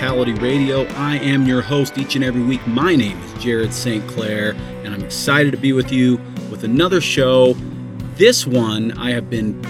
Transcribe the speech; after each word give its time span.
Vitality 0.00 0.32
Radio. 0.32 0.86
I 0.94 1.18
am 1.18 1.44
your 1.44 1.60
host 1.60 1.98
each 1.98 2.16
and 2.16 2.24
every 2.24 2.42
week. 2.42 2.66
My 2.66 2.96
name 2.96 3.20
is 3.20 3.34
Jared 3.34 3.74
St. 3.74 4.02
Clair, 4.08 4.52
and 4.82 4.94
I'm 4.94 5.04
excited 5.04 5.50
to 5.50 5.58
be 5.58 5.74
with 5.74 5.92
you 5.92 6.16
with 6.50 6.64
another 6.64 7.02
show. 7.02 7.52
This 8.14 8.46
one 8.46 8.92
I 8.92 9.10
have 9.10 9.28
been 9.28 9.60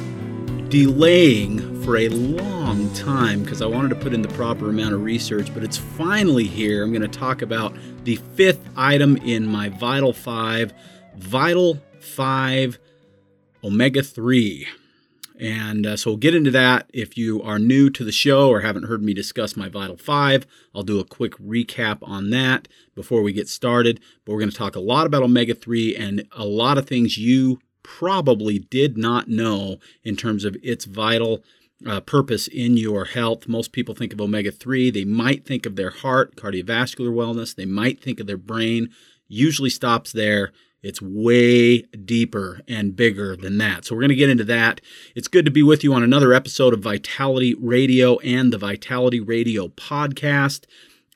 delaying 0.68 1.82
for 1.82 1.96
a 1.96 2.08
long 2.10 2.94
time 2.94 3.42
because 3.42 3.60
I 3.60 3.66
wanted 3.66 3.88
to 3.88 3.96
put 3.96 4.14
in 4.14 4.22
the 4.22 4.28
proper 4.28 4.70
amount 4.70 4.94
of 4.94 5.02
research, 5.02 5.52
but 5.52 5.64
it's 5.64 5.78
finally 5.78 6.44
here. 6.44 6.84
I'm 6.84 6.92
going 6.92 7.02
to 7.02 7.08
talk 7.08 7.42
about 7.42 7.74
the 8.04 8.14
fifth 8.36 8.64
item 8.76 9.16
in 9.16 9.44
my 9.44 9.68
Vital 9.68 10.12
5, 10.12 10.72
Vital 11.16 11.76
5 11.98 12.78
Omega 13.64 14.00
3. 14.04 14.68
And 15.40 15.86
uh, 15.86 15.96
so 15.96 16.10
we'll 16.10 16.18
get 16.18 16.34
into 16.34 16.50
that. 16.50 16.90
If 16.92 17.16
you 17.16 17.42
are 17.42 17.58
new 17.58 17.88
to 17.90 18.04
the 18.04 18.12
show 18.12 18.50
or 18.50 18.60
haven't 18.60 18.84
heard 18.84 19.02
me 19.02 19.14
discuss 19.14 19.56
my 19.56 19.70
Vital 19.70 19.96
5, 19.96 20.46
I'll 20.74 20.82
do 20.82 21.00
a 21.00 21.04
quick 21.04 21.32
recap 21.38 21.98
on 22.02 22.28
that 22.28 22.68
before 22.94 23.22
we 23.22 23.32
get 23.32 23.48
started. 23.48 24.00
But 24.24 24.32
we're 24.32 24.40
going 24.40 24.50
to 24.50 24.56
talk 24.56 24.76
a 24.76 24.80
lot 24.80 25.06
about 25.06 25.22
omega 25.22 25.54
3 25.54 25.96
and 25.96 26.28
a 26.32 26.44
lot 26.44 26.76
of 26.76 26.86
things 26.86 27.16
you 27.16 27.58
probably 27.82 28.58
did 28.58 28.98
not 28.98 29.28
know 29.28 29.78
in 30.04 30.14
terms 30.14 30.44
of 30.44 30.58
its 30.62 30.84
vital 30.84 31.42
uh, 31.86 32.00
purpose 32.00 32.46
in 32.46 32.76
your 32.76 33.06
health. 33.06 33.48
Most 33.48 33.72
people 33.72 33.94
think 33.94 34.12
of 34.12 34.20
omega 34.20 34.50
3, 34.50 34.90
they 34.90 35.06
might 35.06 35.46
think 35.46 35.64
of 35.64 35.76
their 35.76 35.90
heart, 35.90 36.36
cardiovascular 36.36 37.10
wellness, 37.10 37.54
they 37.54 37.64
might 37.64 38.02
think 38.02 38.20
of 38.20 38.26
their 38.26 38.36
brain. 38.36 38.90
Usually 39.26 39.70
stops 39.70 40.12
there 40.12 40.52
it's 40.82 41.02
way 41.02 41.82
deeper 41.82 42.60
and 42.66 42.96
bigger 42.96 43.36
than 43.36 43.58
that. 43.58 43.84
So, 43.84 43.94
we're 43.94 44.02
going 44.02 44.10
to 44.10 44.14
get 44.14 44.30
into 44.30 44.44
that. 44.44 44.80
It's 45.14 45.28
good 45.28 45.44
to 45.44 45.50
be 45.50 45.62
with 45.62 45.84
you 45.84 45.92
on 45.92 46.02
another 46.02 46.32
episode 46.32 46.74
of 46.74 46.80
Vitality 46.80 47.54
Radio 47.54 48.18
and 48.18 48.52
the 48.52 48.58
Vitality 48.58 49.20
Radio 49.20 49.68
podcast. 49.68 50.64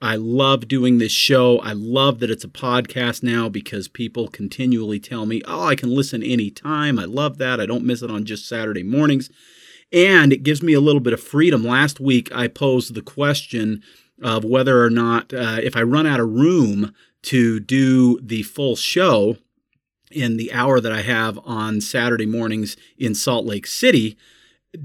I 0.02 0.16
love 0.16 0.68
doing 0.68 0.98
this 0.98 1.12
show. 1.12 1.60
I 1.60 1.72
love 1.72 2.18
that 2.18 2.30
it's 2.30 2.44
a 2.44 2.48
podcast 2.48 3.22
now 3.22 3.48
because 3.48 3.88
people 3.88 4.28
continually 4.28 5.00
tell 5.00 5.24
me, 5.24 5.40
oh, 5.46 5.64
I 5.64 5.76
can 5.76 5.88
listen 5.88 6.22
anytime. 6.22 6.98
I 6.98 7.06
love 7.06 7.38
that. 7.38 7.58
I 7.58 7.64
don't 7.64 7.86
miss 7.86 8.02
it 8.02 8.10
on 8.10 8.26
just 8.26 8.46
Saturday 8.46 8.82
mornings. 8.82 9.30
And 9.92 10.30
it 10.30 10.42
gives 10.42 10.62
me 10.62 10.74
a 10.74 10.80
little 10.80 11.00
bit 11.00 11.14
of 11.14 11.22
freedom. 11.22 11.64
Last 11.64 12.00
week, 12.00 12.30
I 12.34 12.48
posed 12.48 12.94
the 12.94 13.00
question 13.00 13.82
of 14.22 14.44
whether 14.44 14.84
or 14.84 14.90
not, 14.90 15.32
uh, 15.32 15.58
if 15.62 15.74
I 15.74 15.82
run 15.82 16.06
out 16.06 16.20
of 16.20 16.28
room 16.28 16.92
to 17.22 17.58
do 17.60 18.20
the 18.20 18.42
full 18.42 18.76
show, 18.76 19.38
in 20.14 20.36
the 20.36 20.52
hour 20.52 20.80
that 20.80 20.92
I 20.92 21.02
have 21.02 21.38
on 21.44 21.80
Saturday 21.80 22.26
mornings 22.26 22.76
in 22.96 23.14
Salt 23.14 23.44
Lake 23.44 23.66
City, 23.66 24.16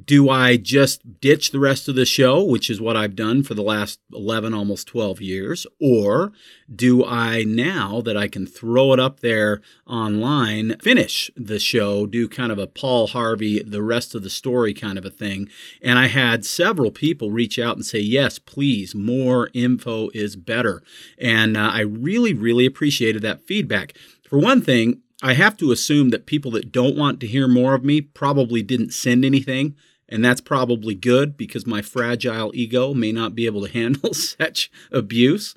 do 0.06 0.30
I 0.30 0.58
just 0.58 1.20
ditch 1.20 1.52
the 1.52 1.60
rest 1.60 1.88
of 1.88 1.96
the 1.96 2.06
show, 2.06 2.44
which 2.44 2.70
is 2.70 2.80
what 2.80 2.96
I've 2.96 3.16
done 3.16 3.44
for 3.44 3.54
the 3.56 3.64
last 3.64 4.00
11, 4.14 4.54
almost 4.54 4.88
12 4.88 5.22
years? 5.22 5.66
Or 5.82 6.32
do 6.74 7.04
I, 7.04 7.44
now 7.44 8.02
that 8.02 8.16
I 8.16 8.28
can 8.28 8.46
throw 8.46 8.94
it 8.94 9.00
up 9.00 9.22
there 9.22 9.62
online, 9.88 10.78
finish 10.80 11.32
the 11.36 11.60
show, 11.60 12.06
do 12.06 12.28
kind 12.28 12.52
of 12.52 12.60
a 12.60 12.68
Paul 12.68 13.08
Harvey, 13.08 13.64
the 13.64 13.82
rest 13.82 14.14
of 14.14 14.22
the 14.22 14.30
story 14.30 14.74
kind 14.74 14.98
of 14.98 15.06
a 15.06 15.10
thing? 15.10 15.50
And 15.82 15.98
I 15.98 16.08
had 16.08 16.46
several 16.46 16.92
people 16.92 17.32
reach 17.32 17.58
out 17.58 17.76
and 17.76 17.86
say, 17.86 18.00
yes, 18.00 18.38
please, 18.38 18.94
more 18.94 19.50
info 19.54 20.10
is 20.14 20.36
better. 20.36 20.84
And 21.18 21.58
uh, 21.58 21.72
I 21.74 21.82
really, 21.82 22.34
really 22.34 22.66
appreciated 22.66 23.22
that 23.24 23.42
feedback. 23.42 23.94
For 24.30 24.38
one 24.38 24.62
thing, 24.62 25.02
I 25.22 25.34
have 25.34 25.58
to 25.58 25.72
assume 25.72 26.10
that 26.10 26.26
people 26.26 26.52
that 26.52 26.72
don't 26.72 26.96
want 26.96 27.20
to 27.20 27.28
hear 27.28 27.48
more 27.48 27.74
of 27.74 27.84
me 27.84 28.02
probably 28.02 28.62
didn't 28.62 28.94
send 28.94 29.26
anything 29.26 29.76
and 30.10 30.26
that's 30.26 30.42
probably 30.42 30.96
good 30.96 31.38
because 31.38 31.68
my 31.68 31.82
fragile 31.82 32.52
ego 32.54 32.94
may 32.94 33.12
not 33.12 33.36
be 33.36 33.46
able 33.46 33.66
to 33.66 33.72
handle 33.74 34.14
such 34.14 34.72
abuse. 34.92 35.56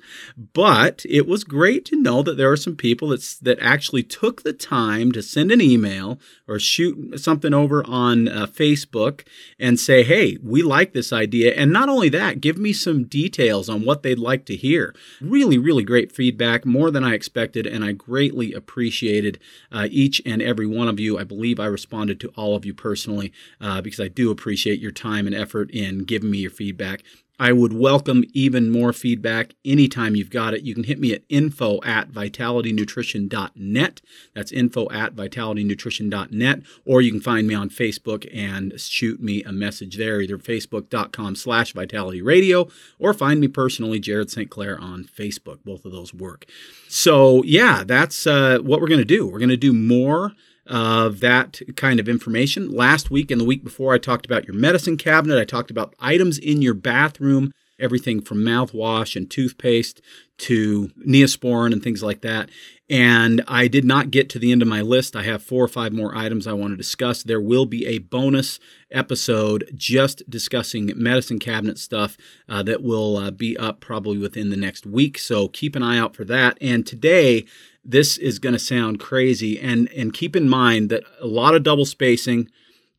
But 0.53 1.05
it 1.09 1.27
was 1.27 1.43
great 1.43 1.85
to 1.85 2.01
know 2.01 2.21
that 2.23 2.37
there 2.37 2.51
are 2.51 2.57
some 2.57 2.75
people 2.75 3.09
that, 3.09 3.37
that 3.41 3.57
actually 3.59 4.03
took 4.03 4.43
the 4.43 4.53
time 4.53 5.11
to 5.11 5.21
send 5.21 5.51
an 5.51 5.61
email 5.61 6.19
or 6.47 6.59
shoot 6.59 7.19
something 7.19 7.53
over 7.53 7.83
on 7.87 8.27
uh, 8.27 8.45
Facebook 8.45 9.25
and 9.59 9.79
say, 9.79 10.03
hey, 10.03 10.37
we 10.43 10.61
like 10.61 10.93
this 10.93 11.11
idea. 11.11 11.53
And 11.55 11.73
not 11.73 11.89
only 11.89 12.09
that, 12.09 12.41
give 12.41 12.57
me 12.57 12.73
some 12.73 13.05
details 13.05 13.69
on 13.69 13.83
what 13.83 14.03
they'd 14.03 14.19
like 14.19 14.45
to 14.45 14.55
hear. 14.55 14.93
Really, 15.19 15.57
really 15.57 15.83
great 15.83 16.11
feedback, 16.11 16.65
more 16.65 16.91
than 16.91 17.03
I 17.03 17.13
expected. 17.13 17.65
And 17.65 17.83
I 17.83 17.93
greatly 17.93 18.53
appreciated 18.53 19.39
uh, 19.71 19.87
each 19.89 20.21
and 20.25 20.41
every 20.41 20.67
one 20.67 20.87
of 20.87 20.99
you. 20.99 21.17
I 21.17 21.23
believe 21.23 21.59
I 21.59 21.65
responded 21.65 22.19
to 22.19 22.29
all 22.35 22.55
of 22.55 22.65
you 22.65 22.73
personally 22.73 23.33
uh, 23.59 23.81
because 23.81 23.99
I 23.99 24.07
do 24.07 24.29
appreciate 24.29 24.42
appreciate 24.43 24.81
your 24.81 24.91
time 24.91 25.25
and 25.25 25.33
effort 25.33 25.71
in 25.71 26.03
giving 26.03 26.29
me 26.29 26.39
your 26.39 26.51
feedback. 26.51 27.01
I 27.39 27.53
would 27.53 27.71
welcome 27.71 28.25
even 28.33 28.69
more 28.69 28.91
feedback 28.91 29.53
anytime 29.63 30.17
you've 30.17 30.29
got 30.29 30.53
it. 30.53 30.63
You 30.63 30.75
can 30.75 30.83
hit 30.83 30.99
me 30.99 31.13
at 31.13 31.23
info 31.29 31.79
at 31.83 32.11
vitalitynutrition.net. 32.11 34.01
That's 34.35 34.51
info 34.51 34.89
at 34.91 35.15
vitalitynutrition.net. 35.15 36.61
Or 36.85 37.01
you 37.01 37.11
can 37.11 37.21
find 37.21 37.47
me 37.47 37.55
on 37.55 37.69
Facebook 37.69 38.29
and 38.33 38.77
shoot 38.79 39.21
me 39.21 39.43
a 39.43 39.53
message 39.53 39.95
there, 39.95 40.19
either 40.19 40.37
facebook.com 40.37 41.37
slash 41.37 41.73
vitalityradio 41.73 42.69
or 42.99 43.13
find 43.13 43.39
me 43.39 43.47
personally, 43.47 43.99
Jared 43.99 44.29
St. 44.29 44.49
Clair, 44.49 44.77
on 44.77 45.05
Facebook. 45.05 45.59
Both 45.63 45.85
of 45.85 45.93
those 45.93 46.13
work. 46.13 46.45
So, 46.89 47.43
yeah, 47.43 47.85
that's 47.85 48.27
uh, 48.27 48.59
what 48.61 48.81
we're 48.81 48.89
going 48.89 48.99
to 48.99 49.05
do. 49.05 49.25
We're 49.25 49.39
going 49.39 49.47
to 49.49 49.57
do 49.57 49.71
more 49.73 50.33
of 50.67 51.19
that 51.19 51.61
kind 51.75 51.99
of 51.99 52.07
information. 52.07 52.71
Last 52.71 53.11
week 53.11 53.31
and 53.31 53.39
the 53.39 53.45
week 53.45 53.63
before, 53.63 53.93
I 53.93 53.97
talked 53.97 54.25
about 54.25 54.47
your 54.47 54.55
medicine 54.55 54.97
cabinet. 54.97 55.39
I 55.39 55.45
talked 55.45 55.71
about 55.71 55.95
items 55.99 56.37
in 56.37 56.61
your 56.61 56.73
bathroom, 56.73 57.51
everything 57.79 58.21
from 58.21 58.39
mouthwash 58.39 59.15
and 59.15 59.29
toothpaste 59.29 60.01
to 60.37 60.89
neosporin 61.07 61.73
and 61.73 61.83
things 61.83 62.01
like 62.01 62.21
that. 62.21 62.49
And 62.89 63.43
I 63.47 63.67
did 63.67 63.85
not 63.85 64.11
get 64.11 64.29
to 64.29 64.39
the 64.39 64.51
end 64.51 64.61
of 64.61 64.67
my 64.67 64.81
list. 64.81 65.15
I 65.15 65.23
have 65.23 65.41
four 65.41 65.63
or 65.63 65.69
five 65.69 65.93
more 65.93 66.15
items 66.15 66.45
I 66.45 66.53
want 66.53 66.73
to 66.73 66.77
discuss. 66.77 67.23
There 67.23 67.41
will 67.41 67.65
be 67.65 67.85
a 67.87 67.99
bonus 67.99 68.59
episode 68.91 69.71
just 69.75 70.29
discussing 70.29 70.91
medicine 70.95 71.39
cabinet 71.39 71.79
stuff 71.79 72.17
uh, 72.47 72.61
that 72.63 72.83
will 72.83 73.17
uh, 73.17 73.31
be 73.31 73.57
up 73.57 73.79
probably 73.79 74.17
within 74.17 74.49
the 74.49 74.57
next 74.57 74.85
week. 74.85 75.17
So 75.17 75.47
keep 75.47 75.75
an 75.75 75.83
eye 75.83 75.97
out 75.97 76.15
for 76.15 76.25
that. 76.25 76.57
And 76.61 76.85
today, 76.85 77.45
this 77.85 78.17
is 78.17 78.39
going 78.39 78.53
to 78.53 78.59
sound 78.59 78.99
crazy. 78.99 79.59
And 79.59 79.91
and 79.93 80.13
keep 80.13 80.35
in 80.35 80.49
mind 80.49 80.89
that 80.89 81.03
a 81.19 81.27
lot 81.27 81.55
of 81.55 81.63
double 81.63 81.85
spacing 81.85 82.49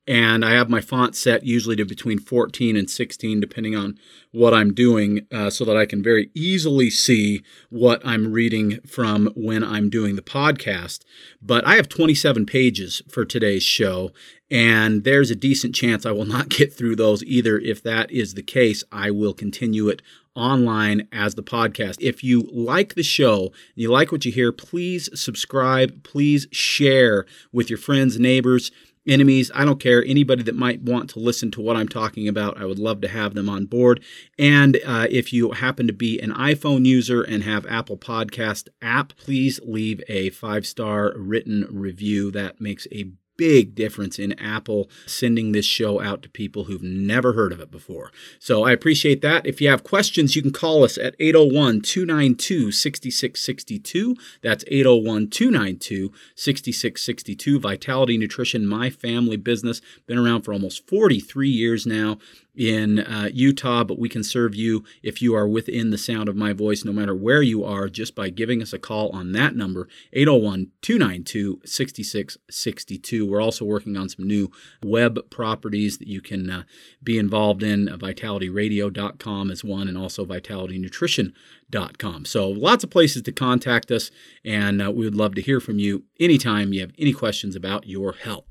and 0.07 0.45
I 0.45 0.53
have 0.53 0.69
my 0.69 0.81
font 0.81 1.17
set 1.17 1.45
usually 1.45 1.77
to 1.77 1.85
between 1.85 2.19
14 2.19 2.77
and 2.77 2.89
16 2.89 3.41
depending 3.41 3.75
on 3.75 3.99
what 4.33 4.53
I'm 4.53 4.75
doing 4.75 5.27
uh, 5.33 5.51
so 5.51 5.65
that 5.65 5.77
I 5.77 5.87
can 5.87 6.03
very 6.03 6.31
easily 6.35 6.91
see 6.91 7.43
what 7.71 8.03
I'm 8.05 8.33
reading 8.33 8.81
from 8.87 9.31
when 9.35 9.65
I'm 9.65 9.89
doing 9.89 10.17
the 10.17 10.23
podcast. 10.23 11.01
But 11.41 11.67
I 11.67 11.77
have 11.77 11.89
27 11.89 12.45
pages 12.47 13.01
for 13.09 13.25
today's 13.25 13.63
show 13.63 14.11
and 14.51 15.05
there's 15.05 15.31
a 15.31 15.37
decent 15.37 15.75
chance 15.75 16.05
I 16.05 16.13
will 16.13 16.25
not 16.27 16.49
get 16.49 16.73
through 16.73 16.97
those 16.97 17.23
either. 17.25 17.59
If 17.59 17.83
that 17.85 18.11
is 18.11 18.35
the 18.35 18.43
case, 18.43 18.85
I 18.93 19.11
will 19.11 19.35
continue 19.35 19.89
it 19.89 20.03
online 20.35 21.07
as 21.13 21.35
the 21.35 21.43
podcast. 21.43 21.97
If 22.01 22.25
you 22.25 22.49
like 22.53 22.95
the 22.95 23.03
show 23.03 23.47
and 23.47 23.53
you 23.83 23.91
like 23.91 24.13
what 24.13 24.25
you 24.25 24.33
hear, 24.33 24.53
please 24.53 25.09
subscribe, 25.19 26.03
please 26.03 26.47
share 26.51 27.25
with 27.53 27.71
your 27.71 27.79
friends, 27.79 28.19
neighbors, 28.19 28.71
enemies. 29.07 29.51
I 29.55 29.65
don't 29.65 29.81
care. 29.81 30.05
Anybody 30.05 30.43
that 30.45 30.57
might 30.57 30.83
want 30.83 31.11
to 31.11 31.19
listen 31.19 31.51
to 31.53 31.61
what 31.61 31.77
I'm 31.77 31.89
talking 31.89 32.29
about, 32.29 32.61
I 32.61 32.65
would 32.65 32.79
love 32.79 33.01
to 33.03 33.09
have 33.09 33.35
them 33.35 33.49
on 33.49 33.67
board. 33.67 34.03
And 34.39 34.79
uh, 34.85 35.07
if 35.11 35.33
you 35.33 35.53
happen 35.53 35.87
to 35.87 35.93
be 35.93 36.21
an 36.21 36.33
iPhone 36.33 36.87
user 36.87 37.23
and 37.23 37.43
have 37.43 37.67
Apple 37.67 37.99
Podcast 37.99 38.69
app, 38.81 39.15
please 39.17 39.61
leave 39.65 40.03
a 40.09 40.31
five 40.31 40.67
star 40.67 41.13
written 41.17 41.67
review. 41.71 42.31
That 42.31 42.61
makes 42.61 42.87
a 42.93 43.13
big 43.37 43.75
difference 43.75 44.19
in 44.19 44.39
Apple 44.39 44.89
sending 45.07 45.53
this 45.53 45.65
show 45.65 46.01
out 46.01 46.23
to 46.23 46.29
people 46.29 46.65
who've 46.65 46.83
never 46.83 47.33
heard 47.33 47.53
of 47.53 47.61
it 47.61 47.71
before. 47.71 48.11
So 48.39 48.65
I 48.65 48.73
appreciate 48.73 49.23
that. 49.23 49.47
If 49.47 49.61
you 49.61 49.69
have 49.69 49.85
questions, 49.85 50.37
you 50.37 50.43
can 50.43 50.53
call 50.53 50.85
us 50.85 50.99
at 50.99 51.17
801 51.19 51.83
292 51.83 52.73
6662. 52.73 54.17
That's 54.43 54.65
801 54.69 55.29
292 55.31 56.13
6662. 56.35 57.61
Vitality 57.61 58.19
Nutrition, 58.19 58.67
my 58.67 58.91
family 58.91 59.37
business, 59.37 59.81
been 60.07 60.19
around 60.19 60.43
for 60.43 60.53
almost 60.53 60.87
43 60.89 61.49
years 61.49 61.87
now. 61.87 62.19
In 62.55 63.01
uh, 63.01 63.29
Utah, 63.33 63.85
but 63.85 63.99
we 63.99 64.09
can 64.09 64.23
serve 64.23 64.55
you 64.55 64.85
if 65.03 65.21
you 65.21 65.35
are 65.35 65.49
within 65.49 65.91
the 65.91 65.99
sound 65.99 66.29
of 66.29 66.37
my 66.37 66.53
voice, 66.53 66.85
no 66.85 66.93
matter 66.93 67.15
where 67.15 67.43
you 67.43 67.65
are, 67.65 67.89
just 67.89 68.15
by 68.15 68.31
giving 68.31 68.63
us 68.63 68.73
a 68.73 68.79
call 68.79 69.11
on 69.11 69.33
that 69.33 69.57
number, 69.57 69.89
801 70.13 70.71
292 70.83 71.61
6662. 71.65 73.27
We're 73.27 73.43
also 73.43 73.65
working 73.65 73.97
on 73.97 74.09
some 74.09 74.27
new 74.27 74.51
web 74.83 75.31
properties 75.31 75.99
that 75.99 76.09
you 76.09 76.21
can 76.21 76.51
uh, 76.51 76.63
be 77.03 77.19
involved 77.19 77.63
in. 77.63 77.89
Uh, 77.89 77.97
vitalityradio.com 77.97 79.51
is 79.51 79.65
one, 79.65 79.89
and 79.89 79.99
also 79.99 80.25
vitalitynutrition.com. 80.25 82.25
So 82.25 82.49
lots 82.49 82.85
of 82.85 82.91
places 82.91 83.23
to 83.23 83.33
contact 83.33 83.91
us, 83.91 84.11
and 84.45 84.83
uh, 84.83 84.93
we 84.93 85.05
would 85.05 85.17
love 85.17 85.35
to 85.35 85.43
hear 85.43 85.61
from 85.61 85.79
you 85.79 86.05
anytime 86.21 86.73
you 86.73 86.81
have 86.81 86.93
any 86.99 87.13
questions 87.13 87.57
about 87.57 87.87
your 87.87 88.13
health. 88.13 88.45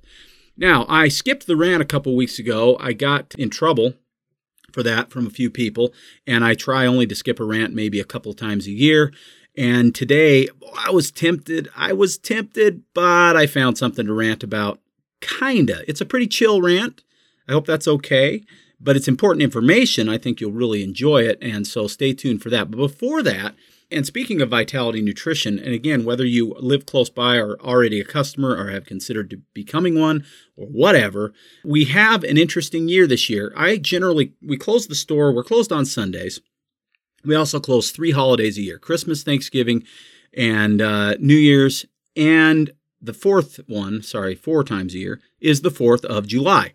Now, 0.55 0.85
I 0.88 1.07
skipped 1.07 1.47
the 1.47 1.55
rant 1.55 1.81
a 1.81 1.85
couple 1.85 2.15
weeks 2.15 2.39
ago. 2.39 2.77
I 2.79 2.94
got 2.94 3.33
in 3.35 3.50
trouble 3.50 3.94
for 4.71 4.83
that 4.83 5.11
from 5.11 5.27
a 5.27 5.31
few 5.31 5.50
people, 5.50 5.94
and 6.25 6.44
I 6.44 6.53
try 6.53 6.85
only 6.85 7.05
to 7.07 7.15
skip 7.15 7.39
a 7.39 7.44
rant 7.44 7.73
maybe 7.73 8.00
a 8.00 8.05
couple 8.05 8.33
times 8.33 8.67
a 8.67 8.71
year. 8.71 9.11
And 9.55 9.94
today, 9.94 10.47
I 10.77 10.89
was 10.91 11.11
tempted. 11.11 11.69
I 11.75 11.94
was 11.94 12.17
tempted, 12.17 12.83
but 12.94 13.38
I 13.38 13.45
found 13.45 13.77
something 13.77 14.05
to 14.05 14.13
rant 14.13 14.44
about. 14.44 14.79
Kinda. 15.21 15.83
It's 15.88 16.01
a 16.01 16.05
pretty 16.05 16.27
chill 16.27 16.61
rant. 16.61 17.03
I 17.47 17.53
hope 17.53 17.65
that's 17.65 17.88
okay. 17.88 18.44
But 18.79 18.95
it's 18.95 19.07
important 19.07 19.44
information. 19.44 20.09
I 20.09 20.17
think 20.17 20.41
you'll 20.41 20.51
really 20.51 20.83
enjoy 20.83 21.21
it. 21.21 21.38
And 21.41 21.65
so 21.65 21.88
stay 21.88 22.13
tuned 22.13 22.41
for 22.41 22.50
that. 22.50 22.69
But 22.69 22.77
before 22.77 23.21
that, 23.23 23.55
and 23.93 24.05
speaking 24.05 24.41
of 24.41 24.49
Vitality 24.49 25.01
Nutrition, 25.01 25.59
and 25.59 25.73
again, 25.73 26.03
whether 26.03 26.25
you 26.25 26.55
live 26.59 26.85
close 26.85 27.09
by 27.09 27.37
or 27.37 27.59
already 27.61 28.01
a 28.01 28.05
customer 28.05 28.55
or 28.55 28.69
have 28.69 28.85
considered 28.85 29.41
becoming 29.53 29.99
one 29.99 30.25
or 30.57 30.67
whatever, 30.67 31.33
we 31.63 31.85
have 31.85 32.23
an 32.23 32.37
interesting 32.37 32.89
year 32.89 33.07
this 33.07 33.29
year. 33.29 33.53
I 33.55 33.77
generally, 33.77 34.33
we 34.41 34.57
close 34.57 34.87
the 34.87 34.95
store, 34.95 35.33
we're 35.33 35.43
closed 35.43 35.71
on 35.71 35.85
Sundays. 35.85 36.41
We 37.23 37.35
also 37.35 37.59
close 37.59 37.91
three 37.91 38.11
holidays 38.11 38.57
a 38.57 38.61
year 38.61 38.79
Christmas, 38.79 39.23
Thanksgiving, 39.23 39.83
and 40.35 40.81
uh, 40.81 41.15
New 41.19 41.35
Year's. 41.35 41.85
And 42.15 42.71
the 43.01 43.13
fourth 43.13 43.59
one, 43.67 44.01
sorry, 44.01 44.35
four 44.35 44.63
times 44.63 44.93
a 44.95 44.99
year, 44.99 45.21
is 45.39 45.61
the 45.61 45.69
4th 45.69 46.05
of 46.05 46.27
July. 46.27 46.73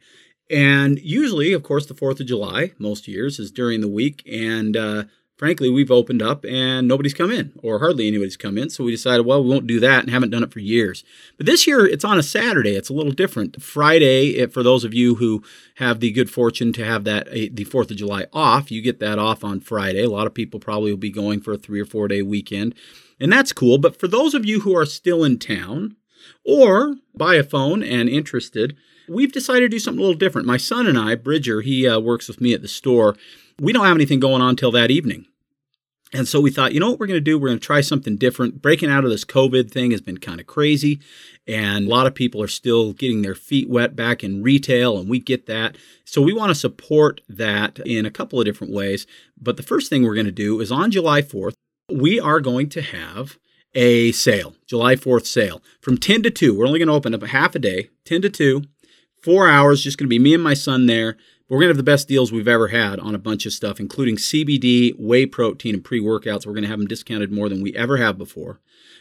And 0.51 0.99
usually, 1.01 1.53
of 1.53 1.63
course, 1.63 1.87
the 1.87 1.95
4th 1.95 2.21
of 2.21 2.27
July, 2.27 2.73
most 2.79 3.07
years, 3.09 3.39
is 3.39 3.51
during 3.51 3.81
the 3.81 3.89
week. 3.89 4.23
And 4.31 4.77
uh, 4.77 5.05
frankly, 5.39 5.71
we've 5.71 5.91
opened 5.91 6.21
up 6.21 6.45
and 6.45 6.87
nobody's 6.87 7.15
come 7.15 7.31
in, 7.31 7.53
or 7.63 7.79
hardly 7.79 8.09
anybody's 8.09 8.37
come 8.37 8.59
in. 8.59 8.69
So 8.69 8.85
we 8.85 8.91
decided, 8.91 9.25
well, 9.25 9.43
we 9.43 9.49
won't 9.49 9.67
do 9.67 9.81
that 9.81 10.01
and 10.01 10.11
haven't 10.11 10.31
done 10.31 10.43
it 10.43 10.53
for 10.53 10.59
years. 10.59 11.05
But 11.37 11.47
this 11.47 11.67
year, 11.67 11.87
it's 11.87 12.05
on 12.05 12.19
a 12.19 12.23
Saturday. 12.23 12.75
It's 12.75 12.91
a 12.91 12.95
little 12.95 13.13
different. 13.13 13.63
Friday, 13.63 14.45
for 14.49 14.63
those 14.63 14.85
of 14.85 14.93
you 14.93 15.15
who 15.15 15.43
have 15.77 16.01
the 16.01 16.11
good 16.11 16.29
fortune 16.29 16.73
to 16.75 16.85
have 16.85 17.05
that 17.05 17.29
eh, 17.31 17.49
the 17.51 17.65
Fourth 17.65 17.91
of 17.91 17.97
July 17.97 18.27
off, 18.33 18.71
you 18.71 18.83
get 18.83 18.99
that 19.01 19.19
off 19.19 19.45
on 19.45 19.61
Friday. 19.61 20.03
A 20.03 20.11
lot 20.11 20.27
of 20.27 20.35
people 20.35 20.61
probably 20.61 20.91
will 20.91 20.99
be 20.99 21.11
going 21.11 21.41
for 21.41 21.53
a 21.53 21.59
three 21.59 21.81
or 21.81 21.87
four 21.87 22.09
day 22.09 22.21
weekend, 22.21 22.75
and 23.21 23.33
that's 23.33 23.53
cool. 23.53 23.79
But 23.79 23.99
for 23.99 24.09
those 24.09 24.35
of 24.35 24.45
you 24.45 24.61
who 24.61 24.77
are 24.77 24.87
still 24.87 25.25
in 25.25 25.39
town 25.39 25.97
or 26.45 26.97
by 27.15 27.37
a 27.37 27.45
phone 27.45 27.83
and 27.83 28.09
interested, 28.09 28.77
we've 29.09 29.33
decided 29.33 29.63
to 29.63 29.69
do 29.69 29.79
something 29.79 30.01
a 30.01 30.03
little 30.03 30.19
different. 30.19 30.47
My 30.47 30.57
son 30.57 30.87
and 30.87 30.99
I, 30.99 31.15
Bridger, 31.15 31.61
he 31.61 31.87
uh, 31.89 31.99
works 32.01 32.29
with 32.29 32.41
me 32.41 32.53
at 32.55 32.63
the 32.63 32.69
store 32.69 33.17
we 33.61 33.73
don't 33.73 33.85
have 33.85 33.97
anything 33.97 34.21
going 34.21 34.43
on 34.43 34.57
till 34.57 34.73
that 34.73 34.91
evening. 34.91 35.27
And 36.15 36.27
so 36.27 36.41
we 36.41 36.51
thought, 36.51 36.73
you 36.73 36.81
know 36.81 36.89
what 36.91 36.99
we're 36.99 37.07
going 37.07 37.19
to 37.19 37.21
do? 37.21 37.39
We're 37.39 37.49
going 37.49 37.59
to 37.59 37.67
try 37.67 37.83
something 37.83 38.17
different. 38.17 38.63
Breaking 38.63 38.89
out 38.89 39.05
of 39.05 39.11
this 39.11 39.27
COVID 39.27 39.71
thing 39.71 39.91
has 39.91 40.01
been 40.01 40.17
kind 40.17 40.41
of 40.41 40.47
crazy. 40.47 41.01
And 41.47 41.87
a 41.87 41.91
lot 41.91 42.07
of 42.07 42.15
people 42.15 42.43
are 42.43 42.49
still 42.49 42.95
getting 42.95 43.21
their 43.21 43.35
feet 43.35 43.69
wet 43.69 43.95
back 43.95 44.25
in 44.25 44.43
retail, 44.43 44.99
and 44.99 45.09
we 45.09 45.19
get 45.19 45.47
that. 45.47 45.77
So 46.05 46.23
we 46.23 46.33
want 46.33 46.51
to 46.51 46.55
support 46.55 47.21
that 47.29 47.79
in 47.81 48.07
a 48.07 48.11
couple 48.11 48.39
of 48.39 48.47
different 48.47 48.73
ways. 48.73 49.07
But 49.39 49.59
the 49.59 49.63
first 49.63 49.91
thing 49.91 50.03
we're 50.03 50.15
going 50.15 50.27
to 50.27 50.33
do 50.33 50.61
is 50.61 50.73
on 50.73 50.91
July 50.91 51.21
4th, 51.21 51.55
we 51.91 52.19
are 52.19 52.41
going 52.41 52.71
to 52.71 52.83
have 52.83 53.39
a 53.75 54.13
sale, 54.13 54.55
July 54.67 54.97
4th 54.97 55.27
sale 55.27 55.63
from 55.81 55.99
10 55.99 56.23
to 56.23 56.31
2. 56.31 56.59
We're 56.59 56.67
only 56.67 56.79
going 56.79 56.89
to 56.89 56.95
open 56.95 57.15
up 57.15 57.23
a 57.23 57.29
half 57.29 57.55
a 57.55 57.59
day, 57.59 57.91
10 58.07 58.23
to 58.23 58.31
2, 58.31 58.63
four 59.23 59.49
hours, 59.49 59.83
just 59.83 59.99
going 59.99 60.07
to 60.07 60.09
be 60.09 60.19
me 60.19 60.35
and 60.35 60.43
my 60.43 60.55
son 60.55 60.87
there 60.87 61.17
we're 61.49 61.59
going 61.59 61.69
to 61.69 61.71
have 61.71 61.79
the 61.79 61.83
best 61.83 62.09
deals 62.09 62.31
we've 62.31 62.47
ever 62.47 62.69
had 62.69 63.01
on 63.01 63.15
a 63.15 63.19
bunch 63.19 63.47
of 63.47 63.53
stuff, 63.55 63.81
including 63.81 64.17
CBD, 64.17 64.95
whey 64.99 65.25
protein, 65.25 65.75
and 65.75 65.85
pre 65.85 66.01
workouts. 66.01 66.47
We're 66.47 66.53
going 66.53 66.65
to 66.65 66.69
have 66.69 66.79
them 66.79 66.89
discounted 66.89 67.33
more 67.33 67.49
than 67.49 67.63
we 67.63 67.75
ever 67.75 67.97
have 67.97 68.19
before. 68.19 68.61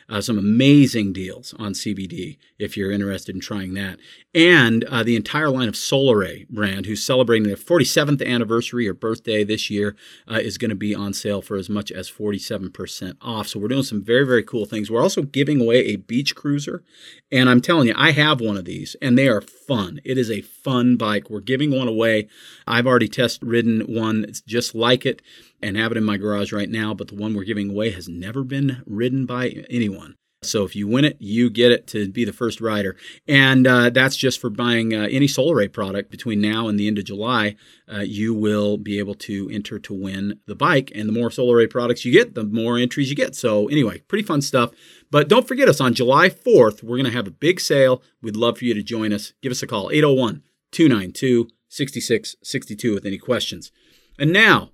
Uh, 0.09 0.21
some 0.21 0.37
amazing 0.37 1.11
deals 1.11 1.53
on 1.59 1.73
CBD 1.73 2.37
if 2.57 2.77
you're 2.77 2.91
interested 2.91 3.35
in 3.35 3.41
trying 3.41 3.73
that. 3.73 3.99
And 4.33 4.83
uh, 4.85 5.03
the 5.03 5.15
entire 5.15 5.49
line 5.49 5.67
of 5.67 5.73
Solaray 5.73 6.47
brand, 6.47 6.85
who's 6.85 7.03
celebrating 7.03 7.47
their 7.47 7.57
47th 7.57 8.25
anniversary 8.25 8.87
or 8.87 8.93
birthday 8.93 9.43
this 9.43 9.69
year, 9.69 9.95
uh, 10.31 10.35
is 10.35 10.57
going 10.57 10.69
to 10.69 10.75
be 10.75 10.95
on 10.95 11.13
sale 11.13 11.41
for 11.41 11.57
as 11.57 11.69
much 11.69 11.91
as 11.91 12.09
47% 12.09 13.17
off. 13.21 13.47
So 13.47 13.59
we're 13.59 13.67
doing 13.67 13.83
some 13.83 14.01
very, 14.01 14.25
very 14.25 14.43
cool 14.43 14.65
things. 14.65 14.89
We're 14.89 15.01
also 15.01 15.23
giving 15.23 15.59
away 15.59 15.79
a 15.87 15.97
beach 15.97 16.35
cruiser. 16.35 16.83
And 17.31 17.49
I'm 17.49 17.61
telling 17.61 17.87
you, 17.87 17.93
I 17.97 18.11
have 18.11 18.39
one 18.39 18.55
of 18.55 18.65
these 18.65 18.95
and 19.01 19.17
they 19.17 19.27
are 19.27 19.41
fun. 19.41 19.99
It 20.05 20.17
is 20.17 20.31
a 20.31 20.41
fun 20.41 20.95
bike. 20.95 21.29
We're 21.29 21.41
giving 21.41 21.77
one 21.77 21.89
away. 21.89 22.29
I've 22.65 22.87
already 22.87 23.09
test 23.09 23.41
ridden 23.41 23.81
one. 23.81 24.23
It's 24.27 24.41
just 24.41 24.73
like 24.73 25.05
it 25.05 25.21
and 25.61 25.77
have 25.77 25.91
it 25.91 25.97
in 25.97 26.03
my 26.03 26.17
garage 26.17 26.53
right 26.53 26.69
now, 26.69 26.93
but 26.93 27.07
the 27.07 27.15
one 27.15 27.33
we're 27.33 27.43
giving 27.43 27.69
away 27.69 27.91
has 27.91 28.07
never 28.07 28.43
been 28.43 28.83
ridden 28.85 29.25
by 29.25 29.65
anyone. 29.69 30.15
So 30.43 30.63
if 30.63 30.75
you 30.75 30.87
win 30.87 31.03
it, 31.03 31.17
you 31.19 31.49
get 31.49 31.71
it 31.71 31.87
to 31.87 32.09
be 32.09 32.23
the 32.23 32.31
first 32.31 32.61
rider. 32.61 32.95
And 33.27 33.65
uh, 33.65 33.89
that's 33.89 34.15
just 34.15 34.39
for 34.39 34.51
buying 34.51 34.93
uh, 34.93 35.07
any 35.09 35.25
Solaray 35.25 35.71
product 35.71 36.11
between 36.11 36.39
now 36.39 36.67
and 36.67 36.79
the 36.79 36.87
end 36.87 36.99
of 36.99 37.05
July. 37.05 37.55
Uh, 37.91 38.01
you 38.01 38.35
will 38.35 38.77
be 38.77 38.99
able 38.99 39.15
to 39.15 39.49
enter 39.51 39.79
to 39.79 39.93
win 39.93 40.39
the 40.45 40.55
bike. 40.55 40.91
And 40.93 41.09
the 41.09 41.13
more 41.13 41.29
Solaray 41.29 41.69
products 41.69 42.05
you 42.05 42.11
get, 42.11 42.35
the 42.35 42.43
more 42.43 42.77
entries 42.77 43.09
you 43.09 43.15
get. 43.15 43.35
So 43.35 43.67
anyway, 43.67 43.99
pretty 44.07 44.23
fun 44.23 44.41
stuff. 44.41 44.71
But 45.09 45.27
don't 45.27 45.47
forget 45.47 45.69
us 45.69 45.81
on 45.81 45.95
July 45.95 46.29
4th, 46.29 46.83
we're 46.83 46.97
going 46.97 47.05
to 47.05 47.11
have 47.11 47.27
a 47.27 47.31
big 47.31 47.59
sale. 47.59 48.03
We'd 48.21 48.35
love 48.35 48.59
for 48.59 48.65
you 48.65 48.75
to 48.75 48.83
join 48.83 49.13
us. 49.13 49.33
Give 49.41 49.51
us 49.51 49.63
a 49.63 49.67
call, 49.67 49.89
801 49.89 50.43
292 50.71 51.49
6662 51.69 52.93
with 52.93 53.05
any 53.05 53.17
questions. 53.17 53.71
And 54.19 54.31
now, 54.31 54.71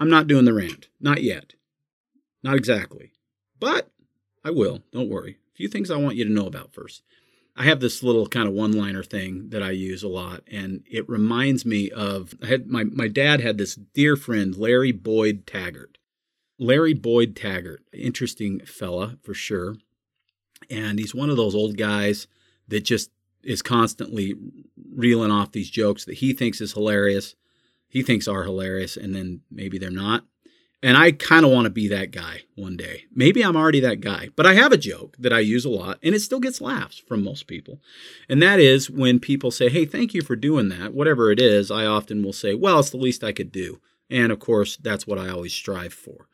I'm 0.00 0.08
not 0.08 0.26
doing 0.26 0.46
the 0.46 0.54
rant. 0.54 0.88
Not 0.98 1.22
yet. 1.22 1.52
Not 2.42 2.56
exactly. 2.56 3.12
But 3.60 3.90
I 4.42 4.50
will. 4.50 4.80
Don't 4.92 5.10
worry. 5.10 5.36
A 5.52 5.56
few 5.56 5.68
things 5.68 5.90
I 5.90 5.98
want 5.98 6.16
you 6.16 6.24
to 6.24 6.32
know 6.32 6.46
about 6.46 6.72
first. 6.72 7.02
I 7.54 7.64
have 7.64 7.80
this 7.80 8.02
little 8.02 8.26
kind 8.26 8.48
of 8.48 8.54
one 8.54 8.72
liner 8.72 9.02
thing 9.02 9.50
that 9.50 9.62
I 9.62 9.72
use 9.72 10.02
a 10.02 10.08
lot, 10.08 10.42
and 10.50 10.82
it 10.90 11.06
reminds 11.08 11.66
me 11.66 11.90
of 11.90 12.34
I 12.42 12.46
had 12.46 12.66
my, 12.66 12.84
my 12.84 13.08
dad 13.08 13.42
had 13.42 13.58
this 13.58 13.74
dear 13.74 14.16
friend, 14.16 14.56
Larry 14.56 14.92
Boyd 14.92 15.46
Taggart. 15.46 15.98
Larry 16.58 16.94
Boyd 16.94 17.36
Taggart, 17.36 17.82
interesting 17.92 18.60
fella 18.60 19.18
for 19.22 19.34
sure. 19.34 19.76
And 20.70 20.98
he's 20.98 21.14
one 21.14 21.28
of 21.28 21.36
those 21.36 21.54
old 21.54 21.76
guys 21.76 22.28
that 22.68 22.84
just 22.84 23.10
is 23.42 23.62
constantly 23.62 24.34
reeling 24.94 25.30
off 25.30 25.52
these 25.52 25.70
jokes 25.70 26.04
that 26.04 26.14
he 26.14 26.32
thinks 26.32 26.60
is 26.60 26.72
hilarious 26.72 27.34
he 27.90 28.02
thinks 28.02 28.26
are 28.26 28.44
hilarious 28.44 28.96
and 28.96 29.14
then 29.14 29.40
maybe 29.50 29.78
they're 29.78 29.90
not. 29.90 30.24
And 30.82 30.96
I 30.96 31.12
kind 31.12 31.44
of 31.44 31.52
want 31.52 31.66
to 31.66 31.70
be 31.70 31.88
that 31.88 32.10
guy 32.10 32.42
one 32.54 32.76
day. 32.76 33.04
Maybe 33.14 33.44
I'm 33.44 33.56
already 33.56 33.80
that 33.80 34.00
guy, 34.00 34.30
but 34.34 34.46
I 34.46 34.54
have 34.54 34.72
a 34.72 34.78
joke 34.78 35.14
that 35.18 35.32
I 35.32 35.40
use 35.40 35.66
a 35.66 35.70
lot 35.70 35.98
and 36.02 36.14
it 36.14 36.20
still 36.20 36.40
gets 36.40 36.60
laughs 36.60 36.98
from 36.98 37.22
most 37.22 37.46
people. 37.46 37.80
And 38.30 38.40
that 38.40 38.60
is 38.60 38.88
when 38.88 39.20
people 39.20 39.50
say, 39.50 39.68
Hey, 39.68 39.84
thank 39.84 40.14
you 40.14 40.22
for 40.22 40.36
doing 40.36 40.70
that. 40.70 40.94
Whatever 40.94 41.30
it 41.30 41.40
is, 41.40 41.70
I 41.70 41.84
often 41.84 42.22
will 42.22 42.32
say, 42.32 42.54
Well, 42.54 42.78
it's 42.78 42.90
the 42.90 42.96
least 42.96 43.22
I 43.22 43.32
could 43.32 43.52
do. 43.52 43.80
And 44.08 44.32
of 44.32 44.38
course, 44.38 44.78
that's 44.78 45.06
what 45.06 45.18
I 45.18 45.28
always 45.28 45.52
strive 45.52 45.92
for. 45.92 46.28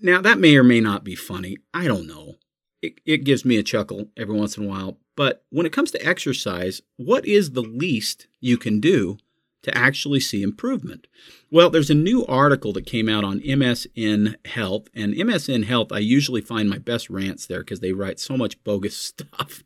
Now, 0.00 0.20
that 0.20 0.40
may 0.40 0.56
or 0.56 0.64
may 0.64 0.80
not 0.80 1.04
be 1.04 1.14
funny. 1.14 1.56
I 1.72 1.86
don't 1.86 2.08
know. 2.08 2.34
It, 2.82 3.00
it 3.06 3.24
gives 3.24 3.44
me 3.44 3.58
a 3.58 3.62
chuckle 3.62 4.08
every 4.16 4.36
once 4.36 4.56
in 4.56 4.64
a 4.64 4.68
while. 4.68 4.98
But 5.16 5.44
when 5.50 5.66
it 5.66 5.72
comes 5.72 5.92
to 5.92 6.04
exercise, 6.04 6.82
what 6.96 7.24
is 7.24 7.52
the 7.52 7.62
least 7.62 8.26
you 8.40 8.58
can 8.58 8.80
do 8.80 9.18
to 9.62 9.76
actually 9.76 10.20
see 10.20 10.42
improvement? 10.42 11.06
Well, 11.50 11.70
there's 11.70 11.90
a 11.90 11.94
new 11.94 12.24
article 12.26 12.72
that 12.72 12.86
came 12.86 13.08
out 13.08 13.24
on 13.24 13.40
MSN 13.40 14.46
Health, 14.46 14.88
and 14.94 15.14
MSN 15.14 15.64
Health, 15.64 15.92
I 15.92 15.98
usually 15.98 16.40
find 16.40 16.68
my 16.68 16.78
best 16.78 17.10
rants 17.10 17.46
there 17.46 17.60
because 17.60 17.80
they 17.80 17.92
write 17.92 18.18
so 18.18 18.36
much 18.36 18.62
bogus 18.64 18.96
stuff. 18.96 19.62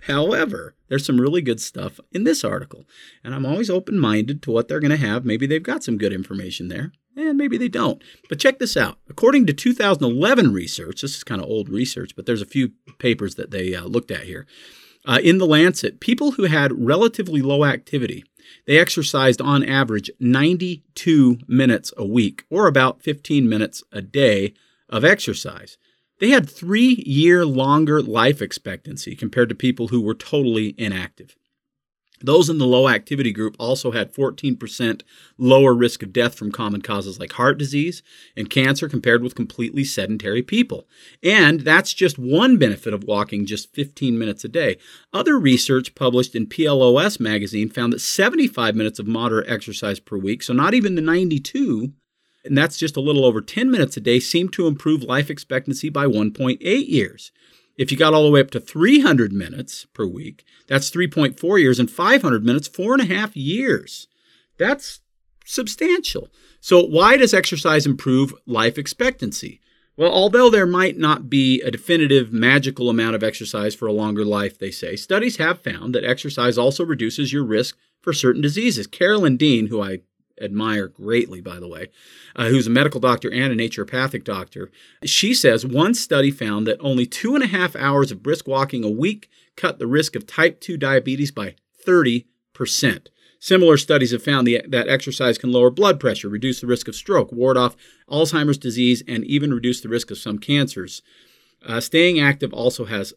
However, 0.00 0.74
there's 0.88 1.04
some 1.04 1.20
really 1.20 1.42
good 1.42 1.60
stuff 1.60 1.98
in 2.12 2.24
this 2.24 2.44
article, 2.44 2.84
and 3.24 3.34
I'm 3.34 3.46
always 3.46 3.70
open 3.70 3.98
minded 3.98 4.42
to 4.42 4.50
what 4.50 4.68
they're 4.68 4.80
going 4.80 4.90
to 4.90 4.96
have. 4.96 5.24
Maybe 5.24 5.46
they've 5.46 5.62
got 5.62 5.82
some 5.82 5.98
good 5.98 6.12
information 6.12 6.68
there, 6.68 6.92
and 7.16 7.36
maybe 7.36 7.58
they 7.58 7.68
don't. 7.68 8.02
But 8.28 8.38
check 8.38 8.58
this 8.58 8.76
out. 8.76 8.98
According 9.08 9.46
to 9.46 9.52
2011 9.52 10.52
research, 10.52 11.02
this 11.02 11.16
is 11.16 11.24
kind 11.24 11.40
of 11.40 11.48
old 11.48 11.68
research, 11.68 12.14
but 12.14 12.26
there's 12.26 12.42
a 12.42 12.46
few 12.46 12.72
papers 12.98 13.34
that 13.34 13.50
they 13.50 13.74
uh, 13.74 13.84
looked 13.84 14.10
at 14.10 14.24
here. 14.24 14.46
Uh, 15.04 15.20
in 15.22 15.38
the 15.38 15.46
Lancet, 15.46 16.00
people 16.00 16.32
who 16.32 16.44
had 16.44 16.84
relatively 16.84 17.40
low 17.40 17.64
activity 17.64 18.24
they 18.66 18.78
exercised 18.78 19.40
on 19.40 19.64
average 19.64 20.10
92 20.20 21.38
minutes 21.46 21.92
a 21.96 22.04
week, 22.04 22.44
or 22.50 22.66
about 22.66 23.02
15 23.02 23.48
minutes 23.48 23.82
a 23.92 24.02
day 24.02 24.54
of 24.88 25.04
exercise. 25.04 25.76
They 26.18 26.30
had 26.30 26.48
three 26.48 27.02
year 27.06 27.44
longer 27.44 28.00
life 28.00 28.40
expectancy 28.40 29.14
compared 29.14 29.48
to 29.50 29.54
people 29.54 29.88
who 29.88 30.00
were 30.00 30.14
totally 30.14 30.74
inactive. 30.78 31.36
Those 32.22 32.48
in 32.48 32.58
the 32.58 32.66
low 32.66 32.88
activity 32.88 33.30
group 33.30 33.56
also 33.58 33.90
had 33.90 34.14
14% 34.14 35.02
lower 35.36 35.74
risk 35.74 36.02
of 36.02 36.12
death 36.12 36.34
from 36.34 36.50
common 36.50 36.80
causes 36.80 37.20
like 37.20 37.32
heart 37.32 37.58
disease 37.58 38.02
and 38.36 38.48
cancer 38.48 38.88
compared 38.88 39.22
with 39.22 39.34
completely 39.34 39.84
sedentary 39.84 40.42
people. 40.42 40.88
And 41.22 41.60
that's 41.60 41.92
just 41.92 42.18
one 42.18 42.56
benefit 42.56 42.94
of 42.94 43.04
walking 43.04 43.44
just 43.44 43.74
15 43.74 44.18
minutes 44.18 44.44
a 44.44 44.48
day. 44.48 44.78
Other 45.12 45.38
research 45.38 45.94
published 45.94 46.34
in 46.34 46.46
PLOS 46.46 47.20
magazine 47.20 47.68
found 47.68 47.92
that 47.92 48.00
75 48.00 48.74
minutes 48.74 48.98
of 48.98 49.06
moderate 49.06 49.50
exercise 49.50 50.00
per 50.00 50.16
week, 50.16 50.42
so 50.42 50.54
not 50.54 50.72
even 50.72 50.94
the 50.94 51.02
92, 51.02 51.92
and 52.46 52.56
that's 52.56 52.78
just 52.78 52.96
a 52.96 53.00
little 53.00 53.24
over 53.24 53.40
10 53.40 53.70
minutes 53.70 53.96
a 53.96 54.00
day, 54.00 54.20
seemed 54.20 54.52
to 54.54 54.66
improve 54.66 55.02
life 55.02 55.28
expectancy 55.28 55.88
by 55.88 56.06
1.8 56.06 56.58
years. 56.88 57.32
If 57.76 57.92
you 57.92 57.98
got 57.98 58.14
all 58.14 58.24
the 58.24 58.30
way 58.30 58.40
up 58.40 58.50
to 58.52 58.60
300 58.60 59.32
minutes 59.32 59.86
per 59.92 60.06
week, 60.06 60.44
that's 60.66 60.90
3.4 60.90 61.60
years, 61.60 61.78
and 61.78 61.90
500 61.90 62.44
minutes, 62.44 62.68
four 62.68 62.94
and 62.94 63.02
a 63.02 63.14
half 63.14 63.36
years. 63.36 64.08
That's 64.58 65.00
substantial. 65.44 66.28
So, 66.60 66.82
why 66.82 67.16
does 67.16 67.34
exercise 67.34 67.86
improve 67.86 68.34
life 68.46 68.78
expectancy? 68.78 69.60
Well, 69.96 70.12
although 70.12 70.50
there 70.50 70.66
might 70.66 70.98
not 70.98 71.30
be 71.30 71.62
a 71.62 71.70
definitive 71.70 72.32
magical 72.32 72.90
amount 72.90 73.14
of 73.14 73.22
exercise 73.22 73.74
for 73.74 73.86
a 73.86 73.92
longer 73.92 74.24
life, 74.24 74.58
they 74.58 74.70
say, 74.70 74.94
studies 74.94 75.38
have 75.38 75.62
found 75.62 75.94
that 75.94 76.04
exercise 76.04 76.58
also 76.58 76.84
reduces 76.84 77.32
your 77.32 77.44
risk 77.44 77.76
for 78.02 78.12
certain 78.12 78.42
diseases. 78.42 78.86
Carolyn 78.86 79.38
Dean, 79.38 79.68
who 79.68 79.82
I 79.82 80.00
admire 80.40 80.88
greatly, 80.88 81.40
by 81.40 81.58
the 81.58 81.68
way, 81.68 81.88
uh, 82.34 82.48
who's 82.48 82.66
a 82.66 82.70
medical 82.70 83.00
doctor 83.00 83.30
and 83.32 83.52
a 83.52 83.56
naturopathic 83.56 84.24
doctor. 84.24 84.70
She 85.04 85.34
says 85.34 85.66
one 85.66 85.94
study 85.94 86.30
found 86.30 86.66
that 86.66 86.80
only 86.80 87.06
two 87.06 87.34
and 87.34 87.44
a 87.44 87.48
half 87.48 87.74
hours 87.76 88.10
of 88.10 88.22
brisk 88.22 88.46
walking 88.46 88.84
a 88.84 88.90
week 88.90 89.30
cut 89.56 89.78
the 89.78 89.86
risk 89.86 90.14
of 90.14 90.26
type 90.26 90.60
2 90.60 90.76
diabetes 90.76 91.30
by 91.30 91.54
30%. 91.86 92.24
Similar 93.38 93.76
studies 93.76 94.12
have 94.12 94.22
found 94.22 94.46
the, 94.46 94.62
that 94.68 94.88
exercise 94.88 95.38
can 95.38 95.52
lower 95.52 95.70
blood 95.70 96.00
pressure, 96.00 96.28
reduce 96.28 96.60
the 96.60 96.66
risk 96.66 96.88
of 96.88 96.94
stroke, 96.94 97.30
ward 97.32 97.56
off 97.56 97.76
Alzheimer's 98.10 98.58
disease, 98.58 99.02
and 99.06 99.24
even 99.24 99.52
reduce 99.52 99.80
the 99.80 99.88
risk 99.88 100.10
of 100.10 100.18
some 100.18 100.38
cancers. 100.38 101.02
Uh, 101.64 101.80
staying 101.80 102.18
active 102.18 102.52
also 102.52 102.86
has 102.86 103.14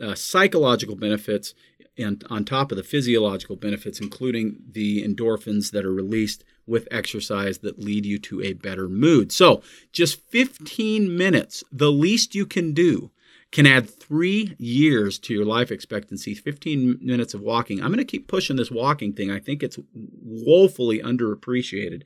uh, 0.00 0.14
psychological 0.14 0.96
benefits 0.96 1.54
and 1.98 2.24
on 2.30 2.44
top 2.44 2.70
of 2.70 2.76
the 2.76 2.84
physiological 2.84 3.56
benefits, 3.56 4.00
including 4.00 4.62
the 4.70 5.02
endorphins 5.02 5.72
that 5.72 5.84
are 5.84 5.92
released 5.92 6.44
with 6.66 6.86
exercise 6.90 7.58
that 7.58 7.80
lead 7.80 8.06
you 8.06 8.18
to 8.18 8.40
a 8.42 8.52
better 8.52 8.88
mood. 8.88 9.32
So, 9.32 9.62
just 9.90 10.20
15 10.30 11.16
minutes, 11.16 11.64
the 11.72 11.90
least 11.90 12.34
you 12.34 12.46
can 12.46 12.72
do, 12.72 13.10
can 13.50 13.66
add 13.66 13.90
three 13.90 14.54
years 14.58 15.18
to 15.20 15.34
your 15.34 15.44
life 15.44 15.72
expectancy. 15.72 16.34
15 16.34 16.98
minutes 17.00 17.34
of 17.34 17.40
walking. 17.40 17.80
I'm 17.80 17.88
going 17.88 17.98
to 17.98 18.04
keep 18.04 18.28
pushing 18.28 18.56
this 18.56 18.70
walking 18.70 19.12
thing. 19.12 19.30
I 19.30 19.40
think 19.40 19.62
it's 19.62 19.78
woefully 19.92 21.00
underappreciated. 21.00 22.02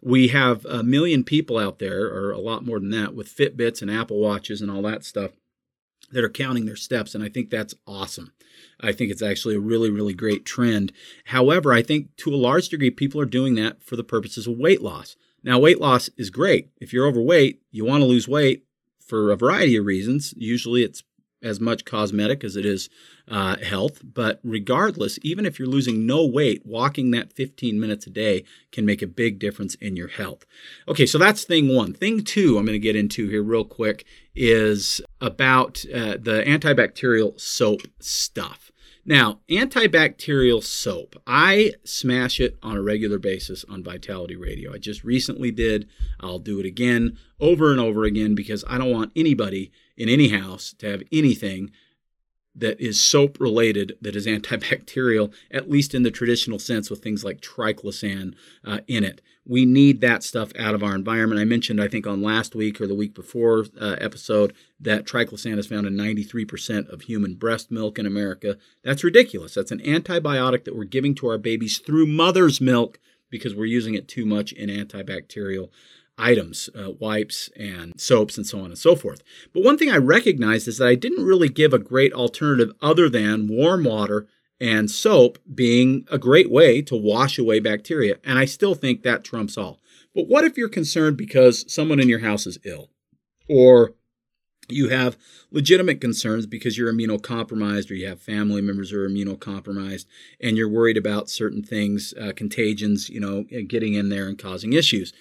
We 0.00 0.28
have 0.28 0.64
a 0.66 0.82
million 0.82 1.24
people 1.24 1.58
out 1.58 1.78
there, 1.78 2.06
or 2.06 2.32
a 2.32 2.38
lot 2.38 2.66
more 2.66 2.78
than 2.78 2.90
that, 2.90 3.14
with 3.14 3.34
Fitbits 3.34 3.82
and 3.82 3.90
Apple 3.90 4.20
Watches 4.20 4.60
and 4.60 4.70
all 4.70 4.82
that 4.82 5.04
stuff 5.04 5.32
that 6.12 6.24
are 6.24 6.30
counting 6.30 6.66
their 6.66 6.76
steps. 6.76 7.14
And 7.14 7.24
I 7.24 7.28
think 7.28 7.50
that's 7.50 7.74
awesome. 7.86 8.32
I 8.80 8.92
think 8.92 9.10
it's 9.10 9.22
actually 9.22 9.54
a 9.54 9.60
really, 9.60 9.90
really 9.90 10.14
great 10.14 10.44
trend. 10.44 10.92
However, 11.26 11.72
I 11.72 11.82
think 11.82 12.16
to 12.18 12.34
a 12.34 12.36
large 12.36 12.68
degree, 12.68 12.90
people 12.90 13.20
are 13.20 13.26
doing 13.26 13.54
that 13.56 13.82
for 13.82 13.96
the 13.96 14.04
purposes 14.04 14.46
of 14.46 14.58
weight 14.58 14.82
loss. 14.82 15.16
Now, 15.42 15.58
weight 15.58 15.80
loss 15.80 16.08
is 16.16 16.30
great. 16.30 16.70
If 16.80 16.92
you're 16.92 17.06
overweight, 17.06 17.62
you 17.70 17.84
want 17.84 18.02
to 18.02 18.06
lose 18.06 18.28
weight 18.28 18.64
for 19.04 19.32
a 19.32 19.36
variety 19.36 19.76
of 19.76 19.86
reasons. 19.86 20.34
Usually 20.36 20.82
it's 20.82 21.02
as 21.42 21.60
much 21.60 21.84
cosmetic 21.84 22.44
as 22.44 22.56
it 22.56 22.64
is 22.64 22.88
uh, 23.28 23.56
health. 23.58 24.00
But 24.04 24.40
regardless, 24.42 25.18
even 25.22 25.46
if 25.46 25.58
you're 25.58 25.68
losing 25.68 26.06
no 26.06 26.26
weight, 26.26 26.64
walking 26.64 27.10
that 27.12 27.32
15 27.32 27.78
minutes 27.78 28.06
a 28.06 28.10
day 28.10 28.44
can 28.70 28.86
make 28.86 29.02
a 29.02 29.06
big 29.06 29.38
difference 29.38 29.74
in 29.76 29.96
your 29.96 30.08
health. 30.08 30.44
Okay, 30.88 31.06
so 31.06 31.18
that's 31.18 31.44
thing 31.44 31.74
one. 31.74 31.92
Thing 31.92 32.22
two, 32.24 32.58
I'm 32.58 32.64
going 32.64 32.74
to 32.74 32.78
get 32.78 32.96
into 32.96 33.28
here 33.28 33.42
real 33.42 33.64
quick, 33.64 34.04
is 34.34 35.00
about 35.20 35.84
uh, 35.92 36.16
the 36.20 36.44
antibacterial 36.46 37.38
soap 37.40 37.82
stuff. 38.00 38.72
Now, 39.04 39.40
antibacterial 39.50 40.62
soap, 40.62 41.20
I 41.26 41.72
smash 41.82 42.38
it 42.38 42.56
on 42.62 42.76
a 42.76 42.82
regular 42.82 43.18
basis 43.18 43.64
on 43.68 43.82
Vitality 43.82 44.36
Radio. 44.36 44.72
I 44.72 44.78
just 44.78 45.02
recently 45.02 45.50
did. 45.50 45.88
I'll 46.20 46.38
do 46.38 46.60
it 46.60 46.66
again 46.66 47.18
over 47.40 47.72
and 47.72 47.80
over 47.80 48.04
again 48.04 48.36
because 48.36 48.64
I 48.68 48.78
don't 48.78 48.92
want 48.92 49.10
anybody 49.16 49.72
in 49.96 50.08
any 50.08 50.28
house 50.28 50.74
to 50.78 50.90
have 50.90 51.02
anything 51.12 51.70
that 52.54 52.78
is 52.80 53.00
soap 53.00 53.40
related 53.40 53.96
that 54.00 54.16
is 54.16 54.26
antibacterial, 54.28 55.32
at 55.50 55.70
least 55.70 55.94
in 55.94 56.02
the 56.02 56.10
traditional 56.10 56.58
sense 56.58 56.90
with 56.90 57.02
things 57.02 57.24
like 57.24 57.40
triclosan 57.40 58.34
uh, 58.64 58.78
in 58.86 59.04
it. 59.04 59.20
We 59.44 59.64
need 59.64 60.00
that 60.00 60.22
stuff 60.22 60.52
out 60.56 60.74
of 60.74 60.84
our 60.84 60.94
environment. 60.94 61.40
I 61.40 61.44
mentioned, 61.44 61.82
I 61.82 61.88
think, 61.88 62.06
on 62.06 62.22
last 62.22 62.54
week 62.54 62.80
or 62.80 62.86
the 62.86 62.94
week 62.94 63.12
before 63.12 63.66
uh, 63.80 63.96
episode 64.00 64.52
that 64.78 65.04
triclosan 65.04 65.58
is 65.58 65.66
found 65.66 65.86
in 65.86 65.94
93% 65.94 66.88
of 66.88 67.02
human 67.02 67.34
breast 67.34 67.70
milk 67.70 67.98
in 67.98 68.06
America. 68.06 68.56
That's 68.84 69.02
ridiculous. 69.02 69.54
That's 69.54 69.72
an 69.72 69.80
antibiotic 69.80 70.64
that 70.64 70.76
we're 70.76 70.84
giving 70.84 71.16
to 71.16 71.26
our 71.26 71.38
babies 71.38 71.78
through 71.78 72.06
mother's 72.06 72.60
milk 72.60 73.00
because 73.30 73.54
we're 73.54 73.64
using 73.64 73.94
it 73.94 74.06
too 74.06 74.26
much 74.26 74.52
in 74.52 74.68
antibacterial 74.68 75.70
items, 76.18 76.68
uh, 76.78 76.90
wipes 76.92 77.50
and 77.56 77.98
soaps 78.00 78.36
and 78.36 78.46
so 78.46 78.58
on 78.58 78.66
and 78.66 78.78
so 78.78 78.94
forth. 78.94 79.22
But 79.52 79.64
one 79.64 79.78
thing 79.78 79.90
I 79.90 79.96
recognized 79.96 80.68
is 80.68 80.78
that 80.78 80.88
I 80.88 80.94
didn't 80.94 81.24
really 81.24 81.48
give 81.48 81.72
a 81.72 81.78
great 81.78 82.12
alternative 82.12 82.72
other 82.80 83.08
than 83.08 83.48
warm 83.48 83.84
water 83.84 84.26
and 84.60 84.90
soap 84.90 85.38
being 85.52 86.06
a 86.10 86.18
great 86.18 86.50
way 86.50 86.82
to 86.82 86.94
wash 86.94 87.38
away 87.38 87.58
bacteria. 87.58 88.18
And 88.24 88.38
I 88.38 88.44
still 88.44 88.74
think 88.74 89.02
that 89.02 89.24
trumps 89.24 89.58
all. 89.58 89.80
But 90.14 90.28
what 90.28 90.44
if 90.44 90.56
you're 90.56 90.68
concerned 90.68 91.16
because 91.16 91.72
someone 91.72 91.98
in 91.98 92.08
your 92.08 92.20
house 92.20 92.46
is 92.46 92.58
ill? 92.64 92.90
Or 93.48 93.94
you 94.68 94.88
have 94.90 95.18
legitimate 95.50 96.00
concerns 96.00 96.46
because 96.46 96.78
you're 96.78 96.92
immunocompromised 96.92 97.90
or 97.90 97.94
you 97.94 98.06
have 98.06 98.22
family 98.22 98.62
members 98.62 98.90
who 98.90 99.00
are 99.00 99.08
immunocompromised 99.08 100.06
and 100.40 100.56
you're 100.56 100.68
worried 100.68 100.96
about 100.96 101.28
certain 101.28 101.62
things, 101.62 102.14
uh, 102.20 102.32
contagions, 102.36 103.10
you 103.10 103.18
know, 103.18 103.44
getting 103.66 103.94
in 103.94 104.10
there 104.10 104.28
and 104.28 104.38
causing 104.38 104.72
issues 104.72 105.12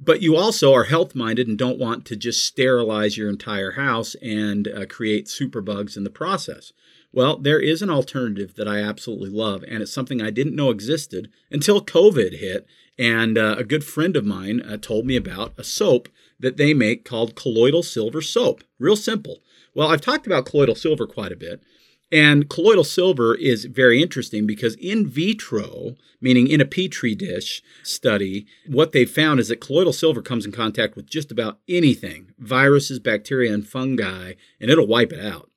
but 0.00 0.22
you 0.22 0.34
also 0.34 0.72
are 0.72 0.84
health 0.84 1.14
minded 1.14 1.46
and 1.46 1.58
don't 1.58 1.78
want 1.78 2.06
to 2.06 2.16
just 2.16 2.44
sterilize 2.44 3.18
your 3.18 3.28
entire 3.28 3.72
house 3.72 4.14
and 4.16 4.66
uh, 4.66 4.86
create 4.86 5.26
superbugs 5.26 5.96
in 5.96 6.04
the 6.04 6.10
process. 6.10 6.72
Well, 7.12 7.36
there 7.36 7.60
is 7.60 7.82
an 7.82 7.90
alternative 7.90 8.54
that 8.54 8.68
I 8.68 8.80
absolutely 8.80 9.30
love, 9.30 9.64
and 9.68 9.82
it's 9.82 9.92
something 9.92 10.22
I 10.22 10.30
didn't 10.30 10.56
know 10.56 10.70
existed 10.70 11.28
until 11.50 11.84
COVID 11.84 12.38
hit. 12.38 12.66
And 12.98 13.36
uh, 13.36 13.56
a 13.58 13.64
good 13.64 13.84
friend 13.84 14.16
of 14.16 14.24
mine 14.24 14.60
uh, 14.60 14.76
told 14.76 15.06
me 15.06 15.16
about 15.16 15.54
a 15.58 15.64
soap 15.64 16.08
that 16.38 16.56
they 16.56 16.72
make 16.72 17.04
called 17.04 17.34
colloidal 17.34 17.82
silver 17.82 18.20
soap. 18.20 18.62
Real 18.78 18.96
simple. 18.96 19.38
Well, 19.74 19.88
I've 19.88 20.00
talked 20.00 20.26
about 20.26 20.46
colloidal 20.46 20.74
silver 20.74 21.06
quite 21.06 21.32
a 21.32 21.36
bit, 21.36 21.62
and 22.12 22.48
colloidal 22.50 22.84
silver 22.84 23.34
is 23.34 23.66
very 23.66 24.02
interesting 24.02 24.46
because 24.46 24.74
in 24.76 25.06
vitro, 25.06 25.94
meaning 26.20 26.48
in 26.48 26.60
a 26.60 26.64
petri 26.64 27.14
dish 27.14 27.62
study, 27.82 28.46
what 28.66 28.92
they 28.92 29.04
found 29.04 29.38
is 29.38 29.48
that 29.48 29.60
colloidal 29.60 29.92
silver 29.92 30.20
comes 30.20 30.44
in 30.44 30.50
contact 30.52 30.96
with 30.96 31.08
just 31.08 31.30
about 31.30 31.60
anything 31.68 32.32
viruses, 32.38 32.98
bacteria, 32.98 33.52
and 33.52 33.68
fungi, 33.68 34.34
and 34.60 34.70
it'll 34.70 34.86
wipe 34.86 35.12
it 35.12 35.24
out, 35.24 35.50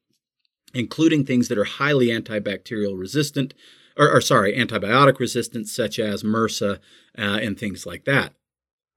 including 0.73 1.25
things 1.25 1.47
that 1.47 1.57
are 1.57 1.63
highly 1.63 2.07
antibacterial 2.07 2.99
resistant, 2.99 3.55
or, 3.97 4.11
or 4.11 4.21
sorry, 4.21 4.55
antibiotic 4.55 5.19
resistant, 5.19 5.67
such 5.67 5.97
as 5.97 6.23
MRSA 6.23 6.75
uh, 7.17 7.21
and 7.21 7.57
things 7.59 7.85
like 7.85 8.05
that. 8.05 8.33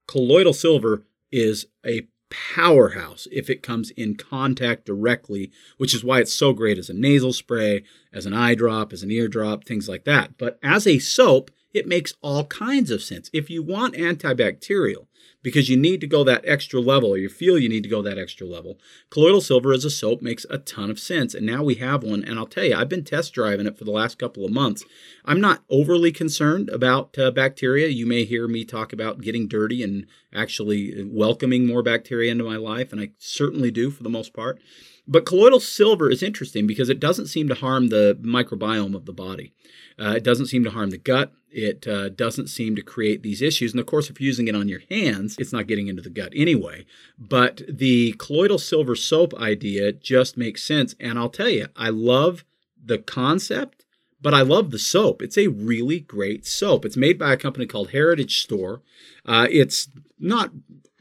Colloidal 0.07 0.53
silver 0.53 1.03
is 1.31 1.65
a 1.85 2.07
powerhouse 2.29 3.27
if 3.31 3.49
it 3.49 3.63
comes 3.63 3.91
in 3.91 4.15
contact 4.15 4.85
directly, 4.85 5.51
which 5.77 5.93
is 5.93 6.03
why 6.03 6.19
it's 6.19 6.33
so 6.33 6.53
great 6.53 6.77
as 6.77 6.89
a 6.89 6.93
nasal 6.93 7.33
spray, 7.33 7.83
as 8.13 8.25
an 8.25 8.33
eye 8.33 8.55
drop, 8.55 8.93
as 8.93 9.03
an 9.03 9.11
ear 9.11 9.27
drop, 9.27 9.63
things 9.63 9.87
like 9.87 10.03
that. 10.05 10.37
But 10.37 10.59
as 10.61 10.85
a 10.87 10.99
soap, 10.99 11.51
it 11.73 11.87
makes 11.87 12.13
all 12.21 12.45
kinds 12.45 12.91
of 12.91 13.03
sense. 13.03 13.29
If 13.33 13.49
you 13.49 13.61
want 13.61 13.95
antibacterial, 13.95 15.07
because 15.43 15.69
you 15.69 15.77
need 15.77 16.01
to 16.01 16.07
go 16.07 16.23
that 16.23 16.43
extra 16.45 16.79
level 16.81 17.11
or 17.11 17.17
you 17.17 17.29
feel 17.29 17.57
you 17.57 17.69
need 17.69 17.83
to 17.83 17.89
go 17.89 18.01
that 18.01 18.17
extra 18.17 18.45
level. 18.45 18.77
Colloidal 19.09 19.39
silver 19.39 19.71
as 19.71 19.85
a 19.85 19.89
soap 19.89 20.21
makes 20.21 20.45
a 20.49 20.57
ton 20.57 20.89
of 20.89 20.99
sense. 20.99 21.33
And 21.33 21.45
now 21.45 21.63
we 21.63 21.75
have 21.75 22.03
one. 22.03 22.23
And 22.23 22.37
I'll 22.37 22.47
tell 22.47 22.65
you, 22.65 22.75
I've 22.75 22.89
been 22.89 23.03
test 23.05 23.33
driving 23.33 23.65
it 23.65 23.77
for 23.77 23.85
the 23.85 23.91
last 23.91 24.19
couple 24.19 24.43
of 24.43 24.51
months. 24.51 24.83
I'm 25.23 25.39
not 25.39 25.63
overly 25.69 26.11
concerned 26.11 26.69
about 26.69 27.17
uh, 27.17 27.31
bacteria. 27.31 27.87
You 27.87 28.05
may 28.05 28.25
hear 28.25 28.47
me 28.47 28.65
talk 28.65 28.91
about 28.91 29.21
getting 29.21 29.47
dirty 29.47 29.83
and 29.83 30.05
actually 30.37 31.03
welcoming 31.05 31.65
more 31.65 31.83
bacteria 31.83 32.31
into 32.31 32.43
my 32.43 32.57
life. 32.57 32.91
And 32.91 33.01
I 33.01 33.09
certainly 33.17 33.71
do 33.71 33.89
for 33.89 34.03
the 34.03 34.09
most 34.09 34.33
part. 34.33 34.59
But 35.07 35.25
colloidal 35.25 35.61
silver 35.61 36.11
is 36.11 36.21
interesting 36.21 36.67
because 36.67 36.89
it 36.89 36.99
doesn't 36.99 37.27
seem 37.27 37.47
to 37.47 37.55
harm 37.55 37.87
the 37.87 38.17
microbiome 38.21 38.93
of 38.93 39.05
the 39.05 39.13
body. 39.13 39.53
Uh, 39.97 40.15
it 40.17 40.23
doesn't 40.23 40.47
seem 40.47 40.63
to 40.65 40.69
harm 40.69 40.89
the 40.89 40.97
gut. 40.97 41.31
It 41.49 41.87
uh, 41.87 42.09
doesn't 42.09 42.47
seem 42.47 42.75
to 42.75 42.81
create 42.81 43.23
these 43.23 43.41
issues. 43.41 43.71
And 43.71 43.79
of 43.79 43.85
course, 43.85 44.09
if 44.09 44.19
you're 44.19 44.27
using 44.27 44.49
it 44.49 44.55
on 44.55 44.67
your 44.67 44.81
hands, 44.91 45.37
it's 45.39 45.53
not 45.53 45.67
getting 45.67 45.87
into 45.87 46.01
the 46.01 46.09
gut 46.09 46.33
anyway. 46.35 46.85
But 47.17 47.61
the 47.69 48.13
colloidal 48.17 48.59
silver 48.59 48.95
soap 48.95 49.33
idea 49.35 49.93
just 49.93 50.35
makes 50.35 50.63
sense. 50.63 50.93
And 50.99 51.17
I'll 51.17 51.29
tell 51.29 51.49
you, 51.49 51.67
I 51.75 51.89
love 51.89 52.43
the 52.83 52.97
concept, 52.97 53.85
but 54.21 54.33
I 54.33 54.41
love 54.41 54.71
the 54.71 54.79
soap. 54.79 55.21
It's 55.21 55.37
a 55.37 55.47
really 55.47 56.01
great 56.01 56.45
soap. 56.45 56.83
It's 56.83 56.97
made 56.97 57.17
by 57.17 57.31
a 57.31 57.37
company 57.37 57.65
called 57.65 57.91
Heritage 57.91 58.41
Store. 58.41 58.81
Uh, 59.25 59.47
it's 59.49 59.89
not 60.19 60.51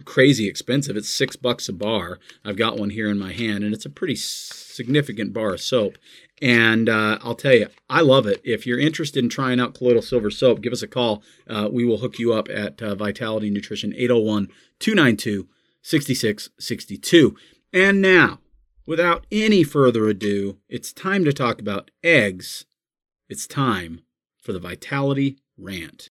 crazy 0.04 0.48
expensive. 0.48 0.96
It's 0.96 1.08
six 1.08 1.36
bucks 1.36 1.68
a 1.68 1.72
bar. 1.72 2.18
I've 2.44 2.56
got 2.56 2.78
one 2.78 2.90
here 2.90 3.10
in 3.10 3.18
my 3.18 3.32
hand, 3.32 3.64
and 3.64 3.74
it's 3.74 3.84
a 3.84 3.90
pretty 3.90 4.16
significant 4.16 5.32
bar 5.32 5.54
of 5.54 5.60
soap. 5.60 5.98
And 6.42 6.88
uh, 6.88 7.18
I'll 7.22 7.34
tell 7.34 7.54
you, 7.54 7.68
I 7.88 8.02
love 8.02 8.26
it. 8.26 8.40
If 8.44 8.66
you're 8.66 8.78
interested 8.78 9.24
in 9.24 9.30
trying 9.30 9.58
out 9.58 9.74
Colloidal 9.74 10.02
Silver 10.02 10.30
Soap, 10.30 10.60
give 10.60 10.72
us 10.72 10.82
a 10.82 10.88
call. 10.88 11.22
Uh, 11.48 11.68
we 11.72 11.84
will 11.84 11.98
hook 11.98 12.18
you 12.18 12.34
up 12.34 12.48
at 12.50 12.80
uh, 12.82 12.94
Vitality 12.94 13.50
Nutrition 13.50 13.92
801 13.94 14.48
292 14.78 15.48
6662. 15.82 17.36
And 17.72 18.02
now, 18.02 18.40
without 18.86 19.26
any 19.32 19.62
further 19.62 20.08
ado, 20.08 20.58
it's 20.68 20.92
time 20.92 21.24
to 21.24 21.32
talk 21.32 21.60
about 21.60 21.90
eggs. 22.02 22.66
It's 23.28 23.46
time 23.46 24.02
for 24.42 24.52
the 24.52 24.60
Vitality 24.60 25.38
Rant. 25.56 26.10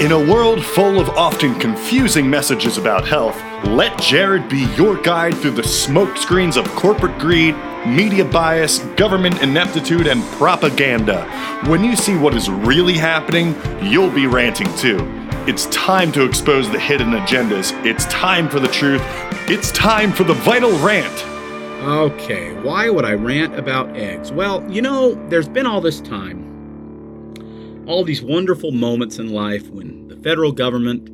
In 0.00 0.12
a 0.12 0.18
world 0.18 0.64
full 0.64 0.98
of 0.98 1.10
often 1.10 1.54
confusing 1.56 2.30
messages 2.30 2.78
about 2.78 3.06
health, 3.06 3.36
let 3.66 4.00
Jared 4.00 4.48
be 4.48 4.60
your 4.74 4.96
guide 5.02 5.36
through 5.36 5.50
the 5.50 5.60
smokescreens 5.60 6.56
of 6.56 6.66
corporate 6.70 7.18
greed, 7.18 7.54
media 7.86 8.24
bias, 8.24 8.78
government 8.96 9.42
ineptitude, 9.42 10.06
and 10.06 10.22
propaganda. 10.38 11.26
When 11.66 11.84
you 11.84 11.96
see 11.96 12.16
what 12.16 12.34
is 12.34 12.48
really 12.48 12.94
happening, 12.94 13.54
you'll 13.82 14.10
be 14.10 14.26
ranting 14.26 14.74
too. 14.78 15.00
It's 15.46 15.66
time 15.66 16.12
to 16.12 16.24
expose 16.24 16.70
the 16.70 16.80
hidden 16.80 17.10
agendas. 17.10 17.74
It's 17.84 18.06
time 18.06 18.48
for 18.48 18.58
the 18.58 18.68
truth. 18.68 19.02
It's 19.50 19.70
time 19.70 20.12
for 20.12 20.24
the 20.24 20.32
vital 20.32 20.72
rant. 20.78 21.12
Okay, 21.84 22.54
why 22.62 22.88
would 22.88 23.04
I 23.04 23.12
rant 23.12 23.54
about 23.58 23.94
eggs? 23.94 24.32
Well, 24.32 24.64
you 24.66 24.80
know, 24.80 25.12
there's 25.28 25.48
been 25.48 25.66
all 25.66 25.82
this 25.82 26.00
time 26.00 26.49
all 27.90 28.04
these 28.04 28.22
wonderful 28.22 28.70
moments 28.70 29.18
in 29.18 29.32
life 29.32 29.68
when 29.68 30.06
the 30.06 30.16
federal 30.16 30.52
government, 30.52 31.08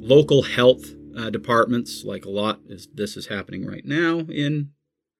local 0.00 0.42
health 0.42 0.94
uh, 1.14 1.28
departments, 1.28 2.04
like 2.04 2.24
a 2.24 2.30
lot 2.30 2.58
as 2.70 2.88
this 2.94 3.18
is 3.18 3.26
happening 3.26 3.66
right 3.66 3.84
now 3.84 4.20
in 4.20 4.70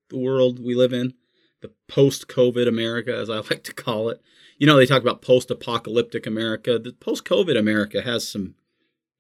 the 0.09 0.17
world 0.17 0.59
we 0.59 0.75
live 0.75 0.95
in, 0.95 1.13
the 1.61 1.71
post 1.87 2.29
COVID 2.29 2.67
America, 2.67 3.15
as 3.15 3.29
I 3.29 3.37
like 3.51 3.63
to 3.65 3.75
call 3.75 4.09
it. 4.09 4.23
You 4.57 4.67
know, 4.67 4.77
they 4.79 4.87
talk 4.87 5.03
about 5.03 5.21
post 5.21 5.51
apocalyptic 5.51 6.27
America. 6.27 6.79
The 6.79 6.93
post 6.93 7.27
COVID 7.27 7.59
America 7.59 8.01
has 8.01 8.27
some 8.27 8.55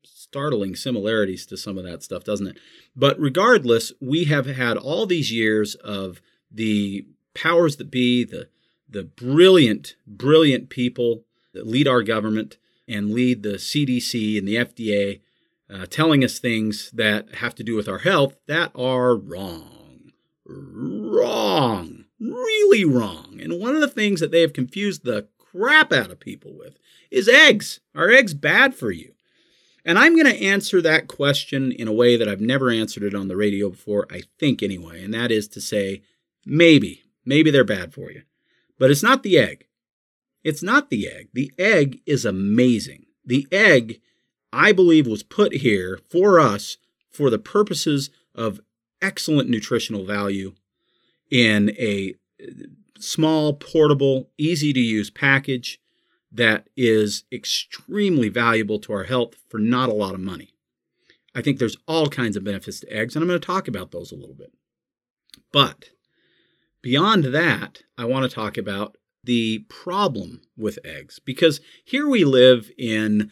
startling 0.02 0.74
similarities 0.74 1.44
to 1.46 1.58
some 1.58 1.76
of 1.76 1.84
that 1.84 2.02
stuff, 2.02 2.24
doesn't 2.24 2.46
it? 2.46 2.58
But 2.96 3.20
regardless, 3.20 3.92
we 4.00 4.24
have 4.24 4.46
had 4.46 4.78
all 4.78 5.04
these 5.04 5.30
years 5.30 5.74
of 5.74 6.22
the 6.50 7.06
powers 7.34 7.76
that 7.76 7.90
be, 7.90 8.24
the 8.24 8.48
the 8.88 9.04
brilliant, 9.04 9.94
brilliant 10.04 10.68
people 10.68 11.22
lead 11.54 11.88
our 11.88 12.02
government 12.02 12.56
and 12.88 13.12
lead 13.12 13.42
the 13.42 13.54
CDC 13.54 14.38
and 14.38 14.46
the 14.46 14.56
FDA, 14.56 15.20
uh, 15.72 15.86
telling 15.86 16.24
us 16.24 16.38
things 16.38 16.90
that 16.92 17.36
have 17.36 17.54
to 17.54 17.62
do 17.62 17.76
with 17.76 17.88
our 17.88 17.98
health 17.98 18.36
that 18.46 18.72
are 18.74 19.14
wrong. 19.14 20.12
Wrong. 20.44 22.04
Really 22.18 22.84
wrong. 22.84 23.38
And 23.40 23.60
one 23.60 23.74
of 23.74 23.80
the 23.80 23.88
things 23.88 24.20
that 24.20 24.32
they 24.32 24.40
have 24.40 24.52
confused 24.52 25.04
the 25.04 25.28
crap 25.38 25.92
out 25.92 26.10
of 26.10 26.20
people 26.20 26.56
with 26.56 26.76
is 27.10 27.28
eggs. 27.28 27.80
Are 27.94 28.10
eggs 28.10 28.34
bad 28.34 28.74
for 28.74 28.90
you? 28.90 29.12
And 29.84 29.98
I'm 29.98 30.14
going 30.14 30.26
to 30.26 30.44
answer 30.44 30.82
that 30.82 31.08
question 31.08 31.72
in 31.72 31.88
a 31.88 31.92
way 31.92 32.16
that 32.16 32.28
I've 32.28 32.40
never 32.40 32.70
answered 32.70 33.02
it 33.02 33.14
on 33.14 33.28
the 33.28 33.36
radio 33.36 33.70
before, 33.70 34.06
I 34.10 34.22
think 34.38 34.62
anyway, 34.62 35.02
and 35.02 35.14
that 35.14 35.30
is 35.30 35.48
to 35.48 35.60
say, 35.60 36.02
maybe, 36.44 37.02
maybe 37.24 37.50
they're 37.50 37.64
bad 37.64 37.94
for 37.94 38.10
you. 38.10 38.22
But 38.78 38.90
it's 38.90 39.02
not 39.02 39.22
the 39.22 39.38
egg. 39.38 39.66
It's 40.42 40.62
not 40.62 40.90
the 40.90 41.08
egg. 41.08 41.28
The 41.32 41.52
egg 41.58 42.00
is 42.06 42.24
amazing. 42.24 43.06
The 43.24 43.46
egg, 43.52 44.00
I 44.52 44.72
believe, 44.72 45.06
was 45.06 45.22
put 45.22 45.52
here 45.56 46.00
for 46.10 46.40
us 46.40 46.78
for 47.10 47.30
the 47.30 47.38
purposes 47.38 48.10
of 48.34 48.60
excellent 49.02 49.48
nutritional 49.48 50.04
value 50.04 50.54
in 51.30 51.70
a 51.78 52.14
small, 52.98 53.54
portable, 53.54 54.30
easy 54.38 54.72
to 54.72 54.80
use 54.80 55.10
package 55.10 55.80
that 56.32 56.68
is 56.76 57.24
extremely 57.32 58.28
valuable 58.28 58.78
to 58.78 58.92
our 58.92 59.04
health 59.04 59.34
for 59.48 59.58
not 59.58 59.88
a 59.88 59.94
lot 59.94 60.14
of 60.14 60.20
money. 60.20 60.54
I 61.34 61.42
think 61.42 61.58
there's 61.58 61.76
all 61.86 62.08
kinds 62.08 62.36
of 62.36 62.44
benefits 62.44 62.80
to 62.80 62.92
eggs, 62.92 63.14
and 63.14 63.22
I'm 63.22 63.28
going 63.28 63.40
to 63.40 63.46
talk 63.46 63.68
about 63.68 63.90
those 63.90 64.12
a 64.12 64.16
little 64.16 64.34
bit. 64.34 64.52
But 65.52 65.90
beyond 66.82 67.24
that, 67.24 67.82
I 67.96 68.04
want 68.04 68.28
to 68.28 68.34
talk 68.34 68.56
about 68.56 68.96
the 69.24 69.60
problem 69.68 70.40
with 70.56 70.78
eggs 70.84 71.18
because 71.18 71.60
here 71.84 72.08
we 72.08 72.24
live 72.24 72.70
in 72.78 73.30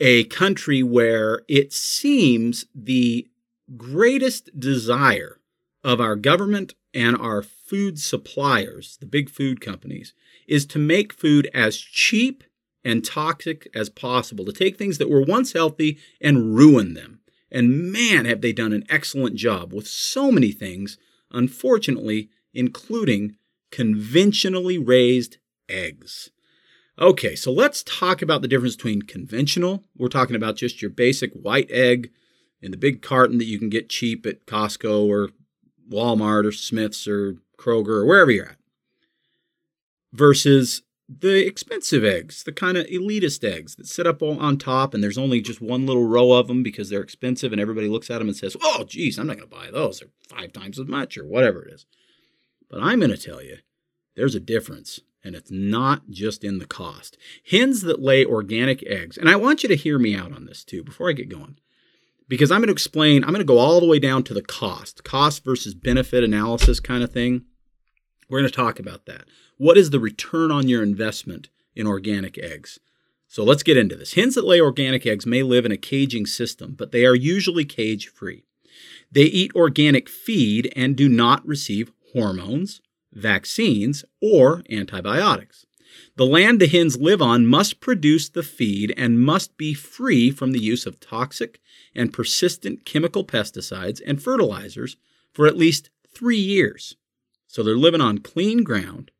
a 0.00 0.24
country 0.24 0.82
where 0.82 1.42
it 1.48 1.72
seems 1.72 2.66
the 2.74 3.28
greatest 3.76 4.58
desire 4.58 5.38
of 5.84 6.00
our 6.00 6.16
government 6.16 6.74
and 6.94 7.16
our 7.16 7.42
food 7.42 7.98
suppliers, 7.98 8.96
the 9.00 9.06
big 9.06 9.30
food 9.30 9.60
companies, 9.60 10.12
is 10.46 10.66
to 10.66 10.78
make 10.78 11.12
food 11.12 11.48
as 11.54 11.76
cheap 11.76 12.44
and 12.84 13.04
toxic 13.04 13.68
as 13.74 13.88
possible, 13.88 14.44
to 14.44 14.52
take 14.52 14.76
things 14.76 14.98
that 14.98 15.08
were 15.08 15.22
once 15.22 15.52
healthy 15.52 15.98
and 16.20 16.56
ruin 16.56 16.94
them. 16.94 17.20
And 17.50 17.92
man, 17.92 18.24
have 18.24 18.40
they 18.40 18.52
done 18.52 18.72
an 18.72 18.84
excellent 18.88 19.36
job 19.36 19.72
with 19.72 19.86
so 19.86 20.32
many 20.32 20.52
things, 20.52 20.98
unfortunately, 21.30 22.28
including 22.52 23.36
conventionally 23.72 24.78
raised 24.78 25.38
eggs. 25.68 26.30
Okay, 27.00 27.34
so 27.34 27.50
let's 27.50 27.82
talk 27.82 28.22
about 28.22 28.42
the 28.42 28.48
difference 28.48 28.76
between 28.76 29.02
conventional. 29.02 29.82
We're 29.96 30.08
talking 30.08 30.36
about 30.36 30.56
just 30.56 30.80
your 30.80 30.90
basic 30.90 31.32
white 31.32 31.70
egg 31.70 32.10
in 32.60 32.70
the 32.70 32.76
big 32.76 33.02
carton 33.02 33.38
that 33.38 33.46
you 33.46 33.58
can 33.58 33.70
get 33.70 33.88
cheap 33.88 34.24
at 34.26 34.46
Costco 34.46 35.08
or 35.08 35.30
Walmart 35.90 36.46
or 36.46 36.52
Smith's 36.52 37.08
or 37.08 37.38
Kroger 37.58 37.88
or 37.88 38.06
wherever 38.06 38.30
you're 38.30 38.50
at, 38.50 38.58
versus 40.12 40.82
the 41.08 41.44
expensive 41.46 42.04
eggs, 42.04 42.44
the 42.44 42.52
kind 42.52 42.76
of 42.76 42.86
elitist 42.86 43.42
eggs 43.42 43.74
that 43.76 43.86
sit 43.86 44.06
up 44.06 44.22
on 44.22 44.56
top 44.58 44.94
and 44.94 45.02
there's 45.02 45.18
only 45.18 45.40
just 45.40 45.60
one 45.60 45.86
little 45.86 46.06
row 46.06 46.32
of 46.32 46.46
them 46.46 46.62
because 46.62 46.88
they're 46.88 47.02
expensive 47.02 47.52
and 47.52 47.60
everybody 47.60 47.88
looks 47.88 48.10
at 48.10 48.18
them 48.18 48.28
and 48.28 48.36
says, 48.36 48.56
oh, 48.62 48.84
geez, 48.84 49.18
I'm 49.18 49.26
not 49.26 49.38
going 49.38 49.48
to 49.48 49.56
buy 49.56 49.70
those. 49.70 49.98
They're 49.98 50.08
five 50.28 50.52
times 50.52 50.78
as 50.78 50.86
much 50.86 51.18
or 51.18 51.26
whatever 51.26 51.64
it 51.64 51.72
is. 51.72 51.86
But 52.72 52.82
I'm 52.82 53.00
going 53.00 53.10
to 53.10 53.18
tell 53.18 53.42
you, 53.42 53.58
there's 54.16 54.34
a 54.34 54.40
difference, 54.40 54.98
and 55.22 55.36
it's 55.36 55.50
not 55.50 56.08
just 56.08 56.42
in 56.42 56.58
the 56.58 56.66
cost. 56.66 57.18
Hens 57.48 57.82
that 57.82 58.00
lay 58.00 58.24
organic 58.24 58.82
eggs, 58.86 59.18
and 59.18 59.28
I 59.28 59.36
want 59.36 59.62
you 59.62 59.68
to 59.68 59.76
hear 59.76 59.98
me 59.98 60.16
out 60.16 60.32
on 60.32 60.46
this 60.46 60.64
too 60.64 60.82
before 60.82 61.10
I 61.10 61.12
get 61.12 61.28
going, 61.28 61.58
because 62.28 62.50
I'm 62.50 62.60
going 62.60 62.68
to 62.68 62.72
explain, 62.72 63.22
I'm 63.22 63.30
going 63.30 63.40
to 63.40 63.44
go 63.44 63.58
all 63.58 63.78
the 63.78 63.86
way 63.86 63.98
down 63.98 64.22
to 64.24 64.34
the 64.34 64.40
cost, 64.40 65.04
cost 65.04 65.44
versus 65.44 65.74
benefit 65.74 66.24
analysis 66.24 66.80
kind 66.80 67.04
of 67.04 67.12
thing. 67.12 67.44
We're 68.30 68.40
going 68.40 68.50
to 68.50 68.56
talk 68.56 68.80
about 68.80 69.04
that. 69.04 69.24
What 69.58 69.76
is 69.76 69.90
the 69.90 70.00
return 70.00 70.50
on 70.50 70.66
your 70.66 70.82
investment 70.82 71.50
in 71.76 71.86
organic 71.86 72.38
eggs? 72.38 72.78
So 73.28 73.44
let's 73.44 73.62
get 73.62 73.76
into 73.76 73.96
this. 73.96 74.14
Hens 74.14 74.34
that 74.34 74.46
lay 74.46 74.62
organic 74.62 75.06
eggs 75.06 75.26
may 75.26 75.42
live 75.42 75.66
in 75.66 75.72
a 75.72 75.76
caging 75.76 76.24
system, 76.24 76.74
but 76.74 76.90
they 76.90 77.04
are 77.04 77.14
usually 77.14 77.66
cage 77.66 78.08
free. 78.08 78.44
They 79.10 79.24
eat 79.24 79.52
organic 79.54 80.08
feed 80.08 80.72
and 80.74 80.96
do 80.96 81.10
not 81.10 81.46
receive 81.46 81.92
hormones, 82.12 82.80
vaccines, 83.12 84.04
or 84.20 84.62
antibiotics. 84.70 85.66
The 86.16 86.26
land 86.26 86.60
the 86.60 86.66
hens 86.66 86.96
live 86.96 87.20
on 87.20 87.46
must 87.46 87.80
produce 87.80 88.28
the 88.28 88.42
feed 88.42 88.94
and 88.96 89.20
must 89.20 89.56
be 89.56 89.74
free 89.74 90.30
from 90.30 90.52
the 90.52 90.60
use 90.60 90.86
of 90.86 91.00
toxic 91.00 91.60
and 91.94 92.12
persistent 92.12 92.84
chemical 92.84 93.24
pesticides 93.24 94.00
and 94.06 94.22
fertilizers 94.22 94.96
for 95.32 95.46
at 95.46 95.56
least 95.56 95.90
three 96.14 96.38
years. 96.38 96.96
So 97.46 97.62
they're 97.62 97.76
living 97.76 98.00
on 98.00 98.18
clean 98.18 98.62
ground. 98.62 99.10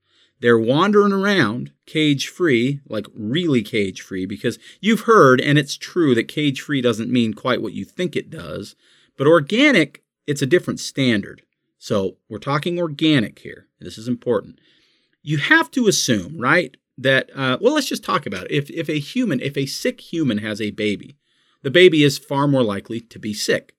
They're 0.40 0.58
wandering 0.58 1.12
around 1.12 1.72
cage 1.86 2.28
free, 2.28 2.80
like 2.88 3.06
really 3.14 3.62
cage 3.62 4.00
free, 4.00 4.26
because 4.26 4.58
you've 4.80 5.02
heard, 5.02 5.40
and 5.40 5.58
it's 5.58 5.76
true, 5.76 6.14
that 6.14 6.28
cage 6.28 6.60
free 6.60 6.80
doesn't 6.80 7.12
mean 7.12 7.34
quite 7.34 7.62
what 7.62 7.74
you 7.74 7.84
think 7.84 8.16
it 8.16 8.30
does. 8.30 8.74
But 9.16 9.26
organic, 9.26 10.02
it's 10.26 10.42
a 10.42 10.46
different 10.46 10.80
standard. 10.80 11.42
So 11.82 12.18
we're 12.28 12.38
talking 12.38 12.78
organic 12.78 13.40
here. 13.40 13.66
This 13.80 13.98
is 13.98 14.06
important. 14.06 14.60
You 15.20 15.38
have 15.38 15.68
to 15.72 15.88
assume, 15.88 16.38
right, 16.38 16.76
that, 16.96 17.28
uh, 17.34 17.58
well, 17.60 17.74
let's 17.74 17.88
just 17.88 18.04
talk 18.04 18.24
about 18.24 18.44
it. 18.44 18.52
If, 18.52 18.70
if 18.70 18.88
a 18.88 19.00
human, 19.00 19.40
if 19.40 19.56
a 19.56 19.66
sick 19.66 20.00
human 20.00 20.38
has 20.38 20.60
a 20.60 20.70
baby, 20.70 21.16
the 21.62 21.72
baby 21.72 22.04
is 22.04 22.18
far 22.18 22.46
more 22.46 22.62
likely 22.62 23.00
to 23.00 23.18
be 23.18 23.34
sick. 23.34 23.74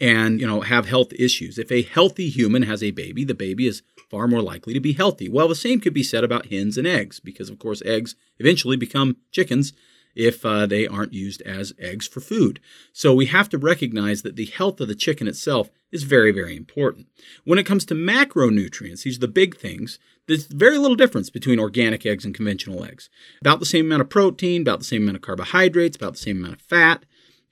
and 0.00 0.40
you 0.40 0.46
know 0.46 0.60
have 0.60 0.86
health 0.86 1.12
issues. 1.12 1.58
If 1.58 1.70
a 1.70 1.82
healthy 1.82 2.28
human 2.28 2.62
has 2.62 2.82
a 2.82 2.90
baby, 2.90 3.24
the 3.24 3.34
baby 3.34 3.66
is 3.66 3.82
far 4.10 4.26
more 4.26 4.42
likely 4.42 4.74
to 4.74 4.80
be 4.80 4.92
healthy. 4.92 5.28
Well, 5.28 5.48
the 5.48 5.54
same 5.54 5.80
could 5.80 5.94
be 5.94 6.02
said 6.02 6.24
about 6.24 6.46
hens 6.46 6.76
and 6.76 6.86
eggs 6.86 7.20
because 7.20 7.48
of 7.48 7.58
course 7.58 7.82
eggs 7.84 8.14
eventually 8.38 8.76
become 8.76 9.16
chickens 9.30 9.72
if 10.14 10.44
uh, 10.44 10.66
they 10.66 10.86
aren't 10.86 11.12
used 11.12 11.42
as 11.42 11.74
eggs 11.78 12.06
for 12.06 12.20
food. 12.20 12.60
So 12.92 13.14
we 13.14 13.26
have 13.26 13.48
to 13.50 13.58
recognize 13.58 14.22
that 14.22 14.36
the 14.36 14.46
health 14.46 14.80
of 14.80 14.88
the 14.88 14.94
chicken 14.94 15.28
itself 15.28 15.70
is 15.90 16.02
very, 16.02 16.32
very 16.32 16.56
important. 16.56 17.06
When 17.44 17.58
it 17.58 17.66
comes 17.66 17.84
to 17.86 17.94
macronutrients, 17.94 19.02
these 19.02 19.16
are 19.16 19.20
the 19.20 19.28
big 19.28 19.56
things. 19.56 19.98
There's 20.26 20.46
very 20.46 20.78
little 20.78 20.96
difference 20.96 21.30
between 21.30 21.60
organic 21.60 22.04
eggs 22.06 22.24
and 22.24 22.34
conventional 22.34 22.84
eggs. 22.84 23.10
About 23.40 23.60
the 23.60 23.66
same 23.66 23.86
amount 23.86 24.02
of 24.02 24.08
protein, 24.08 24.62
about 24.62 24.78
the 24.80 24.84
same 24.84 25.02
amount 25.02 25.16
of 25.16 25.22
carbohydrates, 25.22 25.96
about 25.96 26.14
the 26.14 26.18
same 26.18 26.38
amount 26.38 26.54
of 26.54 26.60
fat. 26.60 27.04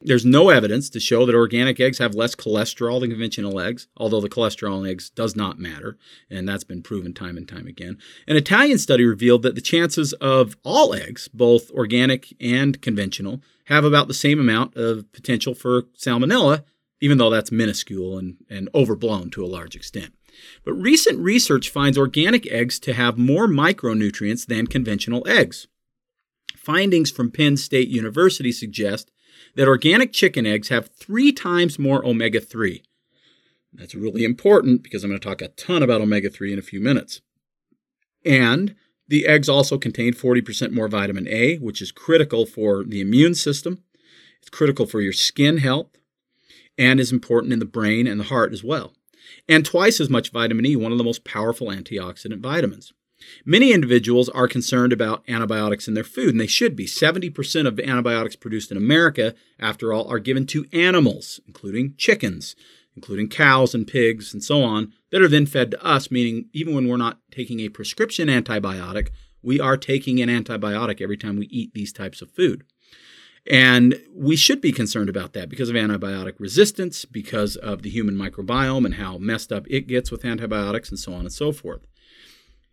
There's 0.05 0.27
no 0.27 0.49
evidence 0.49 0.91
to 0.91 1.01
show 1.01 1.25
that 1.27 1.35
organic 1.35 1.79
eggs 1.79 1.99
have 1.99 2.15
less 2.15 2.35
cholesterol 2.35 3.01
than 3.01 3.11
conventional 3.11 3.61
eggs, 3.61 3.87
although 3.97 4.21
the 4.21 4.29
cholesterol 4.29 4.81
in 4.81 4.91
eggs 4.91 5.11
does 5.11 5.37
not 5.37 5.61
matter, 5.61 5.97
and 6.29 6.49
that's 6.49 6.65
been 6.65 6.83
proven 6.83 7.15
time 7.15 7.37
and 7.37 7.47
time 7.47 7.69
again. 7.69 7.99
An 8.27 8.37
Italian 8.37 8.79
study 8.79 9.05
revealed 9.05 9.43
that 9.43 9.55
the 9.55 9.61
chances 9.61 10.13
of 10.15 10.57
all 10.65 10.93
eggs, 10.93 11.29
both 11.29 11.71
organic 11.71 12.35
and 12.41 12.83
conventional, 12.83 13.43
have 13.67 13.85
about 13.85 14.09
the 14.09 14.15
same 14.15 14.41
amount 14.41 14.77
of 14.77 15.11
potential 15.13 15.55
for 15.55 15.83
salmonella, 15.97 16.65
even 17.01 17.19
though 17.19 17.31
that's 17.31 17.53
minuscule 17.53 18.19
and, 18.19 18.39
and 18.51 18.69
overblown 18.75 19.31
to 19.31 19.45
a 19.45 19.47
large 19.47 19.77
extent. 19.77 20.13
But 20.65 20.73
recent 20.75 21.21
research 21.21 21.71
finds 21.71 21.97
organic 21.97 22.47
eggs 22.51 22.81
to 22.81 22.95
have 22.95 23.19
more 23.19 23.47
micronutrients 23.47 24.47
than 24.47 24.67
conventional 24.67 25.23
eggs. 25.29 25.69
Findings 26.57 27.11
from 27.11 27.31
Penn 27.31 27.57
State 27.57 27.89
University 27.89 28.51
suggest 28.51 29.12
that 29.55 29.69
organic 29.69 30.13
chicken 30.13 30.47
eggs 30.47 30.69
have 30.69 30.89
three 30.89 31.33
times 31.33 31.79
more 31.79 32.05
omega 32.07 32.41
3. 32.41 32.83
That's 33.73 33.95
really 33.95 34.25
important 34.25 34.83
because 34.83 35.03
I'm 35.03 35.11
going 35.11 35.21
to 35.21 35.27
talk 35.27 35.41
a 35.41 35.49
ton 35.49 35.83
about 35.83 36.01
omega 36.01 36.31
3 36.31 36.53
in 36.53 36.59
a 36.59 36.63
few 36.63 36.81
minutes. 36.81 37.21
And 38.25 38.75
the 39.09 39.27
eggs 39.27 39.49
also 39.49 39.79
contain 39.79 40.13
40% 40.13 40.73
more 40.73 40.89
vitamin 40.89 41.27
A, 41.29 41.57
which 41.57 41.83
is 41.83 41.93
critical 41.93 42.47
for 42.47 42.85
the 42.85 43.01
immune 43.01 43.35
system. 43.35 43.83
It's 44.41 44.51
critical 44.51 44.87
for 44.87 45.01
your 45.01 45.13
skin 45.13 45.59
health 45.59 45.89
and 46.79 46.99
is 46.99 47.13
important 47.13 47.53
in 47.53 47.59
the 47.59 47.65
brain 47.65 48.07
and 48.07 48.21
the 48.21 48.25
heart 48.25 48.53
as 48.53 48.65
well. 48.65 48.93
And 49.49 49.65
twice 49.65 50.01
as 50.01 50.11
much 50.11 50.31
vitamin 50.31 50.67
E, 50.67 50.77
one 50.77 50.93
of 50.93 50.99
the 50.99 51.05
most 51.05 51.25
powerful 51.25 51.69
antioxidant 51.69 52.41
vitamins. 52.41 52.93
Many 53.45 53.73
individuals 53.73 54.29
are 54.29 54.49
concerned 54.49 54.93
about 54.93 55.25
antibiotics 55.29 55.89
in 55.89 55.95
their 55.95 56.05
food, 56.05 56.31
and 56.31 56.41
they 56.41 56.47
should 56.47 56.77
be. 56.77 56.87
70% 56.87 57.67
of 57.67 57.79
antibiotics 57.81 58.37
produced 58.37 58.71
in 58.71 58.77
America, 58.77 59.35
after 59.59 59.93
all, 59.93 60.09
are 60.09 60.19
given 60.19 60.47
to 60.47 60.67
animals, 60.73 61.41
including 61.47 61.95
chickens, 61.97 62.55
including 62.95 63.29
cows 63.29 63.75
and 63.75 63.87
pigs 63.87 64.33
and 64.33 64.45
so 64.45 64.63
on, 64.63 64.93
that 65.11 65.23
are 65.23 65.29
then 65.29 65.47
fed 65.47 65.71
to 65.71 65.85
us, 65.85 66.11
meaning 66.11 66.49
even 66.53 66.75
when 66.75 66.89
we're 66.89 66.97
not 66.97 67.21
taking 67.31 67.61
a 67.61 67.69
prescription 67.69 68.29
antibiotic, 68.29 69.09
we 69.43 69.59
are 69.59 69.77
taking 69.77 70.21
an 70.21 70.29
antibiotic 70.29 71.01
every 71.01 71.17
time 71.17 71.37
we 71.37 71.47
eat 71.47 71.75
these 71.75 71.93
types 71.93 72.23
of 72.23 72.31
food. 72.31 72.65
And 73.51 74.01
we 74.15 74.37
should 74.37 74.61
be 74.61 74.71
concerned 74.71 75.09
about 75.09 75.33
that 75.33 75.49
because 75.49 75.69
of 75.69 75.75
antibiotic 75.75 76.35
resistance, 76.39 77.05
because 77.05 77.57
of 77.57 77.83
the 77.83 77.91
human 77.91 78.15
microbiome 78.15 78.85
and 78.85 78.95
how 78.95 79.19
messed 79.19 79.53
up 79.53 79.67
it 79.69 79.89
gets 79.89 80.13
with 80.13 80.25
antibiotics, 80.25 80.91
and 80.91 80.99
so 80.99 81.13
on 81.13 81.21
and 81.21 81.33
so 81.33 81.51
forth. 81.51 81.87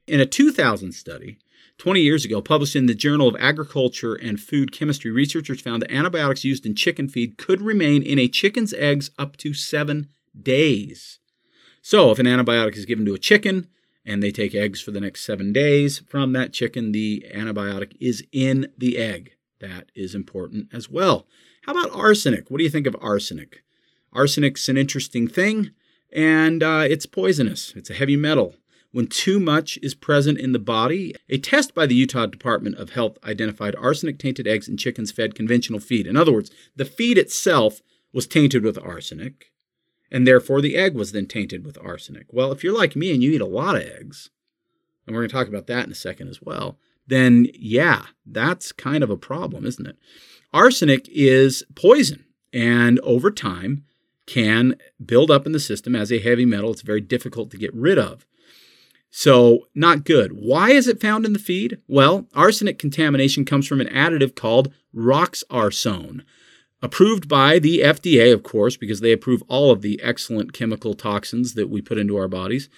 In 0.09 0.19
a 0.19 0.25
2000 0.25 0.91
study, 0.93 1.37
20 1.77 2.01
years 2.01 2.25
ago, 2.25 2.41
published 2.41 2.75
in 2.75 2.87
the 2.87 2.95
Journal 2.95 3.27
of 3.27 3.35
Agriculture 3.39 4.15
and 4.15 4.39
Food 4.39 4.71
Chemistry, 4.71 5.11
researchers 5.11 5.61
found 5.61 5.83
that 5.83 5.91
antibiotics 5.91 6.43
used 6.43 6.65
in 6.65 6.73
chicken 6.73 7.07
feed 7.07 7.37
could 7.37 7.61
remain 7.61 8.01
in 8.01 8.17
a 8.17 8.27
chicken's 8.27 8.73
eggs 8.73 9.11
up 9.19 9.37
to 9.37 9.53
seven 9.53 10.09
days. 10.41 11.19
So, 11.83 12.09
if 12.09 12.17
an 12.17 12.25
antibiotic 12.25 12.75
is 12.75 12.85
given 12.85 13.05
to 13.05 13.13
a 13.13 13.19
chicken 13.19 13.67
and 14.03 14.23
they 14.23 14.31
take 14.31 14.55
eggs 14.55 14.81
for 14.81 14.89
the 14.89 14.99
next 14.99 15.23
seven 15.23 15.53
days 15.53 15.99
from 15.99 16.33
that 16.33 16.53
chicken, 16.53 16.91
the 16.91 17.23
antibiotic 17.31 17.95
is 17.99 18.25
in 18.31 18.71
the 18.79 18.97
egg. 18.97 19.35
That 19.59 19.91
is 19.93 20.15
important 20.15 20.69
as 20.73 20.89
well. 20.89 21.27
How 21.67 21.73
about 21.73 21.95
arsenic? 21.95 22.49
What 22.49 22.57
do 22.57 22.63
you 22.63 22.71
think 22.71 22.87
of 22.87 22.97
arsenic? 22.99 23.63
Arsenic's 24.11 24.69
an 24.69 24.75
interesting 24.75 25.27
thing, 25.27 25.69
and 26.11 26.63
uh, 26.63 26.87
it's 26.89 27.05
poisonous. 27.05 27.73
It's 27.75 27.91
a 27.91 27.93
heavy 27.93 28.15
metal 28.15 28.55
when 28.91 29.07
too 29.07 29.39
much 29.39 29.77
is 29.81 29.93
present 29.93 30.39
in 30.39 30.51
the 30.51 30.59
body. 30.59 31.13
A 31.29 31.37
test 31.37 31.75
by 31.75 31.85
the 31.85 31.95
Utah 31.95 32.25
Department 32.25 32.77
of 32.77 32.91
Health 32.91 33.17
identified 33.23 33.75
arsenic 33.75 34.17
tainted 34.17 34.47
eggs 34.47 34.67
in 34.67 34.77
chickens 34.77 35.11
fed 35.11 35.35
conventional 35.35 35.79
feed. 35.79 36.07
In 36.07 36.17
other 36.17 36.31
words, 36.31 36.51
the 36.75 36.85
feed 36.85 37.17
itself 37.17 37.81
was 38.11 38.27
tainted 38.27 38.63
with 38.63 38.77
arsenic, 38.77 39.51
and 40.11 40.25
therefore 40.25 40.61
the 40.61 40.75
egg 40.75 40.95
was 40.95 41.11
then 41.11 41.27
tainted 41.27 41.65
with 41.65 41.77
arsenic. 41.83 42.27
Well, 42.31 42.51
if 42.51 42.63
you're 42.63 42.77
like 42.77 42.95
me 42.95 43.13
and 43.13 43.21
you 43.21 43.31
eat 43.31 43.41
a 43.41 43.45
lot 43.45 43.75
of 43.75 43.83
eggs, 43.83 44.29
and 45.05 45.15
we're 45.15 45.21
going 45.21 45.29
to 45.29 45.35
talk 45.35 45.47
about 45.47 45.67
that 45.67 45.85
in 45.85 45.91
a 45.91 45.95
second 45.95 46.29
as 46.29 46.41
well, 46.41 46.77
then 47.05 47.47
yeah, 47.53 48.05
that's 48.25 48.71
kind 48.71 49.03
of 49.03 49.09
a 49.09 49.17
problem, 49.17 49.65
isn't 49.65 49.87
it? 49.87 49.97
Arsenic 50.53 51.07
is 51.09 51.63
poison, 51.75 52.25
and 52.51 52.99
over 53.01 53.29
time 53.29 53.83
can 54.25 54.75
build 55.03 55.31
up 55.31 55.45
in 55.45 55.51
the 55.51 55.59
system 55.59 55.95
as 55.95 56.11
a 56.11 56.19
heavy 56.19 56.45
metal. 56.45 56.71
It's 56.71 56.83
very 56.83 57.01
difficult 57.01 57.49
to 57.51 57.57
get 57.57 57.73
rid 57.73 57.97
of. 57.97 58.25
So, 59.11 59.67
not 59.73 60.05
good. 60.05 60.33
Why 60.33 60.69
is 60.71 60.87
it 60.87 61.01
found 61.01 61.25
in 61.25 61.33
the 61.33 61.39
feed? 61.39 61.79
Well, 61.87 62.27
arsenic 62.33 62.77
contamination 62.77 63.43
comes 63.43 63.67
from 63.67 63.81
an 63.81 63.87
additive 63.87 64.35
called 64.35 64.71
roxarsone, 64.95 66.21
approved 66.81 67.27
by 67.27 67.57
the 67.57 67.79
FDA, 67.79 68.31
of 68.31 68.43
course, 68.43 68.77
because 68.77 68.99
they 68.99 69.11
approve 69.11 69.41
all 69.47 69.71
of 69.71 69.81
the 69.81 69.99
excellent 70.03 70.53
chemical 70.53 70.93
toxins 70.93 71.55
that 71.55 71.69
we 71.69 71.81
put 71.81 71.97
into 71.97 72.17
our 72.17 72.27
bodies. 72.27 72.69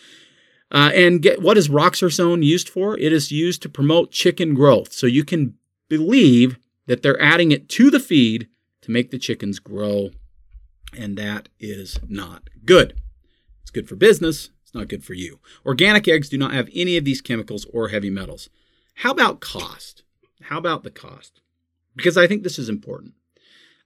Uh, 0.71 0.89
and 0.93 1.21
get, 1.21 1.41
what 1.41 1.57
is 1.57 1.67
roxarsone 1.67 2.43
used 2.43 2.69
for? 2.69 2.97
It 2.97 3.11
is 3.11 3.31
used 3.31 3.61
to 3.63 3.69
promote 3.69 4.11
chicken 4.11 4.53
growth. 4.53 4.93
So 4.93 5.07
you 5.07 5.25
can 5.25 5.55
believe 5.89 6.57
that 6.87 7.03
they're 7.03 7.21
adding 7.21 7.51
it 7.51 7.67
to 7.69 7.91
the 7.91 7.99
feed 7.99 8.47
to 8.81 8.91
make 8.91 9.11
the 9.11 9.19
chickens 9.19 9.59
grow. 9.59 10.11
And 10.97 11.17
that 11.17 11.49
is 11.59 11.99
not 12.07 12.49
good. 12.65 12.95
It's 13.61 13.71
good 13.71 13.89
for 13.89 13.95
business, 13.95 14.49
it's 14.71 14.79
not 14.79 14.87
good 14.87 15.03
for 15.03 15.13
you. 15.13 15.39
Organic 15.65 16.07
eggs 16.07 16.29
do 16.29 16.37
not 16.37 16.53
have 16.53 16.69
any 16.73 16.95
of 16.95 17.03
these 17.03 17.19
chemicals 17.19 17.65
or 17.73 17.89
heavy 17.89 18.09
metals. 18.09 18.49
How 18.95 19.11
about 19.11 19.41
cost? 19.41 20.03
How 20.43 20.57
about 20.57 20.83
the 20.83 20.89
cost? 20.89 21.41
Because 21.93 22.15
I 22.17 22.25
think 22.25 22.43
this 22.43 22.57
is 22.57 22.69
important. 22.69 23.13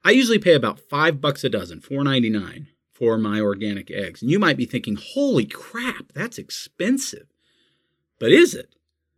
I 0.03 0.11
usually 0.11 0.37
pay 0.37 0.53
about 0.53 0.79
five 0.79 1.19
bucks 1.19 1.43
a 1.43 1.49
dozen, 1.49 1.79
$4.99, 1.81 2.67
for 2.91 3.17
my 3.17 3.39
organic 3.39 3.89
eggs. 3.89 4.21
And 4.21 4.29
you 4.29 4.37
might 4.37 4.57
be 4.57 4.67
thinking, 4.67 4.95
holy 4.95 5.45
crap, 5.45 6.13
that's 6.13 6.37
expensive. 6.37 7.25
But 8.19 8.31
is 8.31 8.53
it? 8.53 8.75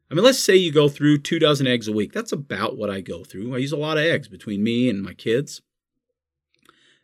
I 0.10 0.14
mean, 0.14 0.24
let's 0.24 0.40
say 0.40 0.56
you 0.56 0.72
go 0.72 0.88
through 0.88 1.18
two 1.18 1.38
dozen 1.38 1.68
eggs 1.68 1.90
a 1.90 1.92
week. 1.92 2.14
That's 2.14 2.32
about 2.32 2.78
what 2.78 2.90
I 2.90 3.02
go 3.02 3.26
through. 3.26 3.54
I 3.54 3.58
use 3.58 3.74
a 3.74 3.78
lot 3.78 3.98
of 3.98 4.06
eggs 4.06 4.30
between 4.30 4.64
me 4.64 4.90
and 4.90 5.04
my 5.04 5.14
kids. 5.14 5.62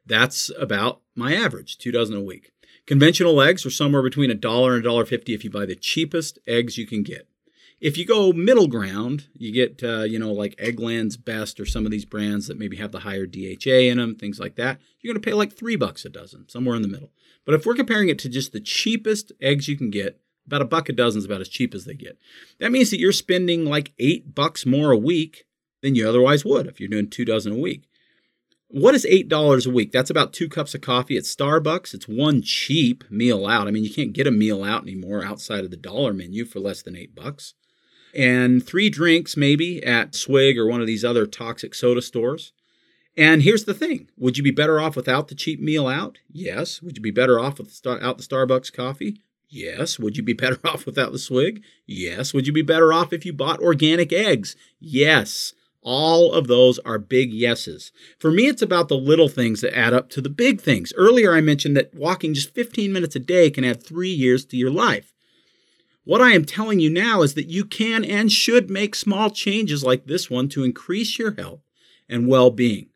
That's 0.05 0.49
about 0.57 1.01
my 1.15 1.35
average, 1.35 1.77
two 1.77 1.91
dozen 1.91 2.15
a 2.15 2.21
week. 2.21 2.52
Conventional 2.85 3.41
eggs 3.41 3.65
are 3.65 3.71
somewhere 3.71 4.01
between 4.01 4.29
a 4.29 4.35
dollar 4.35 4.75
and 4.75 4.85
a 4.85 4.87
dollar 4.87 5.05
fifty 5.05 5.33
if 5.33 5.43
you 5.43 5.49
buy 5.49 5.65
the 5.65 5.75
cheapest 5.75 6.39
eggs 6.47 6.77
you 6.77 6.85
can 6.85 7.03
get. 7.03 7.27
If 7.79 7.97
you 7.97 8.05
go 8.05 8.31
middle 8.31 8.67
ground, 8.67 9.27
you 9.33 9.51
get 9.51 9.83
uh, 9.83 10.03
you 10.03 10.19
know 10.19 10.31
like 10.31 10.55
Eggland's 10.57 11.17
Best 11.17 11.59
or 11.59 11.65
some 11.65 11.85
of 11.85 11.91
these 11.91 12.05
brands 12.05 12.47
that 12.47 12.59
maybe 12.59 12.77
have 12.77 12.91
the 12.91 12.99
higher 12.99 13.25
DHA 13.25 13.89
in 13.89 13.97
them, 13.97 14.15
things 14.15 14.39
like 14.39 14.55
that. 14.55 14.79
You're 14.99 15.13
going 15.13 15.21
to 15.21 15.29
pay 15.29 15.33
like 15.33 15.53
three 15.53 15.75
bucks 15.75 16.05
a 16.05 16.09
dozen, 16.09 16.49
somewhere 16.49 16.75
in 16.75 16.81
the 16.81 16.87
middle. 16.87 17.11
But 17.45 17.55
if 17.55 17.65
we're 17.65 17.75
comparing 17.75 18.09
it 18.09 18.19
to 18.19 18.29
just 18.29 18.51
the 18.51 18.59
cheapest 18.59 19.31
eggs 19.41 19.67
you 19.67 19.77
can 19.77 19.89
get, 19.89 20.19
about 20.45 20.61
a 20.61 20.65
buck 20.65 20.89
a 20.89 20.93
dozen 20.93 21.19
is 21.19 21.25
about 21.25 21.41
as 21.41 21.49
cheap 21.49 21.73
as 21.73 21.85
they 21.85 21.93
get. 21.93 22.17
That 22.59 22.71
means 22.71 22.89
that 22.91 22.99
you're 22.99 23.11
spending 23.11 23.65
like 23.65 23.93
eight 23.99 24.35
bucks 24.35 24.65
more 24.65 24.91
a 24.91 24.97
week 24.97 25.45
than 25.81 25.95
you 25.95 26.07
otherwise 26.07 26.43
would 26.45 26.67
if 26.67 26.79
you're 26.79 26.89
doing 26.89 27.09
two 27.09 27.25
dozen 27.25 27.53
a 27.53 27.57
week. 27.57 27.83
What 28.73 28.95
is 28.95 29.05
$8 29.05 29.67
a 29.67 29.69
week? 29.69 29.91
That's 29.91 30.09
about 30.09 30.33
two 30.33 30.49
cups 30.49 30.73
of 30.73 30.81
coffee 30.81 31.15
at 31.15 31.25
Starbucks. 31.25 31.93
It's 31.93 32.07
one 32.07 32.41
cheap 32.41 33.03
meal 33.07 33.45
out. 33.45 33.67
I 33.67 33.71
mean, 33.71 33.83
you 33.83 33.93
can't 33.93 34.13
get 34.13 34.25
a 34.25 34.31
meal 34.31 34.63
out 34.63 34.81
anymore 34.81 35.23
outside 35.23 35.63
of 35.63 35.69
the 35.69 35.77
dollar 35.77 36.11
menu 36.11 36.43
for 36.43 36.59
less 36.59 36.81
than 36.81 36.97
eight 36.97 37.13
bucks. 37.13 37.53
And 38.15 38.65
three 38.65 38.89
drinks 38.89 39.37
maybe 39.37 39.83
at 39.83 40.15
Swig 40.15 40.57
or 40.57 40.65
one 40.65 40.81
of 40.81 40.87
these 40.87 41.05
other 41.05 41.27
toxic 41.27 41.75
soda 41.75 42.01
stores. 42.01 42.51
And 43.15 43.43
here's 43.43 43.65
the 43.65 43.75
thing 43.75 44.09
would 44.17 44.39
you 44.39 44.43
be 44.43 44.49
better 44.49 44.79
off 44.79 44.95
without 44.95 45.27
the 45.27 45.35
cheap 45.35 45.59
meal 45.59 45.87
out? 45.87 46.17
Yes. 46.31 46.81
Would 46.81 46.97
you 46.97 47.03
be 47.03 47.11
better 47.11 47.39
off 47.39 47.59
without 47.59 48.17
the 48.17 48.23
Starbucks 48.23 48.73
coffee? 48.73 49.21
Yes. 49.49 49.99
Would 49.99 50.17
you 50.17 50.23
be 50.23 50.33
better 50.43 50.59
off 50.63 50.87
without 50.87 51.11
the 51.11 51.19
swig? 51.19 51.61
Yes. 51.85 52.33
Would 52.33 52.47
you 52.47 52.53
be 52.53 52.63
better 52.63 52.91
off 52.91 53.13
if 53.13 53.23
you 53.23 53.33
bought 53.33 53.59
organic 53.59 54.11
eggs? 54.11 54.55
Yes. 54.79 55.53
All 55.83 56.31
of 56.31 56.47
those 56.47 56.79
are 56.79 56.97
big 56.97 57.33
yeses. 57.33 57.91
For 58.17 58.31
me, 58.31 58.47
it's 58.47 58.61
about 58.61 58.87
the 58.87 58.97
little 58.97 59.27
things 59.27 59.61
that 59.61 59.77
add 59.77 59.93
up 59.93 60.09
to 60.11 60.21
the 60.21 60.29
big 60.29 60.61
things. 60.61 60.93
Earlier, 60.95 61.33
I 61.33 61.41
mentioned 61.41 61.75
that 61.75 61.93
walking 61.93 62.33
just 62.33 62.55
15 62.55 62.91
minutes 62.91 63.15
a 63.15 63.19
day 63.19 63.49
can 63.49 63.65
add 63.65 63.83
three 63.83 64.09
years 64.09 64.45
to 64.45 64.57
your 64.57 64.71
life. 64.71 65.13
What 66.05 66.21
I 66.21 66.31
am 66.31 66.45
telling 66.45 66.79
you 66.79 66.89
now 66.89 67.21
is 67.21 67.33
that 67.33 67.49
you 67.49 67.65
can 67.65 68.03
and 68.03 68.31
should 68.31 68.69
make 68.69 68.95
small 68.95 69.29
changes 69.29 69.83
like 69.83 70.05
this 70.05 70.29
one 70.29 70.49
to 70.49 70.63
increase 70.63 71.17
your 71.19 71.33
health 71.33 71.61
and 72.09 72.27
well 72.27 72.49
being. 72.49 72.89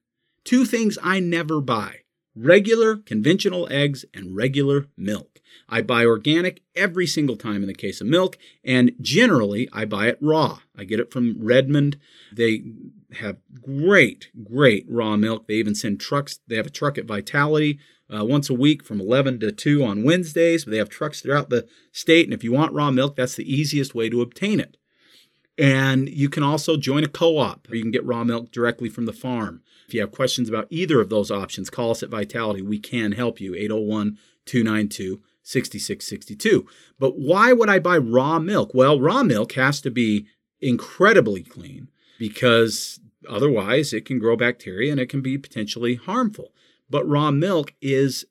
Two 0.43 0.65
things 0.65 0.97
I 1.04 1.19
never 1.19 1.62
buy 1.62 2.02
regular 2.36 2.97
conventional 2.97 3.67
eggs 3.71 4.06
and 4.13 4.36
regular 4.36 4.86
milk. 4.95 5.37
I 5.70 5.82
buy 5.82 6.06
organic 6.06 6.62
every 6.76 7.08
single 7.08 7.36
time 7.36 7.62
in 7.62 7.67
the 7.67 7.74
case 7.74 8.02
of 8.02 8.08
milk, 8.08 8.38
and 8.63 8.93
generally 9.02 9.70
I 9.74 9.86
buy 9.86 10.08
it 10.08 10.17
raw. 10.22 10.60
I 10.78 10.84
get 10.84 11.00
it 11.00 11.12
from 11.12 11.36
Redmond. 11.39 11.98
They 12.32 12.63
have 13.20 13.38
great, 13.62 14.30
great 14.43 14.86
raw 14.89 15.17
milk. 15.17 15.48
They 15.48 15.56
even 15.56 15.76
send 15.76 16.00
trucks. 16.00 16.39
They 16.48 16.56
have 16.56 16.67
a 16.67 16.72
truck 16.72 16.98
at 16.98 17.06
Vitality 17.06 17.80
uh, 18.13 18.26
once 18.26 18.50
a 18.50 18.54
week 18.54 18.84
from 18.84 19.02
11 19.02 19.39
to 19.41 19.52
2 19.52 19.84
on 19.84 20.04
Wednesdays. 20.04 20.65
But 20.65 20.72
they 20.72 20.78
have 20.78 20.89
trucks 20.89 21.22
throughout 21.22 21.50
the 21.50 21.67
state, 21.91 22.26
and 22.26 22.34
if 22.34 22.43
you 22.43 22.52
want 22.52 22.74
raw 22.74 22.91
milk, 22.91 23.15
that's 23.15 23.36
the 23.36 23.52
easiest 23.52 23.96
way 23.96 24.10
to 24.10 24.22
obtain 24.22 24.60
it. 24.60 24.78
And 25.58 26.08
you 26.08 26.30
can 26.30 26.43
also 26.43 26.78
join 26.78 27.04
a 27.04 27.08
co 27.08 27.38
op, 27.38 27.67
or 27.70 27.76
you 27.76 27.82
can 27.82 27.91
get 27.91 28.06
raw 28.06 28.24
milk 28.24 28.52
directly 28.52 28.89
from 28.89 29.06
the 29.06 29.13
farm. 29.13 29.63
If 29.88 29.93
you 29.93 30.02
have 30.02 30.12
questions 30.12 30.50
about 30.50 30.67
either 30.70 31.02
of 31.02 31.10
those 31.10 31.32
options, 31.32 31.70
call 31.70 31.91
us 31.91 32.04
at 32.04 32.10
Vitality. 32.10 32.62
We 32.62 32.78
can 32.78 33.13
help 33.13 33.39
you. 33.41 33.56
801 33.56 34.17
292 34.46 35.22
6662. 35.48 36.68
But 37.00 37.18
why 37.18 37.54
would 37.54 37.70
I 37.70 37.80
buy 37.80 37.98
raw 37.98 38.38
milk? 38.38 38.72
Well, 38.74 39.00
raw 39.00 39.24
milk 39.24 39.54
has 39.54 39.80
to 39.82 39.92
be 39.92 40.28
incredibly 40.60 41.42
clean 41.42 41.88
because 42.20 43.00
otherwise 43.30 43.94
it 43.94 44.06
can 44.06 44.20
grow 44.20 44.36
bacteria 44.36 44.92
and 44.92 45.00
it 45.00 45.08
can 45.08 45.22
be 45.22 45.38
potentially 45.38 45.96
harmful. 45.96 46.52
But 46.90 47.08
raw 47.08 47.32
milk 47.32 47.74
is 47.82 48.26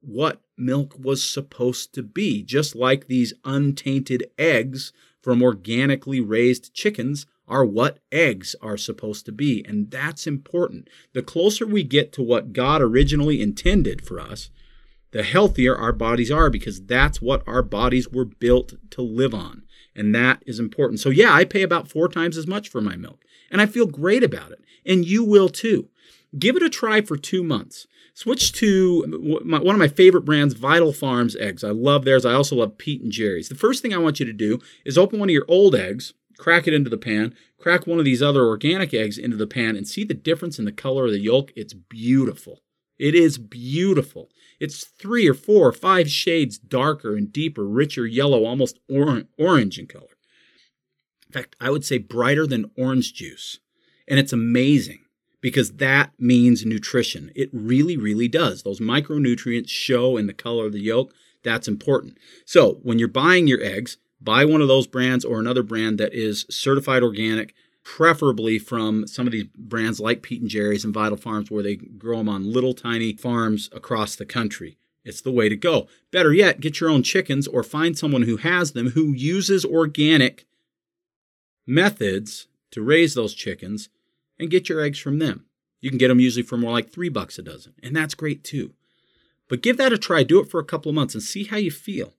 what 0.00 0.40
milk 0.56 0.96
was 0.98 1.22
supposed 1.22 1.92
to 1.94 2.02
be, 2.02 2.42
just 2.42 2.74
like 2.74 3.06
these 3.06 3.34
untainted 3.44 4.24
eggs 4.38 4.92
from 5.20 5.42
organically 5.42 6.20
raised 6.20 6.72
chickens 6.72 7.26
are 7.46 7.64
what 7.66 7.98
eggs 8.10 8.56
are 8.62 8.78
supposed 8.78 9.26
to 9.26 9.32
be. 9.32 9.62
And 9.68 9.90
that's 9.90 10.26
important. 10.26 10.88
The 11.12 11.22
closer 11.22 11.66
we 11.66 11.82
get 11.82 12.12
to 12.14 12.22
what 12.22 12.52
God 12.54 12.80
originally 12.80 13.42
intended 13.42 14.02
for 14.02 14.18
us, 14.18 14.50
the 15.12 15.22
healthier 15.22 15.76
our 15.76 15.92
bodies 15.92 16.30
are 16.30 16.50
because 16.50 16.84
that's 16.84 17.22
what 17.22 17.42
our 17.46 17.62
bodies 17.62 18.08
were 18.08 18.24
built 18.24 18.74
to 18.90 19.02
live 19.02 19.34
on. 19.34 19.62
And 19.94 20.14
that 20.14 20.42
is 20.46 20.58
important. 20.58 21.00
So, 21.00 21.10
yeah, 21.10 21.32
I 21.32 21.44
pay 21.44 21.62
about 21.62 21.88
four 21.88 22.08
times 22.08 22.36
as 22.36 22.46
much 22.46 22.68
for 22.68 22.80
my 22.80 22.96
milk, 22.96 23.24
and 23.50 23.60
I 23.60 23.66
feel 23.66 23.86
great 23.86 24.24
about 24.24 24.50
it. 24.50 24.64
And 24.84 25.04
you 25.04 25.22
will 25.22 25.48
too. 25.48 25.88
Give 26.38 26.56
it 26.56 26.62
a 26.62 26.70
try 26.70 27.02
for 27.02 27.16
two 27.16 27.44
months. 27.44 27.86
Switch 28.14 28.52
to 28.52 29.04
one 29.44 29.74
of 29.74 29.78
my 29.78 29.88
favorite 29.88 30.24
brands, 30.24 30.54
Vital 30.54 30.92
Farms 30.92 31.36
eggs. 31.36 31.62
I 31.64 31.70
love 31.70 32.04
theirs. 32.04 32.26
I 32.26 32.34
also 32.34 32.56
love 32.56 32.78
Pete 32.78 33.02
and 33.02 33.12
Jerry's. 33.12 33.48
The 33.48 33.54
first 33.54 33.80
thing 33.80 33.94
I 33.94 33.98
want 33.98 34.20
you 34.20 34.26
to 34.26 34.32
do 34.32 34.58
is 34.84 34.98
open 34.98 35.18
one 35.18 35.28
of 35.30 35.34
your 35.34 35.46
old 35.48 35.74
eggs, 35.74 36.12
crack 36.38 36.66
it 36.66 36.74
into 36.74 36.90
the 36.90 36.98
pan, 36.98 37.34
crack 37.58 37.86
one 37.86 37.98
of 37.98 38.04
these 38.04 38.22
other 38.22 38.44
organic 38.44 38.92
eggs 38.92 39.16
into 39.16 39.36
the 39.36 39.46
pan, 39.46 39.76
and 39.76 39.86
see 39.86 40.04
the 40.04 40.14
difference 40.14 40.58
in 40.58 40.64
the 40.64 40.72
color 40.72 41.06
of 41.06 41.12
the 41.12 41.20
yolk. 41.20 41.52
It's 41.56 41.74
beautiful. 41.74 42.60
It 43.02 43.16
is 43.16 43.36
beautiful. 43.36 44.30
It's 44.60 44.84
three 44.84 45.28
or 45.28 45.34
four 45.34 45.66
or 45.66 45.72
five 45.72 46.08
shades 46.08 46.56
darker 46.56 47.16
and 47.16 47.32
deeper, 47.32 47.66
richer 47.66 48.06
yellow, 48.06 48.44
almost 48.44 48.78
or- 48.88 49.24
orange 49.36 49.76
in 49.76 49.88
color. 49.88 50.16
In 51.26 51.32
fact, 51.32 51.56
I 51.60 51.70
would 51.70 51.84
say 51.84 51.98
brighter 51.98 52.46
than 52.46 52.70
orange 52.78 53.12
juice. 53.12 53.58
And 54.06 54.20
it's 54.20 54.32
amazing 54.32 55.00
because 55.40 55.72
that 55.78 56.12
means 56.16 56.64
nutrition. 56.64 57.32
It 57.34 57.50
really, 57.52 57.96
really 57.96 58.28
does. 58.28 58.62
Those 58.62 58.78
micronutrients 58.78 59.68
show 59.68 60.16
in 60.16 60.28
the 60.28 60.32
color 60.32 60.66
of 60.66 60.72
the 60.72 60.80
yolk. 60.80 61.12
That's 61.42 61.66
important. 61.66 62.18
So 62.44 62.78
when 62.84 63.00
you're 63.00 63.08
buying 63.08 63.48
your 63.48 63.60
eggs, 63.60 63.96
buy 64.20 64.44
one 64.44 64.60
of 64.60 64.68
those 64.68 64.86
brands 64.86 65.24
or 65.24 65.40
another 65.40 65.64
brand 65.64 65.98
that 65.98 66.14
is 66.14 66.46
certified 66.48 67.02
organic, 67.02 67.52
preferably 67.84 68.58
from 68.58 69.06
some 69.06 69.26
of 69.26 69.32
these 69.32 69.46
brands 69.56 70.00
like 70.00 70.22
Pete 70.22 70.40
and 70.40 70.50
Jerry's 70.50 70.84
and 70.84 70.94
Vital 70.94 71.16
Farms, 71.16 71.50
where 71.50 71.62
they 71.62 71.76
grow 71.76 72.18
them 72.18 72.28
on 72.28 72.52
little 72.52 72.74
tiny 72.74 73.12
farms 73.12 73.68
across 73.72 74.16
the 74.16 74.26
country. 74.26 74.78
It's 75.04 75.20
the 75.20 75.32
way 75.32 75.48
to 75.48 75.56
go. 75.56 75.88
Better 76.12 76.32
yet, 76.32 76.60
get 76.60 76.80
your 76.80 76.90
own 76.90 77.02
chickens 77.02 77.48
or 77.48 77.62
find 77.62 77.98
someone 77.98 78.22
who 78.22 78.36
has 78.36 78.72
them 78.72 78.90
who 78.90 79.12
uses 79.12 79.64
organic 79.64 80.46
methods 81.66 82.46
to 82.70 82.82
raise 82.82 83.14
those 83.14 83.34
chickens 83.34 83.88
and 84.38 84.50
get 84.50 84.68
your 84.68 84.80
eggs 84.80 84.98
from 84.98 85.18
them. 85.18 85.46
You 85.80 85.90
can 85.90 85.98
get 85.98 86.08
them 86.08 86.20
usually 86.20 86.44
for 86.44 86.56
more 86.56 86.70
like 86.70 86.90
three 86.90 87.08
bucks 87.08 87.38
a 87.38 87.42
dozen, 87.42 87.74
and 87.82 87.94
that's 87.96 88.14
great 88.14 88.44
too. 88.44 88.74
But 89.48 89.62
give 89.62 89.76
that 89.78 89.92
a 89.92 89.98
try. 89.98 90.22
Do 90.22 90.40
it 90.40 90.48
for 90.48 90.60
a 90.60 90.64
couple 90.64 90.88
of 90.88 90.94
months 90.94 91.14
and 91.14 91.22
see 91.22 91.44
how 91.44 91.56
you 91.56 91.70
feel. 91.70 92.14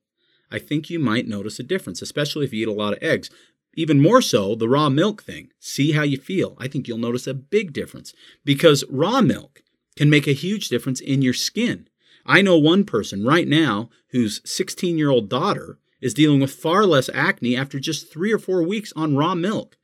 I 0.51 0.59
think 0.59 0.89
you 0.89 0.99
might 0.99 1.27
notice 1.27 1.57
a 1.57 1.63
difference, 1.63 2.01
especially 2.01 2.45
if 2.45 2.53
you 2.53 2.61
eat 2.63 2.67
a 2.67 2.73
lot 2.73 2.93
of 2.93 3.01
eggs. 3.01 3.29
Even 3.75 4.01
more 4.01 4.21
so, 4.21 4.55
the 4.55 4.69
raw 4.69 4.89
milk 4.89 5.23
thing. 5.23 5.49
See 5.59 5.93
how 5.93 6.03
you 6.03 6.17
feel. 6.17 6.55
I 6.59 6.67
think 6.67 6.87
you'll 6.87 6.97
notice 6.97 7.27
a 7.27 7.33
big 7.33 7.73
difference 7.73 8.13
because 8.45 8.83
raw 8.89 9.21
milk 9.21 9.63
can 9.95 10.09
make 10.09 10.27
a 10.27 10.33
huge 10.33 10.69
difference 10.69 10.99
in 10.99 11.21
your 11.21 11.33
skin. 11.33 11.87
I 12.25 12.41
know 12.41 12.57
one 12.57 12.83
person 12.83 13.25
right 13.25 13.47
now 13.47 13.89
whose 14.09 14.41
16 14.45 14.97
year 14.97 15.09
old 15.09 15.29
daughter 15.29 15.79
is 16.01 16.13
dealing 16.13 16.39
with 16.39 16.51
far 16.51 16.85
less 16.85 17.09
acne 17.13 17.55
after 17.55 17.79
just 17.79 18.11
three 18.11 18.31
or 18.31 18.39
four 18.39 18.63
weeks 18.63 18.93
on 18.95 19.15
raw 19.15 19.33
milk. 19.35 19.77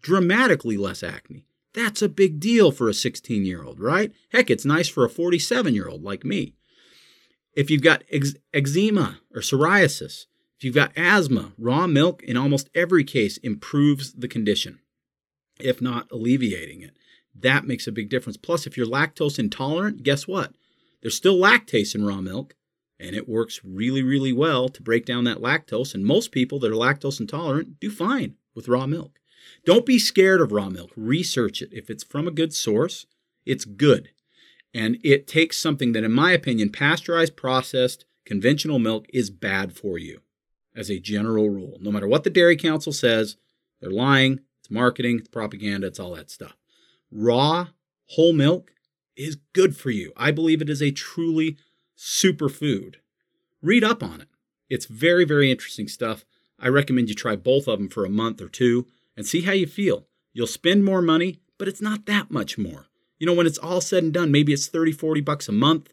Dramatically 0.00 0.76
less 0.76 1.02
acne. 1.02 1.46
That's 1.74 2.00
a 2.00 2.08
big 2.08 2.40
deal 2.40 2.70
for 2.70 2.88
a 2.88 2.94
16 2.94 3.44
year 3.44 3.62
old, 3.62 3.78
right? 3.78 4.12
Heck, 4.30 4.50
it's 4.50 4.64
nice 4.64 4.88
for 4.88 5.04
a 5.04 5.10
47 5.10 5.74
year 5.74 5.88
old 5.88 6.02
like 6.02 6.24
me. 6.24 6.54
If 7.54 7.70
you've 7.70 7.82
got 7.82 8.04
ex- 8.10 8.34
eczema 8.54 9.18
or 9.34 9.40
psoriasis, 9.40 10.26
if 10.58 10.64
you've 10.64 10.74
got 10.74 10.90
asthma, 10.96 11.52
raw 11.56 11.86
milk 11.86 12.20
in 12.24 12.36
almost 12.36 12.68
every 12.74 13.04
case 13.04 13.36
improves 13.36 14.14
the 14.14 14.26
condition, 14.26 14.80
if 15.60 15.80
not 15.80 16.10
alleviating 16.10 16.82
it. 16.82 16.96
That 17.32 17.64
makes 17.64 17.86
a 17.86 17.92
big 17.92 18.08
difference. 18.08 18.36
Plus, 18.36 18.66
if 18.66 18.76
you're 18.76 18.84
lactose 18.84 19.38
intolerant, 19.38 20.02
guess 20.02 20.26
what? 20.26 20.56
There's 21.00 21.14
still 21.14 21.38
lactase 21.38 21.94
in 21.94 22.04
raw 22.04 22.20
milk, 22.20 22.56
and 22.98 23.14
it 23.14 23.28
works 23.28 23.60
really, 23.62 24.02
really 24.02 24.32
well 24.32 24.68
to 24.70 24.82
break 24.82 25.06
down 25.06 25.22
that 25.24 25.38
lactose. 25.38 25.94
And 25.94 26.04
most 26.04 26.32
people 26.32 26.58
that 26.58 26.72
are 26.72 26.74
lactose 26.74 27.20
intolerant 27.20 27.78
do 27.78 27.88
fine 27.88 28.34
with 28.56 28.66
raw 28.66 28.88
milk. 28.88 29.20
Don't 29.64 29.86
be 29.86 30.00
scared 30.00 30.40
of 30.40 30.50
raw 30.50 30.68
milk. 30.68 30.90
Research 30.96 31.62
it. 31.62 31.72
If 31.72 31.88
it's 31.88 32.02
from 32.02 32.26
a 32.26 32.32
good 32.32 32.52
source, 32.52 33.06
it's 33.46 33.64
good. 33.64 34.10
And 34.74 34.98
it 35.04 35.28
takes 35.28 35.56
something 35.56 35.92
that, 35.92 36.02
in 36.02 36.12
my 36.12 36.32
opinion, 36.32 36.70
pasteurized, 36.70 37.36
processed, 37.36 38.06
conventional 38.26 38.80
milk 38.80 39.06
is 39.12 39.30
bad 39.30 39.72
for 39.76 39.98
you 39.98 40.20
as 40.78 40.90
a 40.90 41.00
general 41.00 41.50
rule. 41.50 41.76
No 41.80 41.90
matter 41.90 42.06
what 42.06 42.24
the 42.24 42.30
Dairy 42.30 42.56
Council 42.56 42.92
says, 42.92 43.36
they're 43.80 43.90
lying, 43.90 44.40
it's 44.60 44.70
marketing, 44.70 45.18
it's 45.18 45.28
propaganda, 45.28 45.88
it's 45.88 45.98
all 45.98 46.14
that 46.14 46.30
stuff. 46.30 46.56
Raw, 47.10 47.68
whole 48.06 48.32
milk 48.32 48.72
is 49.16 49.38
good 49.52 49.76
for 49.76 49.90
you. 49.90 50.12
I 50.16 50.30
believe 50.30 50.62
it 50.62 50.70
is 50.70 50.82
a 50.82 50.92
truly 50.92 51.56
superfood. 51.96 52.96
Read 53.60 53.82
up 53.82 54.02
on 54.02 54.20
it. 54.20 54.28
It's 54.68 54.86
very, 54.86 55.24
very 55.24 55.50
interesting 55.50 55.88
stuff. 55.88 56.24
I 56.60 56.68
recommend 56.68 57.08
you 57.08 57.14
try 57.14 57.34
both 57.34 57.66
of 57.66 57.78
them 57.78 57.88
for 57.88 58.04
a 58.04 58.10
month 58.10 58.40
or 58.40 58.48
two 58.48 58.86
and 59.16 59.26
see 59.26 59.42
how 59.42 59.52
you 59.52 59.66
feel. 59.66 60.06
You'll 60.32 60.46
spend 60.46 60.84
more 60.84 61.02
money, 61.02 61.40
but 61.58 61.66
it's 61.66 61.82
not 61.82 62.06
that 62.06 62.30
much 62.30 62.56
more. 62.56 62.86
You 63.18 63.26
know, 63.26 63.34
when 63.34 63.46
it's 63.46 63.58
all 63.58 63.80
said 63.80 64.04
and 64.04 64.12
done, 64.12 64.30
maybe 64.30 64.52
it's 64.52 64.68
30, 64.68 64.92
40 64.92 65.20
bucks 65.22 65.48
a 65.48 65.52
month. 65.52 65.92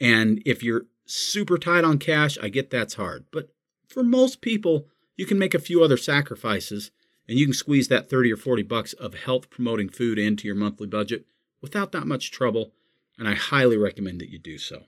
And 0.00 0.42
if 0.44 0.62
you're 0.62 0.86
super 1.04 1.58
tight 1.58 1.84
on 1.84 1.98
cash, 1.98 2.36
I 2.42 2.48
get 2.48 2.70
that's 2.70 2.94
hard. 2.94 3.26
But 3.30 3.50
for 3.88 4.02
most 4.02 4.40
people, 4.40 4.86
you 5.16 5.26
can 5.26 5.38
make 5.38 5.54
a 5.54 5.58
few 5.58 5.82
other 5.82 5.96
sacrifices 5.96 6.90
and 7.28 7.38
you 7.38 7.46
can 7.46 7.54
squeeze 7.54 7.88
that 7.88 8.08
30 8.08 8.32
or 8.32 8.36
40 8.36 8.62
bucks 8.62 8.92
of 8.94 9.14
health 9.14 9.50
promoting 9.50 9.88
food 9.88 10.18
into 10.18 10.46
your 10.46 10.54
monthly 10.54 10.86
budget 10.86 11.26
without 11.60 11.92
that 11.92 12.06
much 12.06 12.30
trouble. 12.30 12.72
And 13.18 13.26
I 13.26 13.34
highly 13.34 13.76
recommend 13.76 14.20
that 14.20 14.30
you 14.30 14.38
do 14.38 14.58
so. 14.58 14.84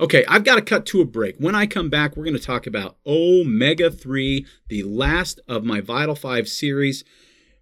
Okay, 0.00 0.24
I've 0.26 0.44
got 0.44 0.56
to 0.56 0.62
cut 0.62 0.86
to 0.86 1.00
a 1.00 1.04
break. 1.04 1.36
When 1.38 1.54
I 1.54 1.66
come 1.66 1.90
back, 1.90 2.16
we're 2.16 2.24
going 2.24 2.36
to 2.36 2.42
talk 2.42 2.66
about 2.66 2.96
Omega 3.06 3.90
3, 3.90 4.44
the 4.68 4.82
last 4.82 5.40
of 5.46 5.64
my 5.64 5.80
Vital 5.80 6.16
5 6.16 6.48
series. 6.48 7.04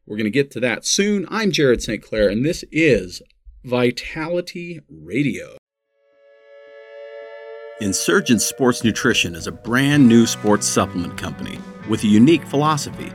We're 0.06 0.16
going 0.16 0.24
to 0.24 0.30
get 0.30 0.50
to 0.52 0.60
that 0.60 0.86
soon. 0.86 1.26
I'm 1.28 1.50
Jared 1.50 1.82
St. 1.82 2.02
Clair, 2.02 2.30
and 2.30 2.46
this 2.46 2.64
is 2.72 3.20
Vitality 3.62 4.80
Radio. 4.88 5.58
Insurgent 7.80 8.42
Sports 8.42 8.82
Nutrition 8.82 9.36
is 9.36 9.46
a 9.46 9.52
brand 9.52 10.08
new 10.08 10.26
sports 10.26 10.66
supplement 10.66 11.16
company 11.16 11.60
with 11.88 12.02
a 12.02 12.08
unique 12.08 12.44
philosophy 12.44 13.12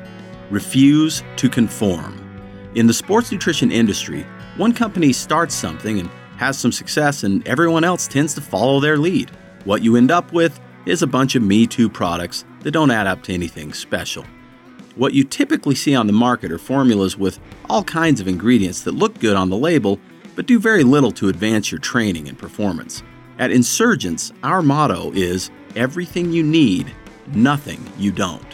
refuse 0.50 1.22
to 1.36 1.50
conform. 1.50 2.18
In 2.74 2.88
the 2.88 2.94
sports 2.94 3.30
nutrition 3.30 3.74
industry, 3.74 4.26
one 4.56 4.72
company 4.72 5.12
starts 5.12 5.54
something 5.54 6.00
and 6.00 6.10
has 6.38 6.58
some 6.58 6.72
success, 6.72 7.26
and 7.26 7.46
everyone 7.46 7.84
else 7.84 8.08
tends 8.08 8.34
to 8.36 8.42
follow 8.42 8.80
their 8.80 8.98
lead. 8.98 9.32
What 9.66 9.82
you 9.82 9.98
end 9.98 10.12
up 10.12 10.32
with 10.32 10.58
is 10.86 11.02
a 11.02 11.08
bunch 11.08 11.36
of 11.36 11.44
Me 11.44 11.68
Too 11.68 11.90
products 11.90 12.46
that 12.62 12.72
don't 12.72 12.92
add 12.92 13.06
up 13.06 13.22
to 13.24 13.34
anything 13.34 13.74
special. 13.74 14.24
What 14.96 15.14
you 15.14 15.26
typically 15.26 15.76
see 15.76 15.94
on 15.94 16.08
the 16.08 16.14
market 16.14 16.54
are 16.54 16.58
formulas 16.58 17.18
with 17.18 17.38
all 17.70 17.84
kinds 17.84 18.22
of 18.22 18.30
ingredients 18.30 18.84
that 18.84 18.94
look 18.94 19.20
good 19.20 19.36
on 19.36 19.50
the 19.50 19.58
label, 19.58 20.00
but 20.38 20.46
do 20.46 20.58
very 20.58 20.86
little 20.86 21.12
to 21.14 21.28
advance 21.28 21.70
your 21.70 21.80
training 21.80 22.30
and 22.30 22.38
performance. 22.38 23.04
At 23.40 23.52
Insurgents, 23.52 24.32
our 24.44 24.62
motto 24.62 25.12
is 25.14 25.50
everything 25.76 26.32
you 26.32 26.44
need, 26.44 26.94
nothing 27.34 27.84
you 27.98 28.12
don't. 28.12 28.54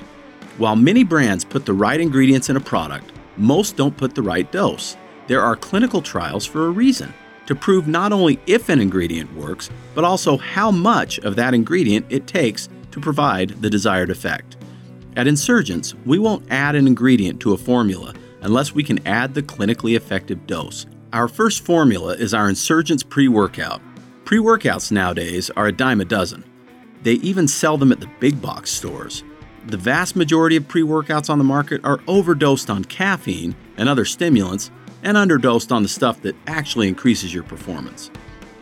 While 0.58 0.78
many 0.78 1.04
brands 1.04 1.44
put 1.44 1.66
the 1.66 1.74
right 1.74 2.00
ingredients 2.00 2.50
in 2.50 2.56
a 2.56 2.62
product, 2.62 3.12
most 3.36 3.76
don't 3.76 3.98
put 3.98 4.16
the 4.16 4.22
right 4.22 4.50
dose. 4.52 4.96
There 5.28 5.42
are 5.42 5.58
clinical 5.58 6.02
trials 6.02 6.46
for 6.46 6.68
a 6.68 6.72
reason 6.72 7.14
to 7.46 7.56
prove 7.56 7.88
not 7.88 8.14
only 8.14 8.40
if 8.48 8.70
an 8.70 8.80
ingredient 8.80 9.34
works, 9.36 9.70
but 9.96 10.06
also 10.06 10.38
how 10.38 10.72
much 10.72 11.20
of 11.20 11.36
that 11.36 11.54
ingredient 11.54 12.06
it 12.10 12.26
takes 12.26 12.70
to 12.92 13.02
provide 13.02 13.50
the 13.62 13.70
desired 13.70 14.10
effect. 14.10 14.56
At 15.18 15.28
Insurgents, 15.28 15.94
we 16.06 16.20
won't 16.20 16.50
add 16.50 16.76
an 16.76 16.88
ingredient 16.88 17.42
to 17.42 17.54
a 17.54 17.58
formula 17.58 18.14
unless 18.42 18.74
we 18.74 18.84
can 18.84 19.06
add 19.06 19.34
the 19.34 19.44
clinically 19.44 19.98
effective 19.98 20.48
dose. 20.48 20.86
Our 21.12 21.28
first 21.28 21.66
formula 21.66 22.14
is 22.14 22.34
our 22.34 22.48
Insurgents 22.48 23.04
pre 23.04 23.28
workout. 23.28 23.82
Pre 24.30 24.38
workouts 24.38 24.92
nowadays 24.92 25.50
are 25.58 25.66
a 25.66 25.72
dime 25.72 26.02
a 26.02 26.06
dozen. 26.06 26.44
They 27.02 27.14
even 27.14 27.48
sell 27.48 27.80
them 27.80 27.92
at 27.92 28.00
the 28.00 28.12
big 28.20 28.40
box 28.40 28.70
stores. 28.70 29.24
The 29.66 29.76
vast 29.76 30.16
majority 30.16 30.56
of 30.56 30.68
pre 30.68 30.84
workouts 30.84 31.32
on 31.32 31.40
the 31.40 31.44
market 31.44 31.84
are 31.84 32.00
overdosed 32.08 32.70
on 32.70 32.86
caffeine 32.86 33.56
and 33.78 33.90
other 33.90 34.06
stimulants 34.06 34.70
and 35.02 35.18
underdosed 35.18 35.72
on 35.72 35.82
the 35.82 35.90
stuff 35.90 36.22
that 36.22 36.36
actually 36.46 36.88
increases 36.88 37.34
your 37.34 37.42
performance. 37.42 38.12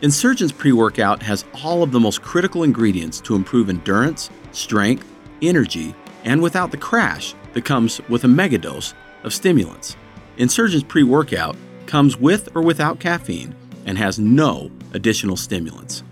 Insurgence 0.00 0.52
pre 0.52 0.72
workout 0.72 1.22
has 1.22 1.44
all 1.62 1.82
of 1.82 1.92
the 1.92 2.00
most 2.00 2.22
critical 2.22 2.62
ingredients 2.62 3.20
to 3.20 3.36
improve 3.36 3.68
endurance, 3.68 4.30
strength, 4.52 5.06
energy, 5.42 5.94
and 6.24 6.40
without 6.40 6.70
the 6.70 6.78
crash 6.78 7.34
that 7.52 7.66
comes 7.66 8.00
with 8.08 8.24
a 8.24 8.26
megadose 8.26 8.94
of 9.22 9.34
stimulants. 9.34 9.96
Insurgence 10.38 10.82
pre 10.82 11.02
workout 11.02 11.56
comes 11.84 12.16
with 12.16 12.56
or 12.56 12.62
without 12.62 13.00
caffeine 13.00 13.54
and 13.84 13.98
has 13.98 14.18
no 14.18 14.70
additional 14.92 15.36
stimulants. 15.36 16.02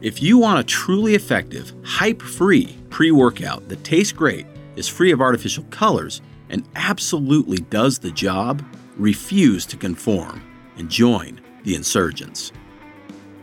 If 0.00 0.22
you 0.22 0.38
want 0.38 0.60
a 0.60 0.64
truly 0.64 1.14
effective, 1.14 1.72
hype 1.84 2.22
free 2.22 2.76
pre 2.90 3.10
workout 3.10 3.68
that 3.68 3.84
tastes 3.84 4.12
great, 4.12 4.46
is 4.76 4.88
free 4.88 5.10
of 5.12 5.20
artificial 5.20 5.64
colors, 5.64 6.20
and 6.48 6.68
absolutely 6.76 7.58
does 7.58 7.98
the 7.98 8.10
job, 8.10 8.64
refuse 8.96 9.66
to 9.66 9.76
conform 9.76 10.42
and 10.76 10.90
join 10.90 11.40
the 11.64 11.74
insurgents. 11.74 12.52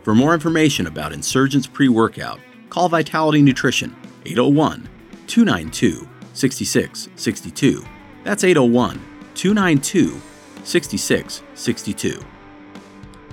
For 0.02 0.14
more 0.14 0.34
information 0.34 0.86
about 0.86 1.12
Insurgence 1.12 1.66
pre 1.66 1.88
workout, 1.88 2.38
call 2.70 2.88
Vitality 2.88 3.42
Nutrition 3.42 3.96
801 4.26 4.88
292 5.26 6.08
6662. 6.34 7.84
That's 8.22 8.44
801 8.44 9.00
292 9.34 10.20
6662. 10.64 12.33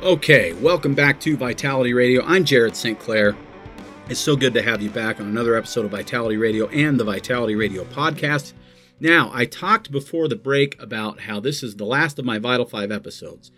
Okay, 0.01 0.53
welcome 0.53 0.95
back 0.95 1.19
to 1.19 1.37
Vitality 1.37 1.93
Radio. 1.93 2.23
I'm 2.25 2.43
Jared 2.43 2.75
St. 2.75 2.97
Clair. 2.97 3.35
It's 4.09 4.19
so 4.19 4.35
good 4.35 4.51
to 4.55 4.61
have 4.63 4.81
you 4.81 4.89
back 4.89 5.19
on 5.19 5.27
another 5.27 5.55
episode 5.55 5.85
of 5.85 5.91
Vitality 5.91 6.37
Radio 6.37 6.67
and 6.69 6.99
the 6.99 7.03
Vitality 7.03 7.53
Radio 7.53 7.83
podcast. 7.83 8.53
Now, 8.99 9.29
I 9.31 9.45
talked 9.45 9.91
before 9.91 10.27
the 10.27 10.35
break 10.35 10.75
about 10.81 11.19
how 11.19 11.39
this 11.39 11.61
is 11.61 11.75
the 11.75 11.85
last 11.85 12.17
of 12.17 12.25
my 12.25 12.39
Vital 12.39 12.65
5 12.65 12.91
episodes. 12.91 13.51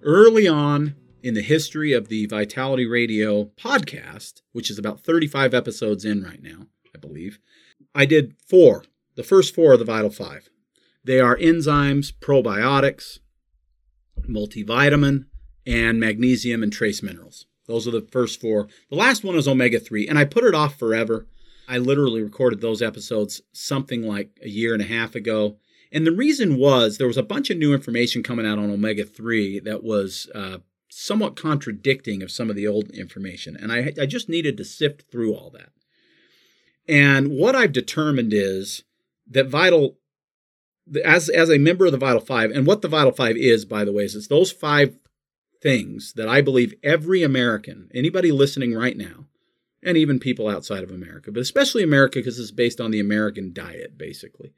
Early 0.00 0.48
on 0.48 0.96
in 1.22 1.34
the 1.34 1.42
history 1.42 1.92
of 1.92 2.08
the 2.08 2.24
Vitality 2.24 2.86
Radio 2.86 3.50
podcast, 3.62 4.40
which 4.52 4.70
is 4.70 4.78
about 4.78 5.00
35 5.00 5.52
episodes 5.52 6.06
in 6.06 6.22
right 6.22 6.42
now, 6.42 6.68
I 6.94 6.98
believe, 6.98 7.38
I 7.94 8.06
did 8.06 8.36
four, 8.48 8.84
the 9.16 9.22
first 9.22 9.54
four 9.54 9.74
of 9.74 9.80
the 9.80 9.84
Vital 9.84 10.10
5. 10.10 10.48
They 11.04 11.20
are 11.20 11.36
enzymes, 11.36 12.10
probiotics, 12.10 13.18
multivitamin, 14.26 15.26
and 15.66 16.00
magnesium 16.00 16.62
and 16.62 16.72
trace 16.72 17.02
minerals. 17.02 17.46
Those 17.66 17.86
are 17.86 17.92
the 17.92 18.06
first 18.10 18.40
four. 18.40 18.68
The 18.90 18.96
last 18.96 19.22
one 19.22 19.36
is 19.36 19.46
omega 19.46 19.78
3, 19.78 20.08
and 20.08 20.18
I 20.18 20.24
put 20.24 20.44
it 20.44 20.54
off 20.54 20.78
forever 20.78 21.26
I 21.70 21.78
literally 21.78 22.20
recorded 22.20 22.60
those 22.60 22.82
episodes 22.82 23.42
something 23.52 24.02
like 24.02 24.36
a 24.42 24.48
year 24.48 24.74
and 24.74 24.82
a 24.82 24.86
half 24.86 25.14
ago. 25.14 25.56
And 25.92 26.04
the 26.04 26.12
reason 26.12 26.58
was 26.58 26.98
there 26.98 27.06
was 27.06 27.16
a 27.16 27.22
bunch 27.22 27.48
of 27.48 27.58
new 27.58 27.72
information 27.72 28.24
coming 28.24 28.44
out 28.44 28.58
on 28.58 28.70
omega 28.70 29.04
3 29.04 29.60
that 29.60 29.84
was 29.84 30.28
uh, 30.34 30.58
somewhat 30.88 31.36
contradicting 31.36 32.24
of 32.24 32.32
some 32.32 32.50
of 32.50 32.56
the 32.56 32.66
old 32.66 32.90
information. 32.90 33.56
And 33.56 33.72
I, 33.72 33.92
I 34.00 34.06
just 34.06 34.28
needed 34.28 34.56
to 34.56 34.64
sift 34.64 35.04
through 35.12 35.32
all 35.32 35.50
that. 35.50 35.70
And 36.88 37.30
what 37.30 37.54
I've 37.54 37.72
determined 37.72 38.32
is 38.32 38.82
that 39.28 39.46
Vital, 39.46 39.96
as, 41.04 41.28
as 41.28 41.50
a 41.50 41.58
member 41.58 41.86
of 41.86 41.92
the 41.92 41.98
Vital 41.98 42.20
Five, 42.20 42.50
and 42.50 42.66
what 42.66 42.82
the 42.82 42.88
Vital 42.88 43.12
Five 43.12 43.36
is, 43.36 43.64
by 43.64 43.84
the 43.84 43.92
way, 43.92 44.02
is 44.02 44.16
it's 44.16 44.26
those 44.26 44.50
five 44.50 44.96
things 45.60 46.14
that 46.14 46.28
I 46.28 46.40
believe 46.40 46.74
every 46.82 47.22
American, 47.22 47.90
anybody 47.94 48.32
listening 48.32 48.74
right 48.74 48.96
now, 48.96 49.26
and 49.82 49.96
even 49.96 50.18
people 50.18 50.48
outside 50.48 50.82
of 50.82 50.90
America, 50.90 51.32
but 51.32 51.40
especially 51.40 51.82
America 51.82 52.18
because 52.18 52.38
it's 52.38 52.50
based 52.50 52.80
on 52.80 52.90
the 52.90 53.00
American 53.00 53.52
diet, 53.52 53.96
basically, 53.96 54.52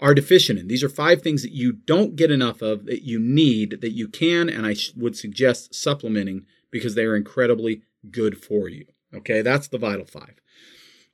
are 0.00 0.14
deficient 0.14 0.58
in. 0.58 0.68
These 0.68 0.82
are 0.82 0.88
five 0.88 1.22
things 1.22 1.42
that 1.42 1.52
you 1.52 1.72
don't 1.72 2.16
get 2.16 2.30
enough 2.30 2.60
of, 2.60 2.86
that 2.86 3.02
you 3.02 3.20
need, 3.20 3.80
that 3.80 3.92
you 3.92 4.08
can, 4.08 4.48
and 4.48 4.66
I 4.66 4.74
would 4.96 5.16
suggest 5.16 5.74
supplementing 5.74 6.46
because 6.70 6.94
they 6.94 7.04
are 7.04 7.16
incredibly 7.16 7.82
good 8.10 8.42
for 8.42 8.68
you. 8.68 8.86
Okay, 9.14 9.42
that's 9.42 9.68
the 9.68 9.78
vital 9.78 10.06
five. 10.06 10.40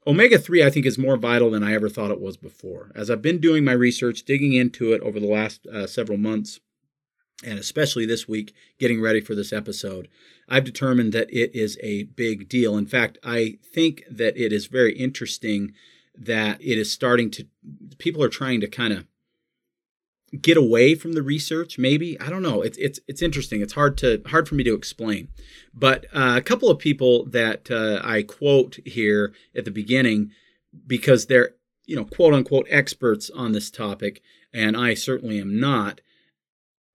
Omega 0.07 0.39
3, 0.39 0.65
I 0.65 0.71
think, 0.71 0.87
is 0.87 0.97
more 0.97 1.19
vital 1.19 1.51
than 1.51 1.63
I 1.63 1.75
ever 1.75 1.91
thought 1.91 2.11
it 2.11 2.21
was 2.21 2.39
before. 2.39 2.93
As 2.95 3.11
I've 3.11 3.21
been 3.21 3.41
doing 3.41 3.63
my 3.63 3.73
research, 3.73 4.23
digging 4.23 4.55
into 4.55 4.93
it 4.95 5.03
over 5.03 5.21
the 5.21 5.27
last 5.27 5.67
uh, 5.67 5.87
several 5.87 6.17
months, 6.17 6.61
and 7.45 7.59
especially 7.59 8.07
this 8.07 8.27
week, 8.27 8.55
getting 8.79 9.01
ready 9.01 9.21
for 9.21 9.35
this 9.35 9.53
episode, 9.53 10.09
I've 10.49 10.65
determined 10.65 11.13
that 11.13 11.31
it 11.31 11.55
is 11.55 11.79
a 11.83 12.05
big 12.05 12.49
deal. 12.49 12.77
In 12.77 12.87
fact, 12.87 13.19
I 13.23 13.59
think 13.63 14.05
that 14.11 14.37
it 14.37 14.53
is 14.53 14.67
very 14.67 14.97
interesting 14.97 15.73
that 16.17 16.61
it 16.61 16.79
is 16.79 16.91
starting 16.91 17.31
to, 17.31 17.47
people 17.99 18.23
are 18.23 18.29
trying 18.29 18.61
to 18.61 18.67
kind 18.67 18.93
of 18.93 19.07
get 20.41 20.57
away 20.57 20.95
from 20.95 21.13
the 21.13 21.23
research 21.23 21.79
maybe? 21.79 22.21
I 22.21 22.29
don't 22.29 22.43
know. 22.43 22.63
It's 22.63 22.77
it's 22.79 23.01
it's 23.09 23.23
interesting. 23.23 23.61
It's 23.63 23.73
hard 23.73 23.97
to 23.99 24.23
hard 24.27 24.49
for 24.49 24.55
me 24.55 24.65
to 24.65 24.75
explain. 24.75 25.29
But 25.73 26.07
uh, 26.15 26.35
a 26.37 26.43
couple 26.43 26.71
of 26.71 26.79
people 26.79 27.25
that 27.27 27.71
uh, 27.71 28.01
i 28.05 28.23
quote 28.23 28.79
here 28.85 29.33
at 29.57 29.65
the 29.65 29.71
beginning 29.71 30.31
because 30.87 31.27
they're 31.27 31.55
you 31.87 31.97
know 31.97 32.05
quote 32.05 32.35
unquote 32.35 32.67
experts 32.69 33.31
on 33.31 33.53
this 33.53 33.71
topic 33.71 34.23
and 34.53 34.77
i 34.77 34.93
certainly 34.93 35.41
am 35.41 35.59
not 35.59 36.01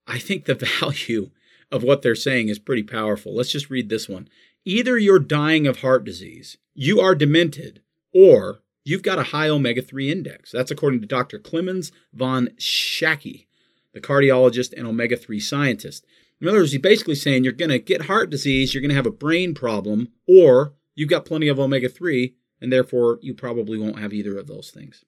I 0.08 0.20
think 0.20 0.46
the 0.46 0.56
value 0.82 1.32
of 1.72 1.84
what 1.84 2.02
they're 2.02 2.16
saying 2.16 2.50
is 2.50 2.60
pretty 2.60 2.84
powerful. 2.84 3.36
Let's 3.36 3.52
just 3.52 3.70
read 3.70 3.90
this 3.90 4.08
one. 4.08 4.28
Either 4.66 4.98
you're 4.98 5.20
dying 5.20 5.68
of 5.68 5.80
heart 5.80 6.06
disease, 6.06 6.58
you 6.74 7.02
are 7.02 7.16
demented, 7.16 7.82
or 8.14 8.62
you've 8.86 9.04
got 9.04 9.20
a 9.20 9.24
high 9.24 9.50
omega 9.50 9.82
3 9.82 10.12
index. 10.12 10.52
That's 10.52 10.72
according 10.72 11.02
to 11.02 11.08
Dr. 11.08 11.40
Clemens 11.40 11.92
von 12.14 12.50
Schacky, 12.58 13.48
the 13.94 14.02
cardiologist 14.02 14.74
and 14.78 14.88
omega 14.88 15.18
3 15.18 15.40
scientist. 15.40 16.06
In 16.40 16.48
other 16.48 16.60
words, 16.60 16.72
he's 16.72 16.82
basically 16.82 17.16
saying 17.16 17.44
you're 17.44 17.54
going 17.54 17.70
to 17.70 17.80
get 17.80 18.04
heart 18.04 18.30
disease, 18.30 18.74
you're 18.74 18.82
going 18.82 18.90
to 18.90 18.96
have 18.96 19.06
a 19.06 19.12
brain 19.12 19.54
problem, 19.54 20.10
or 20.28 20.74
you've 20.96 21.10
got 21.10 21.26
plenty 21.26 21.48
of 21.48 21.60
omega 21.60 21.90
3, 21.90 22.36
and 22.62 22.72
therefore 22.72 23.20
you 23.22 23.34
probably 23.34 23.78
won't 23.78 24.00
have 24.00 24.14
either 24.14 24.38
of 24.38 24.48
those 24.48 24.70
things. 24.70 25.04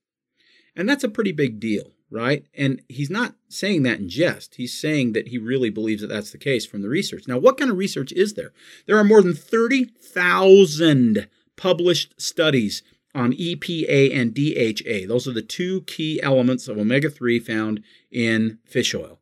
And 0.76 0.90
that's 0.90 1.04
a 1.04 1.10
pretty 1.10 1.32
big 1.32 1.60
deal 1.60 1.92
right? 2.12 2.46
And 2.54 2.82
he's 2.88 3.10
not 3.10 3.36
saying 3.50 3.84
that 3.84 4.00
in 4.00 4.10
jest. 4.10 4.56
He's 4.56 4.80
saying 4.80 5.14
that 5.14 5.30
he 5.30 5.38
really 5.38 5.70
believes 5.70 6.02
that 6.02 6.08
that's 6.08 6.32
the 6.32 6.38
case 6.38 6.66
from 6.66 6.82
the 6.82 6.90
research. 6.90 7.28
Now, 7.28 7.38
what 7.38 7.58
kind 7.58 7.72
of 7.72 7.78
research 7.78 8.12
is 8.12 8.34
there? 8.34 8.52
There 8.86 8.98
are 8.98 9.04
more 9.04 9.22
than 9.22 9.36
30,000 9.36 11.28
published 11.56 12.20
studies 12.22 12.84
on 13.14 13.32
EPA 13.34 14.14
and 14.14 14.34
DHA. 14.34 15.08
Those 15.08 15.28
are 15.28 15.34
the 15.34 15.42
two 15.42 15.82
key 15.82 16.22
elements 16.22 16.68
of 16.68 16.78
omega 16.78 17.10
3 17.10 17.40
found 17.40 17.82
in 18.12 18.60
fish 18.66 18.94
oil, 18.94 19.20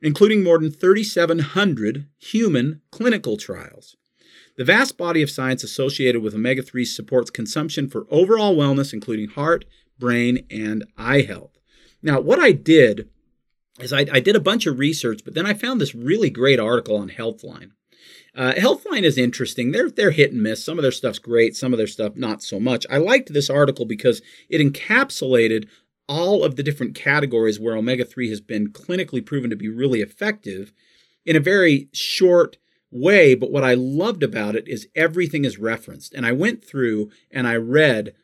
including 0.00 0.44
more 0.44 0.58
than 0.58 0.70
3,700 0.70 2.06
human 2.18 2.80
clinical 2.90 3.36
trials. 3.36 3.96
The 4.56 4.64
vast 4.64 4.96
body 4.96 5.22
of 5.22 5.30
science 5.30 5.64
associated 5.64 6.22
with 6.22 6.34
omega 6.34 6.62
3 6.62 6.84
supports 6.84 7.30
consumption 7.30 7.88
for 7.88 8.06
overall 8.10 8.54
wellness, 8.56 8.92
including 8.92 9.30
heart, 9.30 9.64
brain, 9.98 10.46
and 10.50 10.84
eye 10.96 11.22
health. 11.22 11.58
Now, 12.02 12.20
what 12.20 12.38
I 12.38 12.52
did 12.52 13.08
is 13.80 13.92
I, 13.92 14.06
I, 14.12 14.20
did 14.20 14.36
a 14.36 14.40
bunch 14.40 14.66
of 14.66 14.78
research, 14.78 15.22
but 15.24 15.34
then 15.34 15.46
I 15.46 15.54
found 15.54 15.80
this 15.80 15.94
really 15.94 16.30
great 16.30 16.60
article 16.60 16.96
on 16.96 17.10
Healthline. 17.10 17.70
Uh, 18.34 18.52
Healthline 18.52 19.02
is 19.02 19.18
interesting. 19.18 19.72
They're 19.72 19.90
they're 19.90 20.10
hit 20.10 20.32
and 20.32 20.42
miss. 20.42 20.64
Some 20.64 20.78
of 20.78 20.82
their 20.82 20.90
stuff's 20.90 21.18
great, 21.18 21.54
some 21.54 21.72
of 21.72 21.78
their 21.78 21.86
stuff 21.86 22.16
not 22.16 22.42
so 22.42 22.58
much. 22.58 22.86
I 22.90 22.96
liked 22.96 23.32
this 23.32 23.50
article 23.50 23.84
because 23.84 24.22
it 24.48 24.60
encapsulated 24.60 25.68
all 26.08 26.42
of 26.42 26.56
the 26.56 26.62
different 26.62 26.94
categories 26.94 27.60
where 27.60 27.76
omega 27.76 28.04
three 28.04 28.30
has 28.30 28.40
been 28.40 28.68
clinically 28.68 29.24
proven 29.24 29.50
to 29.50 29.56
be 29.56 29.68
really 29.68 30.00
effective 30.00 30.72
in 31.24 31.36
a 31.36 31.40
very 31.40 31.88
short 31.92 32.56
way. 32.90 33.34
But 33.34 33.52
what 33.52 33.64
I 33.64 33.74
loved 33.74 34.22
about 34.22 34.56
it 34.56 34.66
is 34.66 34.88
everything 34.94 35.44
is 35.44 35.58
referenced, 35.58 36.14
and 36.14 36.24
I 36.24 36.32
went 36.32 36.64
through 36.64 37.10
and 37.30 37.46
I 37.46 37.56
read 37.56 38.14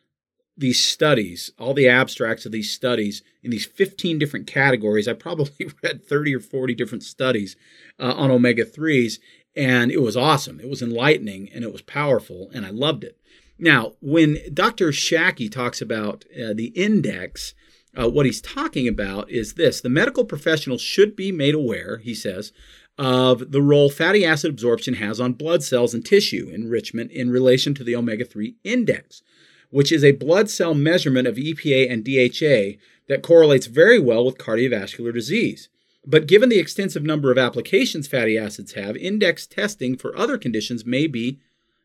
these 0.59 0.84
studies, 0.84 1.52
all 1.59 1.72
the 1.72 1.88
abstracts 1.88 2.44
of 2.44 2.52
these 2.52 2.70
studies 2.70 3.22
in 3.42 3.50
these 3.50 3.64
15 3.64 4.18
different 4.18 4.46
categories. 4.46 5.06
I 5.06 5.12
probably 5.12 5.70
read 5.82 6.04
30 6.04 6.34
or 6.34 6.40
40 6.40 6.74
different 6.74 7.04
studies 7.04 7.56
uh, 7.98 8.14
on 8.16 8.30
omega 8.30 8.64
3s, 8.64 9.18
and 9.56 9.90
it 9.90 10.02
was 10.02 10.16
awesome. 10.16 10.61
It 10.61 10.68
was 10.68 10.82
enlightening 10.82 11.48
and 11.54 11.64
it 11.64 11.72
was 11.72 11.82
powerful, 11.82 12.50
and 12.52 12.66
I 12.66 12.70
loved 12.70 13.04
it. 13.04 13.18
Now, 13.59 13.94
when 14.00 14.38
Dr. 14.52 14.88
Schacky 14.88 15.50
talks 15.50 15.80
about 15.80 16.24
uh, 16.34 16.54
the 16.54 16.72
index, 16.76 17.54
uh, 17.98 18.09
what 18.09 18.26
he's 18.26 18.40
talking 18.40 18.86
about 18.86 19.30
is 19.30 19.54
this 19.54 19.80
the 19.80 19.88
medical 19.88 20.24
professional 20.24 20.78
should 20.78 21.16
be 21.16 21.32
made 21.32 21.54
aware, 21.54 21.98
he 21.98 22.14
says, 22.14 22.52
of 22.96 23.52
the 23.52 23.62
role 23.62 23.90
fatty 23.90 24.24
acid 24.24 24.50
absorption 24.50 24.94
has 24.94 25.20
on 25.20 25.32
blood 25.32 25.62
cells 25.62 25.94
and 25.94 26.04
tissue 26.04 26.50
enrichment 26.52 27.11
in 27.12 27.30
relation 27.30 27.74
to 27.74 27.84
the 27.84 27.94
omega 27.94 28.24
3 28.24 28.56
index, 28.64 29.22
which 29.71 29.93
is 29.93 30.05
a 30.05 30.12
blood 30.12 30.51
cell 30.51 30.75
measurement 30.75 31.27
of 31.27 31.37
EPA 31.37 31.91
and 31.91 32.05
DHA 32.05 32.79
that 33.09 33.23
correlates 33.23 33.66
very 33.66 33.99
well 33.99 34.25
with 34.25 34.39
cardiovascular 34.39 35.12
disease. 35.12 35.69
But 36.07 36.27
given 36.27 36.49
the 36.49 36.59
extensive 36.59 37.03
number 37.03 37.31
of 37.31 37.39
applications 37.39 38.09
fatty 38.09 38.39
acids 38.39 38.73
have, 38.73 38.97
index 38.97 39.47
testing 39.47 39.97
for 39.97 40.16
other 40.16 40.39
conditions 40.39 40.87
may 40.87 41.07
be 41.07 41.39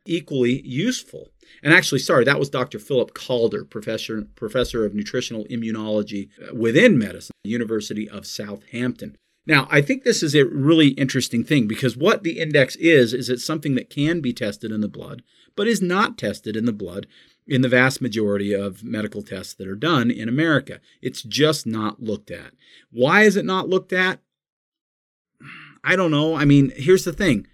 equally 0.06 0.62
useful. 0.62 1.30
And 1.62 1.74
actually, 1.74 2.00
sorry, 2.00 2.26
that 2.26 2.40
was 2.40 2.50
Dr. 2.50 2.80
Philip 2.80 3.14
Calder, 3.14 3.64
professor, 3.66 4.28
professor 4.36 4.86
of 4.86 4.94
nutritional 4.94 5.46
immunology 5.46 6.30
uh, 6.42 6.54
within 6.54 6.98
medicine, 6.98 7.34
University 7.44 8.10
of 8.10 8.26
Southampton. 8.26 9.18
Now, 9.46 9.68
I 9.70 9.82
think 9.82 10.04
this 10.04 10.24
is 10.24 10.36
a 10.36 10.46
really 10.46 10.90
interesting 10.90 11.44
thing 11.44 11.68
because 11.68 11.98
what 11.98 12.24
the 12.24 12.40
index 12.40 12.76
is, 12.78 13.14
is 13.14 13.30
it's 13.30 13.44
something 13.44 13.76
that 13.76 13.90
can 13.90 14.22
be 14.22 14.32
tested 14.32 14.72
in 14.72 14.82
the 14.82 14.88
blood, 14.88 15.22
but 15.56 15.68
is 15.68 15.82
not 15.82 16.18
tested 16.18 16.56
in 16.56 16.66
the 16.66 16.72
blood 16.72 17.08
in 17.48 17.62
the 17.62 17.70
vast 17.70 18.02
majority 18.02 18.54
of 18.54 18.84
medical 18.84 19.22
tests 19.22 19.54
that 19.56 19.68
are 19.68 19.76
done 19.76 20.10
in 20.10 20.30
America. 20.30 20.80
It's 21.02 21.22
just 21.22 21.66
not 21.66 22.02
looked 22.02 22.32
at. 22.32 22.54
Why 22.92 23.24
is 23.24 23.36
it 23.36 23.46
not 23.46 23.70
looked 23.70 23.94
at? 23.94 24.20
I 25.84 25.96
don't 25.96 26.12
know. 26.12 26.36
I 26.36 26.46
mean, 26.46 26.72
here's 26.76 27.04
the 27.04 27.12
thing. 27.12 27.48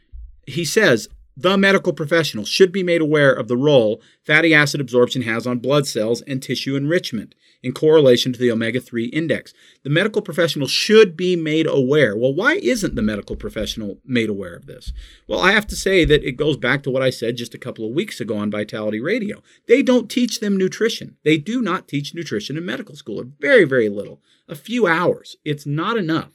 He 0.45 0.63
says 0.63 1.07
the 1.35 1.57
medical 1.57 1.93
professional 1.93 2.45
should 2.45 2.71
be 2.71 2.83
made 2.83 3.01
aware 3.01 3.31
of 3.31 3.47
the 3.47 3.57
role 3.57 4.01
fatty 4.25 4.53
acid 4.53 4.81
absorption 4.81 5.21
has 5.23 5.47
on 5.47 5.59
blood 5.59 5.87
cells 5.87 6.21
and 6.23 6.43
tissue 6.43 6.75
enrichment 6.75 7.33
in 7.61 7.73
correlation 7.73 8.31
to 8.33 8.39
the 8.39 8.51
omega 8.51 8.79
3 8.79 9.05
index. 9.05 9.53
The 9.83 9.89
medical 9.89 10.21
professional 10.21 10.67
should 10.67 11.17
be 11.17 11.35
made 11.35 11.67
aware. 11.67 12.15
Well, 12.15 12.33
why 12.33 12.53
isn't 12.55 12.95
the 12.95 13.01
medical 13.01 13.35
professional 13.35 13.99
made 14.05 14.29
aware 14.29 14.55
of 14.55 14.65
this? 14.65 14.93
Well, 15.27 15.39
I 15.39 15.51
have 15.51 15.67
to 15.67 15.75
say 15.75 16.05
that 16.05 16.23
it 16.23 16.33
goes 16.33 16.57
back 16.57 16.83
to 16.83 16.89
what 16.89 17.01
I 17.01 17.09
said 17.09 17.37
just 17.37 17.53
a 17.53 17.59
couple 17.59 17.85
of 17.85 17.93
weeks 17.93 18.19
ago 18.19 18.37
on 18.37 18.51
Vitality 18.51 18.99
Radio. 18.99 19.41
They 19.67 19.81
don't 19.81 20.09
teach 20.09 20.39
them 20.39 20.57
nutrition. 20.57 21.17
They 21.23 21.37
do 21.37 21.61
not 21.61 21.87
teach 21.87 22.15
nutrition 22.15 22.57
in 22.57 22.65
medical 22.65 22.95
school, 22.95 23.19
or 23.19 23.27
very, 23.39 23.65
very 23.65 23.89
little. 23.89 24.21
A 24.47 24.55
few 24.55 24.87
hours. 24.87 25.35
It's 25.45 25.65
not 25.65 25.97
enough. 25.97 26.31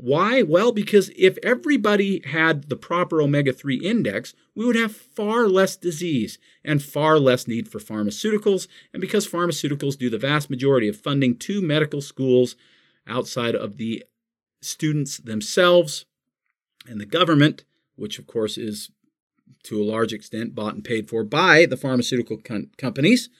Why? 0.00 0.42
Well, 0.42 0.70
because 0.70 1.10
if 1.16 1.38
everybody 1.42 2.22
had 2.24 2.68
the 2.68 2.76
proper 2.76 3.20
omega 3.20 3.52
3 3.52 3.78
index, 3.78 4.32
we 4.54 4.64
would 4.64 4.76
have 4.76 4.94
far 4.94 5.48
less 5.48 5.76
disease 5.76 6.38
and 6.64 6.80
far 6.80 7.18
less 7.18 7.48
need 7.48 7.68
for 7.68 7.80
pharmaceuticals. 7.80 8.68
And 8.92 9.00
because 9.00 9.26
pharmaceuticals 9.26 9.98
do 9.98 10.08
the 10.08 10.16
vast 10.16 10.50
majority 10.50 10.86
of 10.86 10.96
funding 10.96 11.36
to 11.38 11.60
medical 11.60 12.00
schools 12.00 12.54
outside 13.08 13.56
of 13.56 13.76
the 13.76 14.04
students 14.62 15.18
themselves 15.18 16.06
and 16.86 17.00
the 17.00 17.06
government, 17.06 17.64
which 17.96 18.20
of 18.20 18.28
course 18.28 18.56
is 18.56 18.92
to 19.64 19.82
a 19.82 19.84
large 19.84 20.12
extent 20.12 20.54
bought 20.54 20.74
and 20.74 20.84
paid 20.84 21.08
for 21.08 21.24
by 21.24 21.66
the 21.66 21.76
pharmaceutical 21.76 22.36
com- 22.36 22.70
companies, 22.76 23.30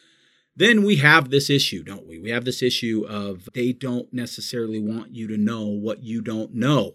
then 0.58 0.82
we 0.82 0.96
have 0.96 1.30
this 1.30 1.48
issue, 1.48 1.84
don't 1.84 2.06
we? 2.06 2.18
We 2.18 2.30
have 2.30 2.44
this 2.44 2.62
issue 2.62 3.06
of 3.08 3.48
they 3.54 3.72
don't 3.72 4.12
necessarily 4.12 4.80
want 4.80 5.14
you 5.14 5.28
to 5.28 5.36
know 5.36 5.66
what 5.66 6.02
you 6.02 6.20
don't 6.20 6.52
know. 6.52 6.94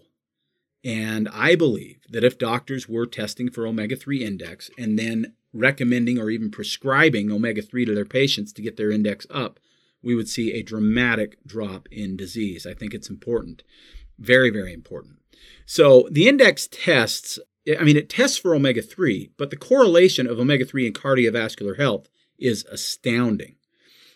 And 0.84 1.30
I 1.32 1.54
believe 1.54 2.00
that 2.10 2.24
if 2.24 2.36
doctors 2.36 2.90
were 2.90 3.06
testing 3.06 3.50
for 3.50 3.66
omega 3.66 3.96
3 3.96 4.22
index 4.22 4.70
and 4.76 4.98
then 4.98 5.32
recommending 5.54 6.18
or 6.18 6.28
even 6.28 6.50
prescribing 6.50 7.32
omega 7.32 7.62
3 7.62 7.86
to 7.86 7.94
their 7.94 8.04
patients 8.04 8.52
to 8.52 8.62
get 8.62 8.76
their 8.76 8.90
index 8.90 9.26
up, 9.30 9.58
we 10.02 10.14
would 10.14 10.28
see 10.28 10.52
a 10.52 10.62
dramatic 10.62 11.38
drop 11.46 11.88
in 11.90 12.18
disease. 12.18 12.66
I 12.66 12.74
think 12.74 12.92
it's 12.92 13.08
important. 13.08 13.62
Very, 14.18 14.50
very 14.50 14.74
important. 14.74 15.20
So 15.64 16.06
the 16.10 16.28
index 16.28 16.68
tests, 16.70 17.38
I 17.80 17.82
mean, 17.82 17.96
it 17.96 18.10
tests 18.10 18.36
for 18.36 18.54
omega 18.54 18.82
3, 18.82 19.30
but 19.38 19.48
the 19.48 19.56
correlation 19.56 20.26
of 20.26 20.38
omega 20.38 20.66
3 20.66 20.88
and 20.88 20.94
cardiovascular 20.94 21.78
health 21.78 22.10
is 22.38 22.64
astounding. 22.70 23.56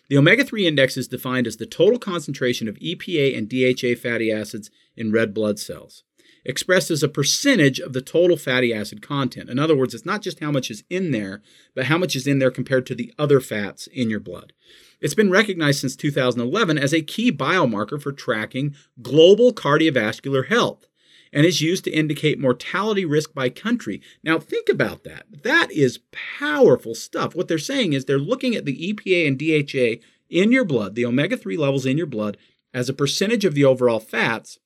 The 0.09 0.17
omega 0.17 0.43
3 0.43 0.65
index 0.65 0.97
is 0.97 1.07
defined 1.07 1.45
as 1.45 1.57
the 1.57 1.67
total 1.67 1.99
concentration 1.99 2.67
of 2.67 2.79
EPA 2.79 3.37
and 3.37 3.47
DHA 3.47 4.01
fatty 4.01 4.31
acids 4.31 4.71
in 4.97 5.11
red 5.11 5.35
blood 5.35 5.59
cells, 5.59 6.03
expressed 6.43 6.89
as 6.89 7.03
a 7.03 7.07
percentage 7.07 7.79
of 7.79 7.93
the 7.93 8.01
total 8.01 8.35
fatty 8.35 8.73
acid 8.73 9.03
content. 9.03 9.51
In 9.51 9.59
other 9.59 9.77
words, 9.77 9.93
it's 9.93 10.07
not 10.07 10.23
just 10.23 10.39
how 10.39 10.49
much 10.49 10.71
is 10.71 10.83
in 10.89 11.11
there, 11.11 11.43
but 11.75 11.85
how 11.85 11.97
much 11.99 12.15
is 12.15 12.25
in 12.25 12.39
there 12.39 12.49
compared 12.49 12.87
to 12.87 12.95
the 12.95 13.13
other 13.19 13.39
fats 13.39 13.85
in 13.85 14.09
your 14.09 14.19
blood. 14.19 14.51
It's 14.99 15.13
been 15.13 15.29
recognized 15.29 15.81
since 15.81 15.95
2011 15.95 16.79
as 16.79 16.93
a 16.93 17.03
key 17.03 17.31
biomarker 17.31 18.01
for 18.01 18.11
tracking 18.11 18.75
global 19.01 19.53
cardiovascular 19.53 20.47
health 20.47 20.87
and 21.31 21.45
is 21.45 21.61
used 21.61 21.83
to 21.83 21.91
indicate 21.91 22.39
mortality 22.39 23.05
risk 23.05 23.33
by 23.33 23.49
country. 23.49 24.01
Now, 24.23 24.39
think 24.39 24.69
about 24.69 25.03
that. 25.03 25.25
That 25.43 25.71
is 25.71 25.99
powerful 26.39 26.95
stuff. 26.95 27.35
What 27.35 27.47
they're 27.47 27.57
saying 27.57 27.93
is 27.93 28.05
they're 28.05 28.17
looking 28.17 28.55
at 28.55 28.65
the 28.65 28.93
EPA 28.93 29.27
and 29.27 29.37
DHA 29.37 30.03
in 30.29 30.51
your 30.51 30.65
blood, 30.65 30.95
the 30.95 31.05
omega 31.05 31.37
3 31.37 31.57
levels 31.57 31.85
in 31.85 31.97
your 31.97 32.07
blood, 32.07 32.37
as 32.73 32.89
a 32.89 32.93
percentage 32.93 33.45
of 33.45 33.55
the 33.55 33.65
overall 33.65 33.99
fats. 33.99 34.59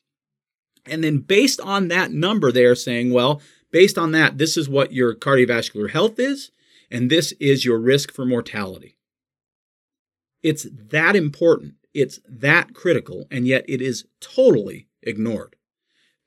And 0.85 1.03
then 1.03 1.19
based 1.19 1.61
on 1.61 1.87
that 1.87 2.11
number, 2.11 2.51
they 2.51 2.65
are 2.65 2.75
saying, 2.75 3.13
well, 3.13 3.41
based 3.71 3.97
on 3.97 4.11
that, 4.11 4.37
this 4.37 4.57
is 4.57 4.67
what 4.67 4.91
your 4.91 5.15
cardiovascular 5.15 5.89
health 5.89 6.19
is, 6.19 6.51
and 6.91 7.09
this 7.09 7.31
is 7.39 7.65
your 7.65 7.79
risk 7.79 8.13
for 8.13 8.25
mortality. 8.25 8.97
It's 10.41 10.67
that 10.71 11.15
important. 11.15 11.75
It's 11.93 12.19
that 12.27 12.73
critical, 12.73 13.27
and 13.31 13.47
yet 13.47 13.63
it 13.67 13.81
is 13.81 14.05
totally 14.19 14.87
ignored. 15.01 15.55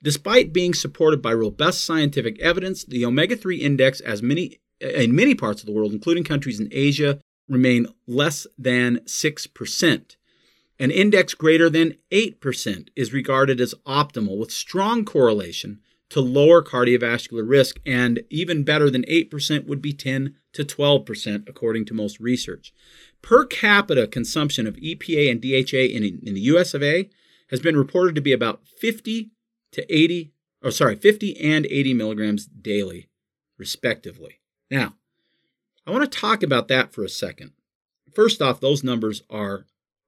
Despite 0.01 0.53
being 0.53 0.73
supported 0.73 1.21
by 1.21 1.33
robust 1.33 1.83
scientific 1.83 2.39
evidence, 2.39 2.83
the 2.83 3.05
omega 3.05 3.35
3 3.35 3.57
index 3.57 3.99
as 3.99 4.21
many 4.21 4.59
in 4.79 5.15
many 5.15 5.33
parts 5.33 5.61
of 5.61 5.65
the 5.65 5.71
world, 5.71 5.91
including 5.91 6.23
countries 6.23 6.59
in 6.59 6.69
Asia, 6.71 7.19
remain 7.49 7.87
less 8.05 8.45
than 8.57 8.97
6%. 8.99 10.15
An 10.79 10.91
index 10.91 11.33
greater 11.33 11.69
than 11.69 11.95
8% 12.11 12.89
is 12.95 13.13
regarded 13.13 13.59
as 13.59 13.73
optimal 13.87 14.37
with 14.37 14.51
strong 14.51 15.03
correlation 15.03 15.79
to 16.09 16.21
lower 16.21 16.63
cardiovascular 16.63 17.47
risk 17.47 17.79
and 17.85 18.21
even 18.29 18.63
better 18.63 18.89
than 18.89 19.03
8% 19.03 19.65
would 19.65 19.81
be 19.81 19.93
10 19.93 20.35
to 20.53 20.63
12% 20.63 21.49
according 21.49 21.85
to 21.85 21.93
most 21.93 22.19
research. 22.19 22.73
Per 23.21 23.45
capita 23.45 24.07
consumption 24.07 24.67
of 24.67 24.75
EPA 24.75 25.31
and 25.31 25.41
DHA 25.41 25.95
in, 25.95 26.19
in 26.23 26.33
the 26.33 26.41
US 26.41 26.73
of 26.73 26.83
A 26.83 27.09
has 27.49 27.59
been 27.59 27.75
reported 27.75 28.15
to 28.15 28.21
be 28.21 28.31
about 28.31 28.65
50 28.67 29.31
to 29.71 29.93
80, 29.93 30.31
or 30.63 30.71
sorry, 30.71 30.95
50 30.95 31.39
and 31.39 31.65
80 31.65 31.93
milligrams 31.93 32.45
daily, 32.45 33.09
respectively. 33.57 34.39
Now, 34.69 34.95
I 35.85 35.91
want 35.91 36.11
to 36.11 36.19
talk 36.19 36.43
about 36.43 36.67
that 36.67 36.91
for 36.93 37.03
a 37.03 37.09
second. 37.09 37.51
First 38.13 38.41
off, 38.41 38.59
those 38.59 38.83
numbers 38.83 39.21
are 39.29 39.65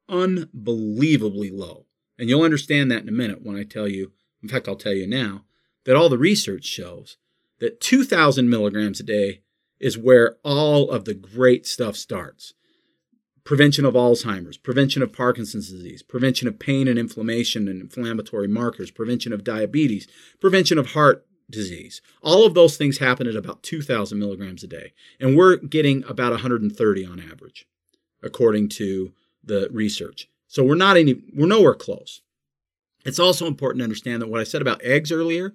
unbelievably 0.09 1.51
low. 1.51 1.85
And 2.17 2.27
you'll 2.27 2.43
understand 2.43 2.91
that 2.91 3.03
in 3.03 3.09
a 3.09 3.13
minute 3.13 3.41
when 3.43 3.55
I 3.55 3.63
tell 3.63 3.87
you, 3.87 4.11
in 4.43 4.49
fact, 4.49 4.67
I'll 4.67 4.75
tell 4.75 4.93
you 4.93 5.07
now, 5.07 5.45
that 5.85 5.95
all 5.95 6.09
the 6.09 6.17
research 6.17 6.65
shows 6.65 7.17
that 7.59 7.79
2,000 7.79 8.49
milligrams 8.49 8.99
a 8.99 9.03
day 9.03 9.41
is 9.79 9.97
where 9.97 10.37
all 10.43 10.89
of 10.89 11.05
the 11.05 11.13
great 11.13 11.65
stuff 11.65 11.95
starts 11.95 12.53
prevention 13.43 13.85
of 13.85 13.93
Alzheimer's, 13.93 14.57
prevention 14.57 15.01
of 15.01 15.13
Parkinson's 15.13 15.69
disease, 15.69 16.03
prevention 16.03 16.47
of 16.47 16.59
pain 16.59 16.87
and 16.87 16.99
inflammation 16.99 17.67
and 17.67 17.81
inflammatory 17.81 18.47
markers, 18.47 18.91
prevention 18.91 19.33
of 19.33 19.43
diabetes, 19.43 20.07
prevention 20.39 20.77
of 20.77 20.91
heart 20.91 21.25
disease. 21.49 22.01
All 22.21 22.45
of 22.45 22.53
those 22.53 22.77
things 22.77 22.99
happen 22.99 23.27
at 23.27 23.35
about 23.35 23.63
2,000 23.63 24.17
milligrams 24.19 24.63
a 24.63 24.67
day. 24.67 24.93
And 25.19 25.35
we're 25.35 25.57
getting 25.57 26.03
about 26.07 26.31
130 26.31 27.05
on 27.05 27.19
average, 27.19 27.67
according 28.21 28.69
to 28.69 29.13
the 29.43 29.69
research. 29.71 30.29
So 30.47 30.63
we're 30.63 30.75
not 30.75 30.97
any, 30.97 31.21
we're 31.33 31.47
nowhere 31.47 31.75
close. 31.75 32.21
It's 33.05 33.19
also 33.19 33.47
important 33.47 33.79
to 33.79 33.85
understand 33.85 34.21
that 34.21 34.29
what 34.29 34.41
I 34.41 34.43
said 34.43 34.61
about 34.61 34.83
eggs 34.83 35.11
earlier, 35.11 35.53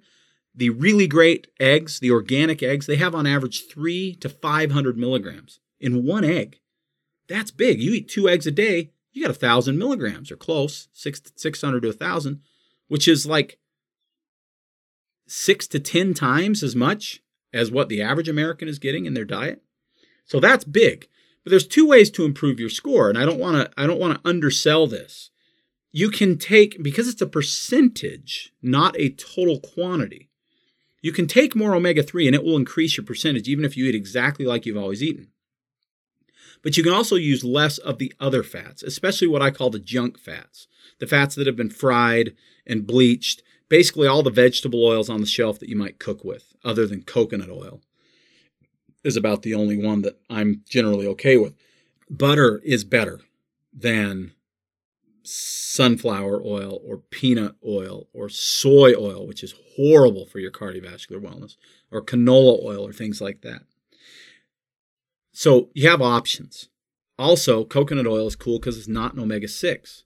the 0.55 0.71
really 0.71 1.07
great 1.07 1.49
eggs, 1.61 2.01
the 2.01 2.11
organic 2.11 2.63
eggs, 2.63 2.87
they 2.87 2.97
have 2.97 3.15
on 3.15 3.27
average 3.27 3.67
three 3.69 4.15
to 4.17 4.29
500 4.29 4.97
milligrams 4.97 5.61
in 5.81 6.05
one 6.05 6.25
egg. 6.25 6.61
That's 7.29 7.51
big. 7.51 7.81
You 7.81 7.93
eat 7.93 8.09
two 8.09 8.29
eggs 8.29 8.47
a 8.47 8.51
day, 8.51 8.91
you 9.13 9.23
got 9.23 9.31
a 9.31 9.39
thousand 9.39 9.79
milligrams 9.79 10.31
or 10.31 10.37
close, 10.37 10.89
six 10.93 11.23
six 11.37 11.61
hundred 11.61 11.83
to 11.83 11.91
a 11.91 11.93
thousand, 11.93 12.41
which 12.89 13.09
is 13.09 13.27
like 13.27 13.59
six 15.27 15.67
to 15.69 15.81
ten 15.81 16.15
times 16.15 16.63
as 16.63 16.75
much 16.75 17.23
as 17.53 17.71
what 17.71 17.89
the 17.89 18.03
average 18.03 18.29
American 18.29 18.69
is 18.69 18.79
getting 18.79 19.07
in 19.07 19.15
their 19.15 19.25
diet. 19.25 19.63
So 20.27 20.41
that's 20.41 20.65
big. 20.65 21.09
But 21.45 21.51
there's 21.51 21.67
two 21.67 21.87
ways 21.87 22.11
to 22.13 22.25
improve 22.25 22.59
your 22.59 22.71
score, 22.71 23.09
and 23.09 23.17
I 23.17 23.25
don't 23.25 23.39
want 23.39 23.57
to 23.57 23.81
I 23.81 23.87
don't 23.87 24.01
want 24.01 24.15
to 24.15 24.29
undersell 24.29 24.87
this. 24.87 25.31
You 25.93 26.11
can 26.11 26.37
take 26.37 26.83
because 26.83 27.07
it's 27.07 27.23
a 27.23 27.27
percentage, 27.27 28.53
not 28.61 28.99
a 28.99 29.11
total 29.11 29.61
quantity. 29.61 30.29
You 31.03 31.13
can 31.13 31.27
take 31.27 31.55
more 31.55 31.75
omega 31.75 32.03
3 32.03 32.27
and 32.27 32.35
it 32.35 32.43
will 32.43 32.57
increase 32.57 32.97
your 32.97 33.05
percentage 33.05 33.47
even 33.47 33.65
if 33.65 33.77
you 33.77 33.85
eat 33.85 33.95
exactly 33.95 34.47
like 34.47 34.65
you've 34.65 34.79
always 34.79 35.03
eaten. 35.03 35.29
But 36.65 36.79
you 36.79 36.83
can 36.83 36.95
also 36.95 37.15
use 37.15 37.45
less 37.45 37.77
of 37.79 37.99
the 37.99 38.13
other 38.19 38.43
fats, 38.43 38.83
especially 38.83 39.29
what 39.29 39.43
I 39.43 39.51
call 39.51 39.71
the 39.71 39.79
junk 39.79 40.19
fats, 40.19 40.67
the 40.99 41.07
fats 41.07 41.35
that 41.37 41.47
have 41.47 41.57
been 41.57 41.71
fried 41.71 42.35
and 42.67 42.87
bleached 42.87 43.43
basically 43.69 44.09
all 44.09 44.23
the 44.23 44.31
vegetable 44.31 44.85
oils 44.85 45.11
on 45.11 45.21
the 45.21 45.27
shelf 45.27 45.59
that 45.59 45.69
you 45.69 45.77
might 45.77 45.99
cook 45.99 46.25
with, 46.25 46.55
other 46.65 46.87
than 46.87 47.03
coconut 47.03 47.51
oil, 47.51 47.83
is 49.05 49.17
about 49.17 49.43
the 49.43 49.55
only 49.55 49.77
one 49.77 50.03
that 50.03 50.19
I'm 50.31 50.63
generally 50.69 51.07
okay 51.09 51.37
with. 51.37 51.55
Butter 52.09 52.61
is 52.65 52.85
better 52.85 53.21
than 53.73 54.33
sunflower 55.23 56.43
oil 56.45 56.81
or 56.85 56.99
peanut 56.99 57.57
oil 57.67 58.09
or 58.13 58.29
soy 58.29 58.95
oil, 58.95 59.27
which 59.27 59.43
is 59.43 59.55
horrible 59.77 60.27
for 60.27 60.39
your 60.39 60.51
cardiovascular 60.51 61.21
wellness, 61.21 61.57
or 61.91 62.03
canola 62.03 62.63
oil 62.65 62.87
or 62.87 62.93
things 62.93 63.21
like 63.21 63.43
that. 63.43 63.63
So 65.35 65.71
you 65.75 65.91
have 65.91 66.01
options. 66.01 66.69
Also, 67.19 67.65
coconut 67.65 68.07
oil 68.07 68.29
is 68.29 68.37
cool 68.37 68.61
because 68.61 68.79
it's 68.79 68.89
not 68.89 69.15
an 69.15 69.21
omega 69.21 69.49
6. 69.49 70.05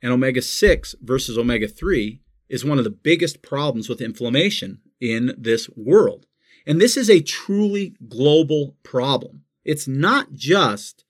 And 0.00 0.12
omega 0.12 0.40
6 0.40 0.94
versus 1.02 1.36
omega 1.36 1.66
3 1.66 2.20
is 2.48 2.64
one 2.64 2.78
of 2.78 2.84
the 2.84 2.90
biggest 2.90 3.42
problems 3.42 3.88
with 3.88 4.00
inflammation 4.00 4.80
in 5.00 5.34
this 5.36 5.68
world. 5.76 6.26
And 6.66 6.80
this 6.80 6.96
is 6.96 7.10
a 7.10 7.20
truly 7.20 7.96
global 8.08 8.76
problem. 8.84 9.42
It's 9.64 9.88
not 9.88 10.32
just 10.34 11.04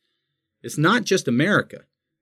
it's 0.62 0.78
not 0.78 1.04
just 1.04 1.28
America. 1.28 1.80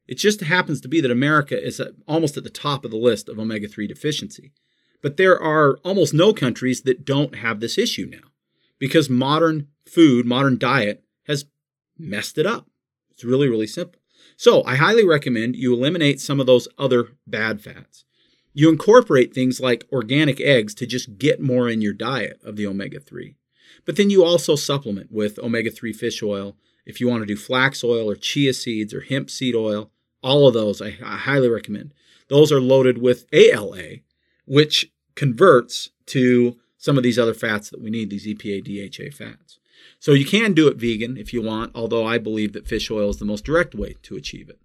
It 0.09 0.17
just 0.17 0.41
happens 0.41 0.81
to 0.81 0.89
be 0.89 1.01
that 1.01 1.13
America 1.13 1.65
is 1.65 1.79
uh, 1.79 1.93
almost 2.09 2.37
at 2.37 2.43
the 2.43 2.51
top 2.51 2.85
of 2.85 2.91
the 2.91 2.97
list 2.97 3.29
of 3.29 3.39
omega 3.39 3.69
3 3.69 3.87
deficiency. 3.87 4.53
But 5.01 5.17
there 5.17 5.41
are 5.41 5.79
almost 5.85 6.13
no 6.13 6.33
countries 6.33 6.83
that 6.83 7.05
don't 7.05 7.37
have 7.37 7.61
this 7.61 7.79
issue 7.79 8.09
now 8.11 8.33
because 8.81 9.09
modern 9.09 9.69
food, 9.87 10.27
modern 10.27 10.59
diet 10.59 11.05
has 11.27 11.45
messed 11.99 12.39
it 12.39 12.47
up. 12.47 12.69
It's 13.11 13.25
really, 13.25 13.49
really 13.49 13.67
simple. 13.67 14.01
So 14.37 14.65
I 14.65 14.77
highly 14.77 15.07
recommend 15.07 15.57
you 15.57 15.75
eliminate 15.75 16.21
some 16.21 16.41
of 16.41 16.47
those 16.47 16.69
other 16.79 17.09
bad 17.27 17.61
fats. 17.61 18.05
You 18.55 18.69
incorporate 18.69 19.33
things 19.33 19.61
like 19.61 19.87
organic 19.93 20.41
eggs 20.41 20.75
to 20.77 20.87
just 20.87 21.19
get 21.19 21.41
more 21.41 21.69
in 21.69 21.81
your 21.81 21.95
diet 21.95 22.41
of 22.45 22.57
the 22.57 22.67
omega 22.67 23.01
3. 23.01 23.37
But 23.85 23.97
then 23.97 24.11
you 24.11 24.25
also 24.25 24.57
supplement 24.57 25.11
with 25.11 25.39
omega 25.39 25.71
3 25.71 25.93
fish 25.93 26.23
oil. 26.23 26.57
If 26.85 27.01
you 27.01 27.09
want 27.09 27.23
to 27.23 27.27
do 27.27 27.37
flax 27.37 27.83
oil 27.83 28.11
or 28.11 28.15
chia 28.15 28.53
seeds 28.53 28.93
or 28.93 29.01
hemp 29.01 29.31
seed 29.31 29.55
oil, 29.55 29.91
all 30.23 30.47
of 30.47 30.55
those 30.55 30.83
I, 30.83 30.99
I 31.05 31.17
highly 31.17 31.49
recommend. 31.49 31.95
Those 32.29 32.53
are 32.53 32.61
loaded 32.61 32.99
with 32.99 33.27
ALA, 33.33 33.99
which 34.45 34.91
converts 35.15 35.91
to 36.07 36.57
some 36.79 36.97
of 36.97 37.03
these 37.03 37.19
other 37.19 37.35
fats 37.35 37.71
that 37.71 37.81
we 37.81 37.91
need, 37.91 38.11
these 38.11 38.27
EPA 38.27 38.65
DHA 38.65 39.17
fats. 39.17 39.59
So 40.03 40.15
you 40.15 40.25
can 40.25 40.53
do 40.53 40.67
it 40.67 40.79
vegan 40.79 41.17
if 41.17 41.33
you 41.33 41.41
want, 41.41 41.77
although 41.77 42.05
I 42.05 42.19
believe 42.19 42.55
that 42.55 42.67
fish 42.67 42.91
oil 42.91 43.09
is 43.09 43.19
the 43.19 43.25
most 43.25 43.45
direct 43.45 43.73
way 43.73 43.95
to 44.03 44.17
achieve 44.17 44.51
it. 44.51 44.59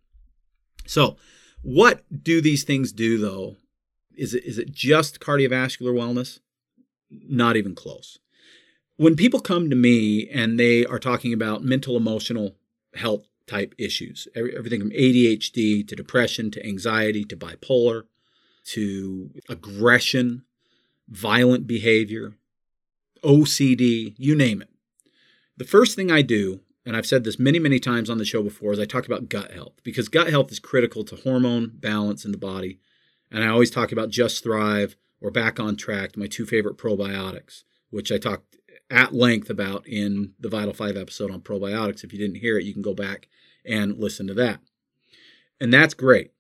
So, 0.88 1.16
what 1.62 2.04
do 2.24 2.42
these 2.42 2.64
things 2.64 2.92
do 2.92 3.20
though? 3.20 3.58
Is 4.16 4.34
it, 4.34 4.44
is 4.46 4.58
it 4.58 4.72
just 4.72 5.20
cardiovascular 5.20 5.94
wellness? 5.94 6.40
Not 7.12 7.56
even 7.56 7.76
close. 7.76 8.18
When 8.96 9.16
people 9.16 9.40
come 9.40 9.70
to 9.70 9.76
me 9.76 10.28
and 10.28 10.60
they 10.60 10.88
are 10.88 10.98
talking 10.98 11.34
about 11.34 11.64
mental 11.64 11.96
emotional 11.96 12.56
health 12.96 13.28
type 13.46 13.76
issues, 13.78 14.28
everything 14.36 14.82
from 14.82 14.90
ADHD 14.90 15.88
to 15.88 15.96
depression 15.96 16.50
to 16.50 16.66
anxiety 16.66 17.24
to 17.26 17.38
bipolar 17.38 18.06
to 18.72 19.30
aggression, 19.48 20.46
violent 21.08 21.68
behavior, 21.68 22.34
OCD, 23.24 24.16
you 24.18 24.36
name 24.36 24.64
it. 24.64 24.70
The 25.58 25.66
first 25.66 25.96
thing 25.96 26.12
I 26.12 26.22
do, 26.22 26.62
and 26.86 26.96
I've 26.96 27.08
said 27.08 27.24
this 27.24 27.40
many, 27.40 27.60
many 27.60 27.80
times 27.80 28.10
on 28.10 28.20
the 28.20 28.26
show 28.26 28.44
before, 28.44 28.74
is 28.74 28.80
I 28.80 28.86
talk 28.86 29.06
about 29.06 29.30
gut 29.30 29.52
health 29.52 29.74
because 29.84 30.08
gut 30.08 30.30
health 30.30 30.52
is 30.52 30.60
critical 30.60 31.04
to 31.06 31.16
hormone 31.16 31.72
balance 31.74 32.24
in 32.26 32.32
the 32.32 32.38
body. 32.38 32.80
And 33.32 33.44
I 33.44 33.48
always 33.48 33.72
talk 33.72 33.92
about 33.92 34.10
Just 34.10 34.44
Thrive 34.44 34.96
or 35.20 35.32
Back 35.32 35.60
on 35.60 35.76
Track, 35.76 36.16
my 36.16 36.28
two 36.28 36.46
favorite 36.46 36.78
probiotics, 36.78 37.64
which 37.90 38.12
I 38.12 38.18
talked 38.18 38.58
at 38.90 39.14
length 39.14 39.50
about 39.50 39.86
in 39.88 40.34
the 40.40 40.48
Vital 40.48 40.74
5 40.74 40.96
episode 40.96 41.32
on 41.32 41.42
probiotics. 41.42 42.04
If 42.04 42.14
you 42.14 42.20
didn't 42.20 42.38
hear 42.38 42.58
it, 42.58 42.64
you 42.64 42.74
can 42.74 42.82
go 42.82 42.94
back 42.94 43.28
and 43.66 43.98
listen 43.98 44.28
to 44.28 44.34
that. 44.36 44.60
And 45.60 45.74
that's 45.74 45.94
great. 45.94 46.32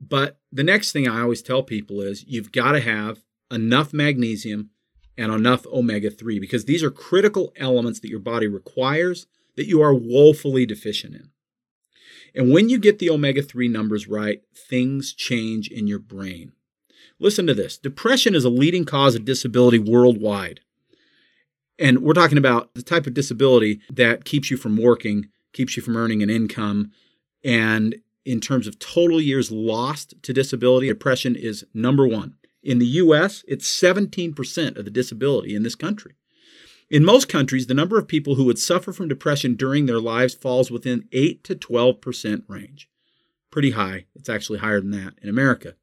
But 0.00 0.38
the 0.50 0.64
next 0.64 0.92
thing 0.92 1.06
I 1.06 1.20
always 1.20 1.42
tell 1.42 1.62
people 1.62 2.00
is 2.00 2.24
you've 2.26 2.50
got 2.50 2.72
to 2.72 2.80
have 2.80 3.22
enough 3.50 3.92
magnesium 3.92 4.70
and 5.16 5.32
enough 5.32 5.66
omega 5.66 6.10
3 6.10 6.38
because 6.38 6.64
these 6.64 6.82
are 6.82 6.90
critical 6.90 7.52
elements 7.56 8.00
that 8.00 8.10
your 8.10 8.20
body 8.20 8.46
requires 8.46 9.26
that 9.56 9.66
you 9.66 9.80
are 9.80 9.94
woefully 9.94 10.66
deficient 10.66 11.14
in. 11.14 11.30
And 12.34 12.52
when 12.52 12.68
you 12.68 12.78
get 12.78 12.98
the 12.98 13.10
omega 13.10 13.42
3 13.42 13.68
numbers 13.68 14.08
right, 14.08 14.42
things 14.54 15.12
change 15.14 15.68
in 15.68 15.86
your 15.86 16.00
brain. 16.00 16.52
Listen 17.20 17.46
to 17.46 17.54
this 17.54 17.78
depression 17.78 18.34
is 18.34 18.44
a 18.44 18.50
leading 18.50 18.84
cause 18.84 19.14
of 19.14 19.24
disability 19.24 19.78
worldwide. 19.78 20.60
And 21.78 22.00
we're 22.00 22.12
talking 22.12 22.38
about 22.38 22.74
the 22.74 22.82
type 22.82 23.06
of 23.06 23.14
disability 23.14 23.80
that 23.90 24.24
keeps 24.24 24.50
you 24.50 24.56
from 24.56 24.76
working, 24.76 25.28
keeps 25.52 25.76
you 25.76 25.82
from 25.82 25.96
earning 25.96 26.22
an 26.22 26.30
income. 26.30 26.92
And 27.44 27.96
in 28.24 28.40
terms 28.40 28.66
of 28.66 28.78
total 28.78 29.20
years 29.20 29.50
lost 29.50 30.14
to 30.22 30.32
disability, 30.32 30.88
depression 30.88 31.36
is 31.36 31.64
number 31.74 32.06
one. 32.06 32.34
In 32.64 32.78
the 32.78 32.86
US, 32.86 33.44
it's 33.46 33.68
17% 33.68 34.78
of 34.78 34.84
the 34.86 34.90
disability 34.90 35.54
in 35.54 35.62
this 35.62 35.74
country. 35.74 36.14
In 36.90 37.04
most 37.04 37.28
countries, 37.28 37.66
the 37.66 37.74
number 37.74 37.98
of 37.98 38.08
people 38.08 38.36
who 38.36 38.44
would 38.44 38.58
suffer 38.58 38.92
from 38.92 39.08
depression 39.08 39.54
during 39.54 39.84
their 39.84 40.00
lives 40.00 40.34
falls 40.34 40.70
within 40.70 41.06
8 41.12 41.44
to 41.44 41.54
12% 41.54 42.42
range. 42.48 42.88
Pretty 43.50 43.72
high. 43.72 44.06
It's 44.14 44.28
actually 44.30 44.60
higher 44.60 44.80
than 44.80 44.92
that 44.92 45.14
in 45.22 45.28
America. 45.28 45.74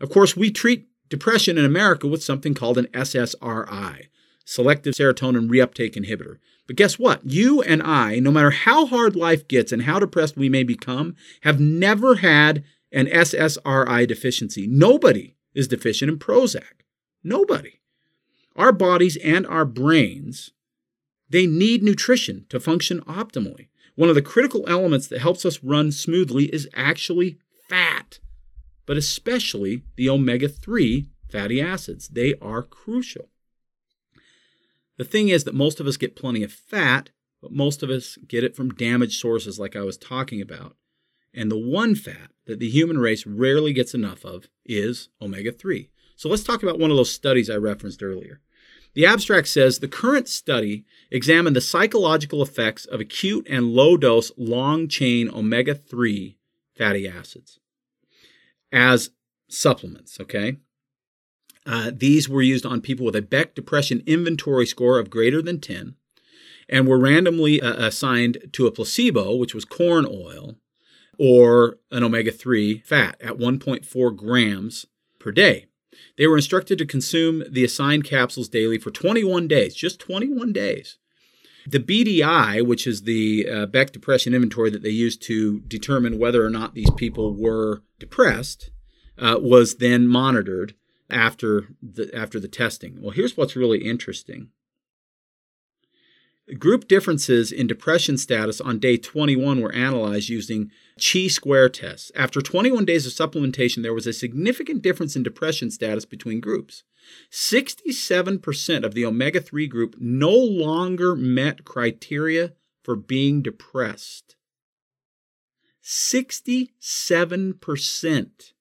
Of 0.00 0.10
course, 0.10 0.36
we 0.36 0.50
treat 0.50 0.88
depression 1.08 1.56
in 1.56 1.64
America 1.64 2.06
with 2.06 2.22
something 2.22 2.52
called 2.52 2.78
an 2.78 2.86
SSRI, 2.88 4.08
selective 4.44 4.94
serotonin 4.94 5.48
reuptake 5.48 5.94
inhibitor. 5.94 6.36
But 6.66 6.76
guess 6.76 6.98
what? 6.98 7.24
You 7.24 7.62
and 7.62 7.82
I, 7.82 8.18
no 8.18 8.30
matter 8.30 8.50
how 8.50 8.86
hard 8.86 9.16
life 9.16 9.48
gets 9.48 9.72
and 9.72 9.82
how 9.82 10.00
depressed 10.00 10.36
we 10.36 10.48
may 10.48 10.64
become, 10.64 11.14
have 11.42 11.60
never 11.60 12.16
had 12.16 12.64
an 12.92 13.06
SSRI 13.06 14.06
deficiency. 14.06 14.66
Nobody 14.66 15.35
is 15.56 15.66
deficient 15.66 16.10
in 16.10 16.18
Prozac. 16.18 16.84
Nobody. 17.24 17.80
Our 18.54 18.72
bodies 18.72 19.16
and 19.16 19.46
our 19.46 19.64
brains, 19.64 20.52
they 21.28 21.46
need 21.46 21.82
nutrition 21.82 22.46
to 22.50 22.60
function 22.60 23.00
optimally. 23.00 23.68
One 23.96 24.08
of 24.08 24.14
the 24.14 24.22
critical 24.22 24.64
elements 24.68 25.08
that 25.08 25.20
helps 25.20 25.44
us 25.44 25.64
run 25.64 25.90
smoothly 25.90 26.44
is 26.54 26.68
actually 26.74 27.38
fat, 27.68 28.20
but 28.84 28.96
especially 28.96 29.82
the 29.96 30.08
omega 30.08 30.48
3 30.48 31.08
fatty 31.30 31.60
acids. 31.60 32.08
They 32.08 32.34
are 32.40 32.62
crucial. 32.62 33.28
The 34.98 35.04
thing 35.04 35.28
is 35.28 35.44
that 35.44 35.54
most 35.54 35.80
of 35.80 35.86
us 35.86 35.96
get 35.96 36.16
plenty 36.16 36.42
of 36.42 36.52
fat, 36.52 37.10
but 37.42 37.52
most 37.52 37.82
of 37.82 37.90
us 37.90 38.16
get 38.28 38.44
it 38.44 38.56
from 38.56 38.70
damaged 38.70 39.18
sources 39.18 39.58
like 39.58 39.76
I 39.76 39.82
was 39.82 39.96
talking 39.96 40.40
about. 40.40 40.76
And 41.36 41.50
the 41.50 41.58
one 41.58 41.94
fat 41.94 42.30
that 42.46 42.58
the 42.58 42.68
human 42.70 42.98
race 42.98 43.26
rarely 43.26 43.72
gets 43.72 43.94
enough 43.94 44.24
of 44.24 44.48
is 44.64 45.10
omega 45.20 45.52
3. 45.52 45.90
So 46.16 46.30
let's 46.30 46.42
talk 46.42 46.62
about 46.62 46.78
one 46.78 46.90
of 46.90 46.96
those 46.96 47.12
studies 47.12 47.50
I 47.50 47.56
referenced 47.56 48.02
earlier. 48.02 48.40
The 48.94 49.04
abstract 49.04 49.48
says 49.48 49.78
the 49.78 49.88
current 49.88 50.26
study 50.26 50.86
examined 51.10 51.54
the 51.54 51.60
psychological 51.60 52.40
effects 52.40 52.86
of 52.86 52.98
acute 52.98 53.46
and 53.50 53.66
low 53.66 53.98
dose 53.98 54.32
long 54.38 54.88
chain 54.88 55.28
omega 55.28 55.74
3 55.74 56.38
fatty 56.74 57.06
acids 57.06 57.60
as 58.72 59.10
supplements, 59.48 60.18
okay? 60.20 60.56
Uh, 61.66 61.90
these 61.94 62.28
were 62.28 62.42
used 62.42 62.64
on 62.64 62.80
people 62.80 63.04
with 63.04 63.16
a 63.16 63.22
Beck 63.22 63.54
depression 63.54 64.02
inventory 64.06 64.66
score 64.66 64.98
of 64.98 65.10
greater 65.10 65.42
than 65.42 65.60
10 65.60 65.94
and 66.68 66.86
were 66.86 66.98
randomly 66.98 67.60
uh, 67.60 67.86
assigned 67.86 68.38
to 68.52 68.66
a 68.66 68.72
placebo, 68.72 69.36
which 69.36 69.54
was 69.54 69.64
corn 69.64 70.06
oil, 70.06 70.56
or 71.18 71.78
an 71.90 72.02
omega 72.02 72.32
3 72.32 72.78
fat 72.80 73.16
at 73.20 73.38
1.4 73.38 74.16
grams 74.16 74.86
per 75.18 75.32
day. 75.32 75.66
They 76.16 76.26
were 76.26 76.36
instructed 76.36 76.78
to 76.78 76.86
consume 76.86 77.44
the 77.48 77.64
assigned 77.64 78.04
capsules 78.04 78.48
daily 78.48 78.78
for 78.78 78.90
21 78.90 79.48
days, 79.48 79.74
just 79.74 80.00
21 80.00 80.52
days. 80.52 80.98
The 81.66 81.80
BDI, 81.80 82.64
which 82.64 82.86
is 82.86 83.02
the 83.02 83.48
uh, 83.48 83.66
Beck 83.66 83.90
Depression 83.92 84.34
Inventory 84.34 84.70
that 84.70 84.82
they 84.82 84.90
used 84.90 85.20
to 85.22 85.60
determine 85.60 86.18
whether 86.18 86.44
or 86.44 86.50
not 86.50 86.74
these 86.74 86.90
people 86.92 87.34
were 87.34 87.82
depressed, 87.98 88.70
uh, 89.18 89.38
was 89.40 89.76
then 89.76 90.06
monitored 90.06 90.74
after 91.10 91.68
the 91.82 92.14
after 92.14 92.38
the 92.38 92.48
testing. 92.48 93.00
Well, 93.00 93.10
here's 93.10 93.36
what's 93.36 93.56
really 93.56 93.84
interesting. 93.84 94.50
Group 96.54 96.86
differences 96.86 97.50
in 97.50 97.66
depression 97.66 98.16
status 98.16 98.60
on 98.60 98.78
day 98.78 98.96
21 98.96 99.60
were 99.60 99.72
analyzed 99.72 100.28
using 100.28 100.70
chi 100.96 101.26
square 101.26 101.68
tests. 101.68 102.12
After 102.14 102.40
21 102.40 102.84
days 102.84 103.04
of 103.04 103.12
supplementation, 103.12 103.82
there 103.82 103.92
was 103.92 104.06
a 104.06 104.12
significant 104.12 104.80
difference 104.80 105.16
in 105.16 105.24
depression 105.24 105.72
status 105.72 106.04
between 106.04 106.38
groups. 106.38 106.84
67% 107.32 108.84
of 108.84 108.94
the 108.94 109.04
omega 109.04 109.40
3 109.40 109.66
group 109.66 109.96
no 109.98 110.30
longer 110.30 111.16
met 111.16 111.64
criteria 111.64 112.52
for 112.84 112.94
being 112.94 113.42
depressed. 113.42 114.36
67%. 115.82 118.52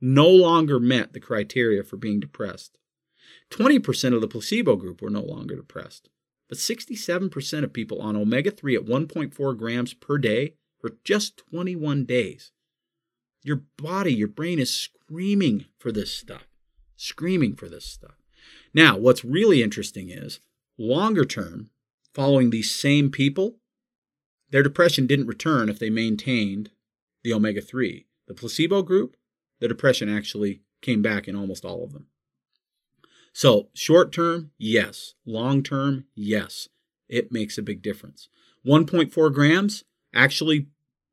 no 0.00 0.28
longer 0.28 0.78
met 0.78 1.12
the 1.12 1.18
criteria 1.18 1.82
for 1.82 1.96
being 1.96 2.20
depressed. 2.20 2.78
20% 3.50 4.14
of 4.14 4.20
the 4.20 4.28
placebo 4.28 4.76
group 4.76 5.02
were 5.02 5.10
no 5.10 5.22
longer 5.22 5.56
depressed. 5.56 6.08
But 6.48 6.58
67% 6.58 7.64
of 7.64 7.72
people 7.72 8.00
on 8.00 8.16
omega 8.16 8.50
3 8.50 8.76
at 8.76 8.84
1.4 8.84 9.58
grams 9.58 9.94
per 9.94 10.18
day 10.18 10.54
for 10.80 10.96
just 11.04 11.38
21 11.38 12.04
days. 12.04 12.52
Your 13.42 13.62
body, 13.76 14.14
your 14.14 14.28
brain 14.28 14.58
is 14.58 14.72
screaming 14.72 15.66
for 15.78 15.92
this 15.92 16.12
stuff, 16.12 16.46
screaming 16.96 17.54
for 17.54 17.68
this 17.68 17.84
stuff. 17.84 18.16
Now, 18.74 18.96
what's 18.96 19.24
really 19.24 19.62
interesting 19.62 20.10
is 20.10 20.40
longer 20.78 21.24
term, 21.24 21.70
following 22.12 22.50
these 22.50 22.70
same 22.70 23.10
people, 23.10 23.58
their 24.50 24.62
depression 24.62 25.06
didn't 25.06 25.26
return 25.26 25.68
if 25.68 25.78
they 25.78 25.90
maintained 25.90 26.70
the 27.22 27.32
omega 27.32 27.60
3. 27.60 28.06
The 28.26 28.34
placebo 28.34 28.82
group, 28.82 29.16
the 29.60 29.68
depression 29.68 30.08
actually 30.08 30.62
came 30.82 31.02
back 31.02 31.26
in 31.26 31.34
almost 31.34 31.64
all 31.64 31.82
of 31.82 31.92
them. 31.92 32.06
So, 33.36 33.68
short 33.74 34.12
term, 34.12 34.52
yes. 34.56 35.12
Long 35.26 35.62
term, 35.62 36.06
yes. 36.14 36.70
It 37.06 37.30
makes 37.30 37.58
a 37.58 37.62
big 37.62 37.82
difference. 37.82 38.30
1.4 38.66 39.30
grams, 39.30 39.84
actually 40.14 40.68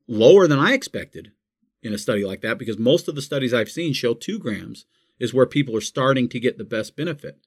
lower 0.07 0.47
than 0.47 0.57
I 0.57 0.71
expected 0.71 1.33
in 1.81 1.91
a 1.91 1.97
study 1.97 2.23
like 2.23 2.39
that 2.39 2.57
because 2.57 2.79
most 2.79 3.09
of 3.09 3.15
the 3.15 3.21
studies 3.21 3.53
I've 3.53 3.69
seen 3.69 3.91
show 3.91 4.13
2 4.13 4.39
grams 4.39 4.85
is 5.19 5.33
where 5.33 5.45
people 5.45 5.75
are 5.75 5.81
starting 5.81 6.29
to 6.29 6.39
get 6.39 6.57
the 6.57 6.63
best 6.63 6.95
benefit. 6.95 7.39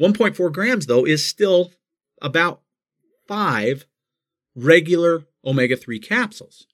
1.4 0.00 0.52
grams, 0.52 0.86
though, 0.86 1.06
is 1.06 1.24
still 1.24 1.70
about 2.20 2.62
five 3.28 3.86
regular 4.56 5.28
omega 5.44 5.76
3 5.76 6.00
capsules. 6.00 6.66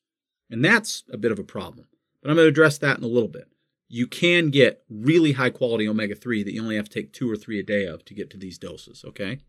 And 0.49 0.65
that's 0.65 1.05
a 1.13 1.19
bit 1.19 1.33
of 1.33 1.39
a 1.39 1.45
problem. 1.45 1.89
But 2.23 2.31
I'm 2.31 2.37
going 2.37 2.47
to 2.47 2.49
address 2.49 2.79
that 2.79 2.97
in 2.97 3.05
a 3.05 3.09
little 3.09 3.29
bit. 3.29 3.52
You 3.95 4.07
can 4.07 4.49
get 4.49 4.83
really 4.89 5.33
high 5.33 5.51
quality 5.51 5.87
omega 5.87 6.15
3 6.15 6.43
that 6.45 6.55
you 6.55 6.63
only 6.63 6.77
have 6.77 6.89
to 6.89 6.95
take 6.95 7.13
two 7.13 7.31
or 7.31 7.37
three 7.37 7.59
a 7.59 7.63
day 7.63 7.85
of 7.85 8.07
to 8.07 8.15
get 8.15 8.31
to 8.31 8.39
these 8.39 8.57
doses, 8.57 9.05
okay? 9.07 9.41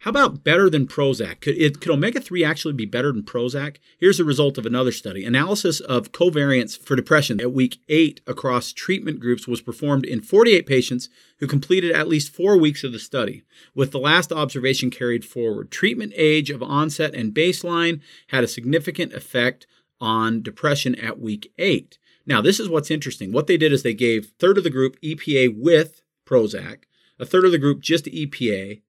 How 0.00 0.10
about 0.10 0.44
better 0.44 0.68
than 0.68 0.86
Prozac? 0.86 1.40
Could, 1.40 1.56
it, 1.56 1.80
could 1.80 1.90
omega 1.90 2.20
3 2.20 2.44
actually 2.44 2.74
be 2.74 2.84
better 2.84 3.10
than 3.12 3.22
Prozac? 3.22 3.78
Here's 3.98 4.20
a 4.20 4.24
result 4.24 4.58
of 4.58 4.66
another 4.66 4.92
study. 4.92 5.24
Analysis 5.24 5.80
of 5.80 6.12
covariance 6.12 6.78
for 6.78 6.96
depression 6.96 7.40
at 7.40 7.54
week 7.54 7.78
8 7.88 8.20
across 8.26 8.74
treatment 8.74 9.20
groups 9.20 9.48
was 9.48 9.62
performed 9.62 10.04
in 10.04 10.20
48 10.20 10.66
patients 10.66 11.08
who 11.38 11.46
completed 11.46 11.92
at 11.92 12.08
least 12.08 12.30
four 12.34 12.58
weeks 12.58 12.84
of 12.84 12.92
the 12.92 12.98
study, 12.98 13.42
with 13.74 13.90
the 13.90 13.98
last 13.98 14.32
observation 14.32 14.90
carried 14.90 15.24
forward. 15.24 15.70
Treatment 15.70 16.12
age 16.14 16.50
of 16.50 16.62
onset 16.62 17.14
and 17.14 17.32
baseline 17.32 18.02
had 18.26 18.44
a 18.44 18.48
significant 18.48 19.14
effect 19.14 19.66
on 19.98 20.42
depression 20.42 20.94
at 20.96 21.20
week 21.20 21.50
8. 21.56 21.96
Now, 22.26 22.40
this 22.40 22.60
is 22.60 22.68
what's 22.68 22.90
interesting. 22.90 23.32
What 23.32 23.46
they 23.46 23.56
did 23.56 23.72
is 23.72 23.82
they 23.82 23.94
gave 23.94 24.32
third 24.38 24.58
of 24.58 24.64
the 24.64 24.70
group 24.70 25.00
EPA 25.00 25.58
with 25.58 26.02
Prozac, 26.26 26.84
a 27.18 27.26
third 27.26 27.44
of 27.44 27.52
the 27.52 27.58
group 27.58 27.80
just 27.80 28.06
EPA, 28.06 28.80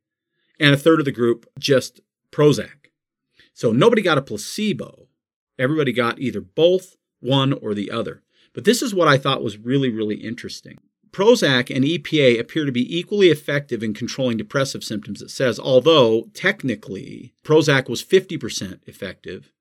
and 0.59 0.73
a 0.73 0.77
third 0.77 0.99
of 0.99 1.05
the 1.05 1.11
group 1.11 1.45
just 1.57 2.01
Prozac. 2.31 2.89
So 3.53 3.71
nobody 3.71 4.01
got 4.01 4.17
a 4.17 4.21
placebo. 4.21 5.07
Everybody 5.57 5.93
got 5.93 6.19
either 6.19 6.41
both, 6.41 6.97
one, 7.19 7.53
or 7.53 7.73
the 7.73 7.91
other. 7.91 8.23
But 8.53 8.65
this 8.65 8.81
is 8.81 8.93
what 8.93 9.07
I 9.07 9.17
thought 9.17 9.43
was 9.43 9.57
really, 9.57 9.89
really 9.89 10.15
interesting. 10.15 10.79
Prozac 11.11 11.73
and 11.73 11.85
EPA 11.85 12.39
appear 12.39 12.65
to 12.65 12.71
be 12.71 12.97
equally 12.97 13.29
effective 13.29 13.83
in 13.83 13.93
controlling 13.93 14.37
depressive 14.37 14.83
symptoms, 14.83 15.21
it 15.21 15.29
says, 15.29 15.59
although 15.59 16.29
technically 16.33 17.33
Prozac 17.43 17.87
was 17.87 18.03
50% 18.03 18.79
effective. 18.87 19.53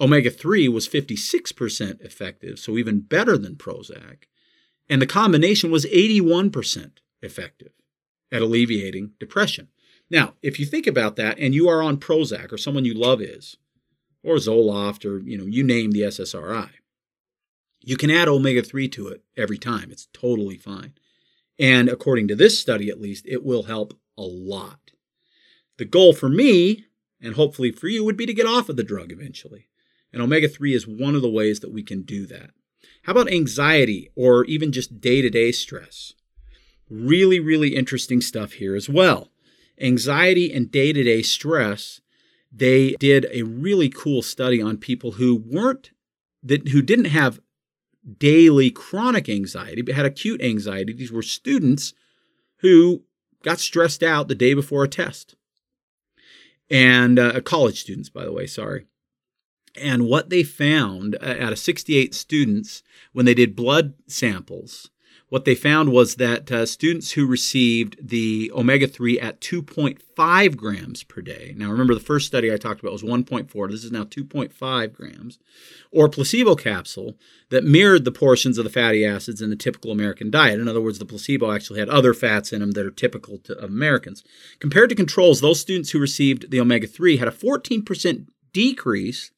Omega 0.00 0.30
3 0.30 0.68
was 0.68 0.88
56% 0.88 2.00
effective, 2.00 2.58
so 2.58 2.76
even 2.76 3.00
better 3.00 3.38
than 3.38 3.56
Prozac. 3.56 4.24
And 4.88 5.00
the 5.00 5.06
combination 5.06 5.70
was 5.70 5.86
81% 5.86 6.92
effective 7.22 7.72
at 8.32 8.42
alleviating 8.42 9.12
depression. 9.20 9.68
Now, 10.10 10.34
if 10.42 10.58
you 10.58 10.66
think 10.66 10.86
about 10.86 11.16
that 11.16 11.38
and 11.38 11.54
you 11.54 11.68
are 11.68 11.82
on 11.82 11.98
Prozac 11.98 12.52
or 12.52 12.58
someone 12.58 12.84
you 12.84 12.94
love 12.94 13.20
is, 13.22 13.56
or 14.22 14.36
Zoloft 14.36 15.04
or, 15.04 15.20
you 15.20 15.38
know, 15.38 15.46
you 15.46 15.62
name 15.62 15.92
the 15.92 16.02
SSRI, 16.02 16.70
you 17.80 17.96
can 17.96 18.10
add 18.10 18.28
omega 18.28 18.62
3 18.62 18.88
to 18.88 19.08
it 19.08 19.22
every 19.36 19.58
time. 19.58 19.90
It's 19.90 20.08
totally 20.12 20.56
fine. 20.56 20.94
And 21.58 21.88
according 21.88 22.28
to 22.28 22.36
this 22.36 22.58
study, 22.58 22.88
at 22.88 23.00
least, 23.00 23.26
it 23.26 23.44
will 23.44 23.64
help 23.64 23.94
a 24.16 24.22
lot. 24.22 24.92
The 25.78 25.84
goal 25.84 26.12
for 26.12 26.28
me, 26.28 26.86
and 27.20 27.34
hopefully 27.34 27.72
for 27.72 27.88
you, 27.88 28.04
would 28.04 28.16
be 28.16 28.26
to 28.26 28.34
get 28.34 28.46
off 28.46 28.68
of 28.68 28.76
the 28.76 28.84
drug 28.84 29.10
eventually. 29.10 29.68
And 30.12 30.22
omega 30.22 30.48
3 30.48 30.74
is 30.74 30.86
one 30.86 31.14
of 31.14 31.22
the 31.22 31.30
ways 31.30 31.60
that 31.60 31.72
we 31.72 31.82
can 31.82 32.02
do 32.02 32.26
that. 32.26 32.50
How 33.04 33.12
about 33.12 33.32
anxiety 33.32 34.10
or 34.14 34.44
even 34.44 34.72
just 34.72 35.00
day 35.00 35.22
to 35.22 35.30
day 35.30 35.52
stress? 35.52 36.14
Really, 36.90 37.40
really 37.40 37.74
interesting 37.74 38.20
stuff 38.20 38.52
here 38.52 38.76
as 38.76 38.88
well 38.88 39.32
anxiety 39.80 40.52
and 40.52 40.70
day 40.70 40.92
to 40.92 41.02
day 41.02 41.22
stress, 41.22 42.00
they 42.50 42.92
did 42.92 43.26
a 43.32 43.42
really 43.42 43.88
cool 43.88 44.22
study 44.22 44.60
on 44.62 44.76
people 44.76 45.12
who 45.12 45.34
weren't 45.34 45.90
that 46.42 46.68
who 46.68 46.82
didn't 46.82 47.06
have 47.06 47.40
daily 48.18 48.70
chronic 48.70 49.28
anxiety 49.28 49.82
but 49.82 49.94
had 49.94 50.06
acute 50.06 50.40
anxiety. 50.42 50.92
These 50.92 51.12
were 51.12 51.22
students 51.22 51.94
who 52.58 53.02
got 53.42 53.58
stressed 53.58 54.02
out 54.02 54.28
the 54.28 54.34
day 54.34 54.54
before 54.54 54.84
a 54.84 54.88
test. 54.88 55.34
And 56.70 57.18
uh, 57.18 57.40
college 57.42 57.80
students, 57.80 58.08
by 58.08 58.24
the 58.24 58.32
way, 58.32 58.46
sorry. 58.46 58.86
And 59.76 60.06
what 60.06 60.30
they 60.30 60.42
found 60.42 61.16
uh, 61.22 61.36
out 61.40 61.52
of 61.52 61.58
68 61.58 62.14
students 62.14 62.82
when 63.12 63.24
they 63.24 63.34
did 63.34 63.56
blood 63.56 63.94
samples 64.06 64.90
what 65.32 65.46
they 65.46 65.54
found 65.54 65.90
was 65.90 66.16
that 66.16 66.52
uh, 66.52 66.66
students 66.66 67.12
who 67.12 67.26
received 67.26 67.96
the 68.06 68.52
omega 68.54 68.86
3 68.86 69.18
at 69.18 69.40
2.5 69.40 70.56
grams 70.58 71.04
per 71.04 71.22
day, 71.22 71.54
now 71.56 71.70
remember 71.70 71.94
the 71.94 72.00
first 72.00 72.26
study 72.26 72.52
I 72.52 72.58
talked 72.58 72.80
about 72.80 72.92
was 72.92 73.02
1.4, 73.02 73.70
this 73.70 73.82
is 73.82 73.90
now 73.90 74.04
2.5 74.04 74.92
grams, 74.92 75.38
or 75.90 76.10
placebo 76.10 76.54
capsule 76.54 77.16
that 77.48 77.64
mirrored 77.64 78.04
the 78.04 78.12
portions 78.12 78.58
of 78.58 78.64
the 78.64 78.70
fatty 78.70 79.06
acids 79.06 79.40
in 79.40 79.48
the 79.48 79.56
typical 79.56 79.90
American 79.90 80.30
diet. 80.30 80.60
In 80.60 80.68
other 80.68 80.82
words, 80.82 80.98
the 80.98 81.06
placebo 81.06 81.50
actually 81.50 81.80
had 81.80 81.88
other 81.88 82.12
fats 82.12 82.52
in 82.52 82.60
them 82.60 82.72
that 82.72 82.84
are 82.84 82.90
typical 82.90 83.38
to, 83.38 83.58
Americans. 83.64 84.22
Compared 84.58 84.90
to 84.90 84.94
controls, 84.94 85.40
those 85.40 85.58
students 85.58 85.92
who 85.92 85.98
received 85.98 86.50
the 86.50 86.60
omega 86.60 86.86
3 86.86 87.16
had 87.16 87.28
a 87.28 87.30
14% 87.30 88.26
decrease 88.52 89.30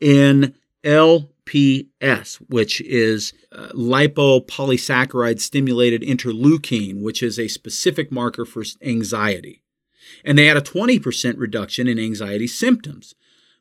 in 0.00 0.54
LPS, 0.84 2.36
which 2.48 2.80
is 2.82 3.32
uh, 3.52 3.68
lipopolysaccharide 3.74 5.40
stimulated 5.40 6.02
interleukin, 6.02 7.02
which 7.02 7.22
is 7.22 7.38
a 7.38 7.48
specific 7.48 8.12
marker 8.12 8.44
for 8.44 8.62
anxiety. 8.82 9.62
And 10.24 10.38
they 10.38 10.46
had 10.46 10.56
a 10.56 10.62
20% 10.62 11.38
reduction 11.38 11.88
in 11.88 11.98
anxiety 11.98 12.46
symptoms 12.46 13.14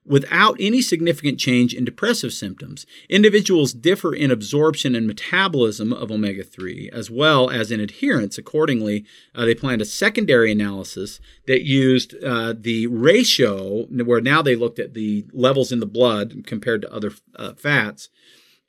without 0.06 0.56
any 0.60 0.82
significant 0.82 1.40
change 1.40 1.74
in 1.74 1.84
depressive 1.84 2.32
symptoms. 2.32 2.86
Individuals 3.10 3.74
differ 3.74 4.14
in 4.14 4.30
absorption 4.32 4.96
and 4.96 5.08
metabolism 5.08 5.92
of 5.92 6.12
omega 6.12 6.44
3, 6.44 6.90
as 6.94 7.10
well 7.10 7.50
as 7.50 7.72
in 7.72 7.80
adherence. 7.80 8.38
Accordingly, 8.38 9.06
uh, 9.34 9.46
they 9.46 9.56
planned 9.56 9.82
a 9.82 9.86
secondary 9.86 10.52
analysis 10.52 11.20
that 11.48 11.64
used 11.64 12.16
uh, 12.24 12.54
the 12.58 12.88
ratio, 12.88 13.86
where 13.86 14.22
now 14.22 14.42
they 14.42 14.56
looked 14.56 14.80
at 14.80 14.94
the 14.94 15.26
levels 15.34 15.72
in 15.72 15.80
the 15.80 15.86
blood 15.86 16.44
compared 16.46 16.82
to 16.82 16.94
other 16.94 17.12
uh, 17.36 17.54
fats, 17.54 18.10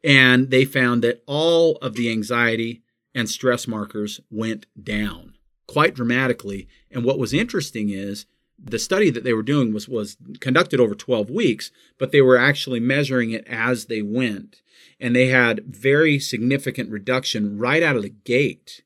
and 0.03 0.51
they 0.51 0.64
found 0.64 1.03
that 1.03 1.22
all 1.26 1.76
of 1.76 1.95
the 1.95 2.11
anxiety 2.11 2.82
and 3.14 3.28
stress 3.28 3.66
markers 3.66 4.20
went 4.30 4.66
down 4.80 5.34
quite 5.66 5.95
dramatically. 5.95 6.68
And 6.91 7.05
what 7.05 7.18
was 7.18 7.32
interesting 7.32 7.91
is 7.91 8.26
the 8.71 8.79
study 8.79 9.11
that 9.11 9.25
they 9.25 9.33
were 9.33 9.43
doing 9.43 9.73
was 9.73 9.89
was 9.89 10.17
conducted 10.41 10.81
over 10.81 10.95
12 10.95 11.31
weeks, 11.31 11.71
but 11.99 12.12
they 12.12 12.21
were 12.21 12.37
actually 12.37 12.81
measuring 12.81 13.31
it 13.31 13.47
as 13.47 13.87
they 13.87 14.03
went. 14.03 14.62
And 14.99 15.14
they 15.14 15.29
had 15.29 15.64
very 15.67 16.19
significant 16.19 16.91
reduction 16.91 17.59
right 17.59 17.83
out 17.83 17.97
of 17.97 18.03
the 18.03 18.14
gate 18.25 18.83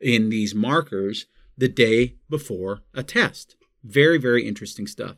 in 0.00 0.30
these 0.30 0.54
markers 0.54 1.26
the 1.56 1.68
day 1.68 2.16
before 2.28 2.80
a 2.94 3.02
test. 3.02 3.56
Very, 3.84 4.18
very 4.18 4.46
interesting 4.46 4.86
stuff. 4.86 5.16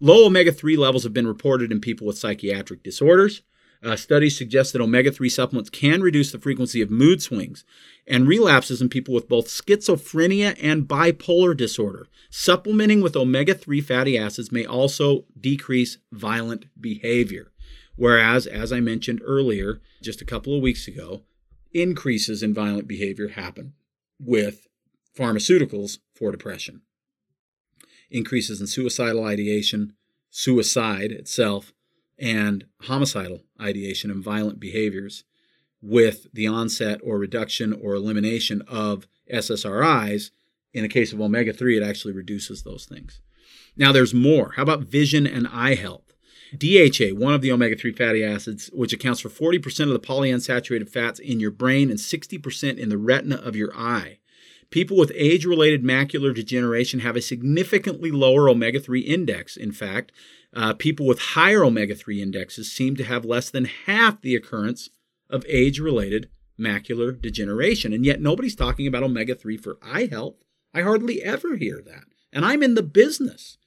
Low 0.00 0.26
omega 0.26 0.52
3 0.52 0.76
levels 0.76 1.04
have 1.04 1.14
been 1.14 1.26
reported 1.26 1.72
in 1.72 1.80
people 1.80 2.06
with 2.06 2.18
psychiatric 2.18 2.82
disorders. 2.82 3.42
Uh, 3.84 3.96
studies 3.96 4.36
suggest 4.36 4.72
that 4.72 4.80
omega 4.80 5.12
3 5.12 5.28
supplements 5.28 5.68
can 5.68 6.00
reduce 6.00 6.32
the 6.32 6.38
frequency 6.38 6.80
of 6.80 6.90
mood 6.90 7.20
swings 7.20 7.64
and 8.06 8.26
relapses 8.26 8.80
in 8.80 8.88
people 8.88 9.12
with 9.12 9.28
both 9.28 9.46
schizophrenia 9.46 10.56
and 10.62 10.88
bipolar 10.88 11.54
disorder. 11.54 12.06
Supplementing 12.30 13.02
with 13.02 13.14
omega 13.14 13.52
3 13.52 13.82
fatty 13.82 14.16
acids 14.16 14.50
may 14.50 14.64
also 14.64 15.26
decrease 15.38 15.98
violent 16.10 16.64
behavior. 16.80 17.52
Whereas, 17.96 18.46
as 18.46 18.72
I 18.72 18.80
mentioned 18.80 19.20
earlier, 19.22 19.82
just 20.02 20.22
a 20.22 20.26
couple 20.26 20.56
of 20.56 20.62
weeks 20.62 20.88
ago, 20.88 21.22
increases 21.74 22.42
in 22.42 22.54
violent 22.54 22.88
behavior 22.88 23.28
happen 23.28 23.74
with 24.18 24.66
pharmaceuticals 25.16 25.98
for 26.14 26.30
depression. 26.30 26.80
Increases 28.10 28.62
in 28.62 28.66
suicidal 28.66 29.24
ideation, 29.24 29.92
suicide 30.30 31.12
itself, 31.12 31.73
and 32.18 32.64
homicidal 32.82 33.42
ideation 33.60 34.10
and 34.10 34.22
violent 34.22 34.60
behaviors 34.60 35.24
with 35.82 36.26
the 36.32 36.46
onset 36.46 37.00
or 37.04 37.18
reduction 37.18 37.72
or 37.72 37.94
elimination 37.94 38.62
of 38.62 39.06
SSRIs. 39.32 40.30
In 40.72 40.82
the 40.82 40.88
case 40.88 41.12
of 41.12 41.20
omega 41.20 41.52
3, 41.52 41.76
it 41.76 41.82
actually 41.82 42.14
reduces 42.14 42.62
those 42.62 42.84
things. 42.84 43.20
Now, 43.76 43.92
there's 43.92 44.14
more. 44.14 44.52
How 44.56 44.62
about 44.62 44.84
vision 44.84 45.26
and 45.26 45.46
eye 45.48 45.74
health? 45.74 46.14
DHA, 46.56 47.14
one 47.14 47.34
of 47.34 47.42
the 47.42 47.52
omega 47.52 47.76
3 47.76 47.92
fatty 47.92 48.24
acids, 48.24 48.70
which 48.72 48.92
accounts 48.92 49.20
for 49.20 49.28
40% 49.28 49.84
of 49.84 49.88
the 49.90 49.98
polyunsaturated 49.98 50.88
fats 50.88 51.18
in 51.18 51.40
your 51.40 51.50
brain 51.50 51.90
and 51.90 51.98
60% 51.98 52.78
in 52.78 52.88
the 52.88 52.98
retina 52.98 53.36
of 53.36 53.56
your 53.56 53.74
eye. 53.74 54.18
People 54.70 54.96
with 54.96 55.12
age 55.14 55.44
related 55.44 55.82
macular 55.82 56.34
degeneration 56.34 57.00
have 57.00 57.16
a 57.16 57.22
significantly 57.22 58.10
lower 58.10 58.48
omega 58.48 58.80
3 58.80 59.00
index. 59.00 59.56
In 59.56 59.72
fact, 59.72 60.12
uh, 60.54 60.74
people 60.74 61.06
with 61.06 61.18
higher 61.18 61.64
omega 61.64 61.94
3 61.94 62.22
indexes 62.22 62.70
seem 62.70 62.96
to 62.96 63.04
have 63.04 63.24
less 63.24 63.50
than 63.50 63.64
half 63.64 64.20
the 64.20 64.34
occurrence 64.34 64.90
of 65.28 65.44
age 65.48 65.80
related 65.80 66.28
macular 66.58 67.20
degeneration. 67.20 67.92
And 67.92 68.04
yet, 68.04 68.20
nobody's 68.20 68.54
talking 68.54 68.86
about 68.86 69.02
omega 69.02 69.34
3 69.34 69.56
for 69.56 69.78
eye 69.82 70.08
health. 70.10 70.36
I 70.72 70.82
hardly 70.82 71.22
ever 71.22 71.56
hear 71.56 71.82
that. 71.84 72.04
And 72.32 72.44
I'm 72.44 72.62
in 72.62 72.74
the 72.74 72.82
business. 72.82 73.58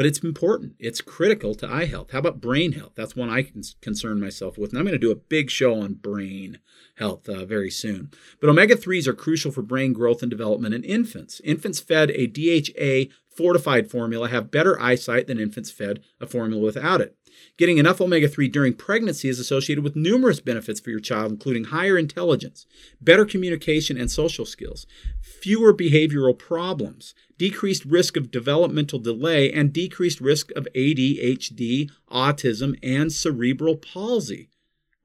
But 0.00 0.06
it's 0.06 0.20
important. 0.20 0.76
It's 0.78 1.02
critical 1.02 1.54
to 1.56 1.70
eye 1.70 1.84
health. 1.84 2.12
How 2.12 2.20
about 2.20 2.40
brain 2.40 2.72
health? 2.72 2.92
That's 2.94 3.14
one 3.14 3.28
I 3.28 3.42
can 3.42 3.60
concern 3.82 4.18
myself 4.18 4.56
with. 4.56 4.70
And 4.70 4.78
I'm 4.78 4.86
going 4.86 4.98
to 4.98 4.98
do 4.98 5.10
a 5.10 5.14
big 5.14 5.50
show 5.50 5.78
on 5.78 5.92
brain 5.92 6.58
health 6.96 7.28
uh, 7.28 7.44
very 7.44 7.70
soon. 7.70 8.10
But 8.40 8.48
omega 8.48 8.76
3s 8.76 9.06
are 9.06 9.12
crucial 9.12 9.52
for 9.52 9.60
brain 9.60 9.92
growth 9.92 10.22
and 10.22 10.30
development 10.30 10.74
in 10.74 10.84
infants. 10.84 11.42
Infants 11.44 11.80
fed 11.80 12.12
a 12.12 12.26
DHA 12.26 13.12
fortified 13.36 13.90
formula 13.90 14.30
have 14.30 14.50
better 14.50 14.80
eyesight 14.80 15.26
than 15.26 15.38
infants 15.38 15.70
fed 15.70 16.00
a 16.18 16.26
formula 16.26 16.62
without 16.62 17.02
it. 17.02 17.18
Getting 17.58 17.76
enough 17.76 18.00
omega 18.00 18.28
3 18.28 18.48
during 18.48 18.72
pregnancy 18.72 19.28
is 19.28 19.38
associated 19.38 19.84
with 19.84 19.96
numerous 19.96 20.40
benefits 20.40 20.80
for 20.80 20.90
your 20.90 21.00
child, 21.00 21.30
including 21.30 21.64
higher 21.64 21.98
intelligence, 21.98 22.66
better 23.02 23.24
communication 23.24 23.98
and 23.98 24.10
social 24.10 24.46
skills, 24.46 24.86
fewer 25.20 25.74
behavioral 25.74 26.36
problems, 26.36 27.14
decreased 27.40 27.86
risk 27.86 28.18
of 28.18 28.30
developmental 28.30 28.98
delay, 28.98 29.50
and 29.50 29.72
decreased 29.72 30.20
risk 30.20 30.50
of 30.50 30.68
ADHD, 30.76 31.90
autism, 32.12 32.78
and 32.82 33.10
cerebral 33.10 33.76
palsy. 33.76 34.50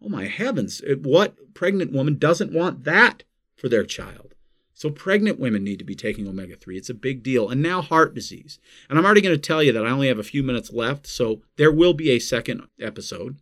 Oh 0.02 0.10
my 0.10 0.26
heavens, 0.26 0.82
what 1.02 1.54
pregnant 1.54 1.94
woman 1.94 2.18
doesn't 2.18 2.52
want 2.52 2.84
that 2.84 3.24
for 3.56 3.70
their 3.70 3.86
child? 3.86 4.36
So 4.74 4.90
pregnant 4.90 5.40
women 5.40 5.64
need 5.64 5.80
to 5.80 5.86
be 5.86 5.96
taking 5.96 6.28
omega 6.28 6.58
3. 6.58 6.76
It's 6.76 6.90
a 6.90 6.94
big 6.94 7.24
deal. 7.24 7.48
And 7.50 7.62
now 7.62 7.82
heart 7.82 8.14
disease. 8.14 8.60
And 8.90 9.00
I'm 9.00 9.06
already 9.06 9.22
going 9.22 9.34
to 9.34 9.42
tell 9.42 9.64
you 9.64 9.72
that 9.72 9.86
I 9.86 9.90
only 9.90 10.10
have 10.10 10.20
a 10.20 10.24
few 10.24 10.44
minutes 10.44 10.74
left, 10.74 11.08
so 11.08 11.42
there 11.56 11.72
will 11.72 11.94
be 11.94 12.10
a 12.10 12.20
second 12.20 12.64
episode. 12.82 13.38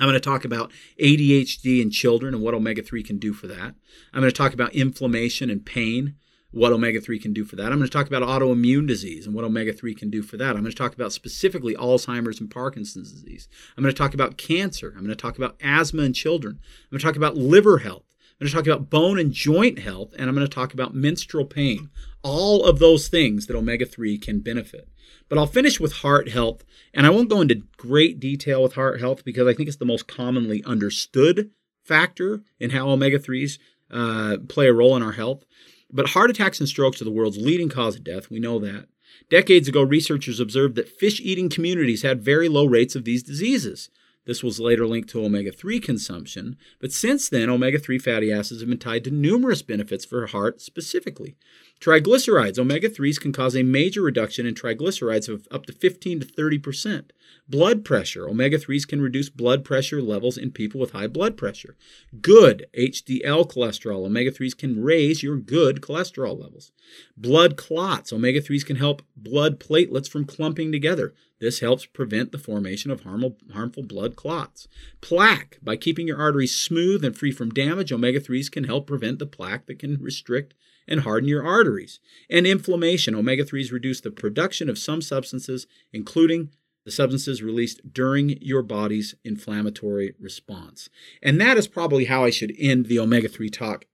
I'm 0.00 0.08
going 0.08 0.14
to 0.14 0.20
talk 0.20 0.44
about 0.44 0.72
ADHD 1.00 1.80
in 1.80 1.92
children 1.92 2.34
and 2.34 2.42
what 2.42 2.54
omega 2.54 2.82
3 2.82 3.00
can 3.04 3.18
do 3.18 3.32
for 3.32 3.46
that. 3.46 3.76
I'm 4.12 4.22
going 4.22 4.24
to 4.24 4.32
talk 4.32 4.54
about 4.54 4.74
inflammation 4.74 5.50
and 5.50 5.64
pain, 5.64 6.16
what 6.50 6.72
omega 6.72 7.00
3 7.00 7.18
can 7.18 7.32
do 7.32 7.44
for 7.44 7.56
that. 7.56 7.66
I'm 7.66 7.78
going 7.78 7.88
to 7.88 7.88
talk 7.88 8.06
about 8.06 8.22
autoimmune 8.22 8.86
disease 8.86 9.26
and 9.26 9.34
what 9.34 9.44
omega 9.44 9.72
3 9.72 9.94
can 9.94 10.08
do 10.08 10.22
for 10.22 10.36
that. 10.38 10.56
I'm 10.56 10.62
going 10.62 10.72
to 10.72 10.74
talk 10.74 10.94
about 10.94 11.12
specifically 11.12 11.74
Alzheimer's 11.74 12.40
and 12.40 12.50
Parkinson's 12.50 13.12
disease. 13.12 13.48
I'm 13.76 13.82
going 13.82 13.94
to 13.94 13.98
talk 13.98 14.14
about 14.14 14.38
cancer. 14.38 14.88
I'm 14.96 15.04
going 15.04 15.08
to 15.08 15.16
talk 15.16 15.36
about 15.36 15.56
asthma 15.62 16.02
in 16.02 16.14
children. 16.14 16.58
I'm 16.60 16.90
going 16.90 17.00
to 17.00 17.04
talk 17.04 17.16
about 17.16 17.36
liver 17.36 17.78
health. 17.78 18.04
I'm 18.40 18.46
going 18.46 18.50
to 18.50 18.54
talk 18.54 18.66
about 18.66 18.88
bone 18.88 19.18
and 19.18 19.32
joint 19.32 19.80
health, 19.80 20.14
and 20.16 20.28
I'm 20.28 20.34
going 20.34 20.46
to 20.46 20.54
talk 20.54 20.72
about 20.72 20.94
menstrual 20.94 21.44
pain. 21.44 21.90
All 22.22 22.64
of 22.64 22.78
those 22.78 23.08
things 23.08 23.46
that 23.46 23.56
omega 23.56 23.84
3 23.84 24.16
can 24.16 24.40
benefit. 24.40 24.88
But 25.28 25.38
I'll 25.38 25.46
finish 25.46 25.80
with 25.80 25.96
heart 25.96 26.28
health, 26.28 26.64
and 26.94 27.04
I 27.04 27.10
won't 27.10 27.28
go 27.28 27.40
into 27.40 27.62
great 27.76 28.20
detail 28.20 28.62
with 28.62 28.74
heart 28.74 29.00
health 29.00 29.24
because 29.24 29.46
I 29.46 29.54
think 29.54 29.68
it's 29.68 29.78
the 29.78 29.84
most 29.84 30.06
commonly 30.06 30.62
understood 30.64 31.50
factor 31.84 32.42
in 32.60 32.70
how 32.70 32.88
omega 32.88 33.18
3s 33.18 33.58
uh, 33.90 34.36
play 34.48 34.68
a 34.68 34.72
role 34.72 34.96
in 34.96 35.02
our 35.02 35.12
health. 35.12 35.44
But 35.90 36.10
heart 36.10 36.30
attacks 36.30 36.60
and 36.60 36.68
strokes 36.68 37.00
are 37.00 37.04
the 37.04 37.10
world's 37.10 37.38
leading 37.38 37.68
cause 37.68 37.96
of 37.96 38.04
death. 38.04 38.30
We 38.30 38.38
know 38.38 38.58
that. 38.58 38.88
Decades 39.30 39.68
ago, 39.68 39.82
researchers 39.82 40.40
observed 40.40 40.74
that 40.76 40.88
fish 40.88 41.20
eating 41.20 41.48
communities 41.48 42.02
had 42.02 42.22
very 42.22 42.48
low 42.48 42.66
rates 42.66 42.94
of 42.94 43.04
these 43.04 43.22
diseases. 43.22 43.88
This 44.26 44.42
was 44.42 44.60
later 44.60 44.86
linked 44.86 45.08
to 45.10 45.24
omega 45.24 45.50
3 45.50 45.80
consumption, 45.80 46.58
but 46.80 46.92
since 46.92 47.30
then, 47.30 47.48
omega 47.48 47.78
3 47.78 47.98
fatty 47.98 48.30
acids 48.30 48.60
have 48.60 48.68
been 48.68 48.78
tied 48.78 49.04
to 49.04 49.10
numerous 49.10 49.62
benefits 49.62 50.04
for 50.04 50.26
heart 50.26 50.60
specifically. 50.60 51.38
Triglycerides, 51.80 52.58
omega 52.58 52.88
3s 52.88 53.20
can 53.20 53.32
cause 53.32 53.54
a 53.54 53.62
major 53.62 54.02
reduction 54.02 54.46
in 54.46 54.54
triglycerides 54.54 55.28
of 55.28 55.46
up 55.50 55.64
to 55.66 55.72
15 55.72 56.20
to 56.20 56.26
30 56.26 56.58
percent. 56.58 57.12
Blood 57.48 57.84
pressure. 57.84 58.28
Omega 58.28 58.58
3s 58.58 58.86
can 58.86 59.00
reduce 59.00 59.28
blood 59.28 59.64
pressure 59.64 60.02
levels 60.02 60.36
in 60.36 60.50
people 60.50 60.80
with 60.80 60.90
high 60.90 61.06
blood 61.06 61.36
pressure. 61.36 61.76
Good 62.20 62.66
HDL 62.76 63.50
cholesterol. 63.50 64.04
Omega 64.04 64.32
3s 64.32 64.58
can 64.58 64.82
raise 64.82 65.22
your 65.22 65.36
good 65.36 65.80
cholesterol 65.80 66.38
levels. 66.38 66.72
Blood 67.16 67.56
clots. 67.56 68.12
Omega 68.12 68.40
3s 68.40 68.66
can 68.66 68.76
help 68.76 69.02
blood 69.16 69.60
platelets 69.60 70.08
from 70.10 70.24
clumping 70.24 70.72
together. 70.72 71.14
This 71.38 71.60
helps 71.60 71.86
prevent 71.86 72.32
the 72.32 72.38
formation 72.38 72.90
of 72.90 73.02
harmful, 73.02 73.36
harmful 73.52 73.84
blood 73.84 74.16
clots. 74.16 74.66
Plaque. 75.00 75.58
By 75.62 75.76
keeping 75.76 76.08
your 76.08 76.18
arteries 76.18 76.56
smooth 76.56 77.04
and 77.04 77.16
free 77.16 77.30
from 77.30 77.50
damage, 77.50 77.92
omega 77.92 78.20
3s 78.20 78.50
can 78.50 78.64
help 78.64 78.86
prevent 78.86 79.20
the 79.20 79.26
plaque 79.26 79.66
that 79.66 79.78
can 79.78 80.02
restrict 80.02 80.54
and 80.88 81.00
harden 81.00 81.28
your 81.28 81.44
arteries. 81.44 82.00
And 82.30 82.46
inflammation. 82.46 83.14
Omega 83.14 83.44
3s 83.44 83.72
reduce 83.72 84.00
the 84.00 84.10
production 84.10 84.68
of 84.68 84.78
some 84.78 85.02
substances, 85.02 85.66
including 85.92 86.50
the 86.84 86.90
substances 86.90 87.42
released 87.42 87.92
during 87.92 88.38
your 88.40 88.62
body's 88.62 89.14
inflammatory 89.24 90.14
response. 90.18 90.88
And 91.22 91.40
that 91.40 91.58
is 91.58 91.68
probably 91.68 92.06
how 92.06 92.24
I 92.24 92.30
should 92.30 92.54
end 92.58 92.86
the 92.86 92.98
omega 92.98 93.28
3 93.28 93.50
talk 93.50 93.84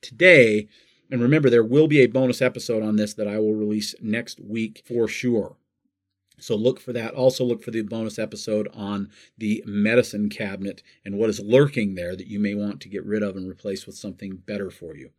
today. 0.00 0.68
And 1.10 1.22
remember, 1.22 1.48
there 1.48 1.64
will 1.64 1.86
be 1.86 2.00
a 2.00 2.06
bonus 2.06 2.42
episode 2.42 2.82
on 2.82 2.96
this 2.96 3.14
that 3.14 3.28
I 3.28 3.38
will 3.38 3.54
release 3.54 3.94
next 4.00 4.40
week 4.40 4.82
for 4.86 5.06
sure. 5.06 5.56
So 6.40 6.56
look 6.56 6.80
for 6.80 6.92
that. 6.92 7.14
Also, 7.14 7.44
look 7.44 7.62
for 7.62 7.70
the 7.70 7.82
bonus 7.82 8.18
episode 8.18 8.68
on 8.74 9.10
the 9.38 9.62
medicine 9.66 10.28
cabinet 10.28 10.82
and 11.04 11.16
what 11.16 11.30
is 11.30 11.40
lurking 11.40 11.94
there 11.94 12.16
that 12.16 12.26
you 12.26 12.38
may 12.38 12.54
want 12.54 12.80
to 12.80 12.88
get 12.88 13.04
rid 13.04 13.22
of 13.22 13.36
and 13.36 13.48
replace 13.48 13.86
with 13.86 13.96
something 13.96 14.36
better 14.36 14.70
for 14.70 14.96
you. 14.96 15.10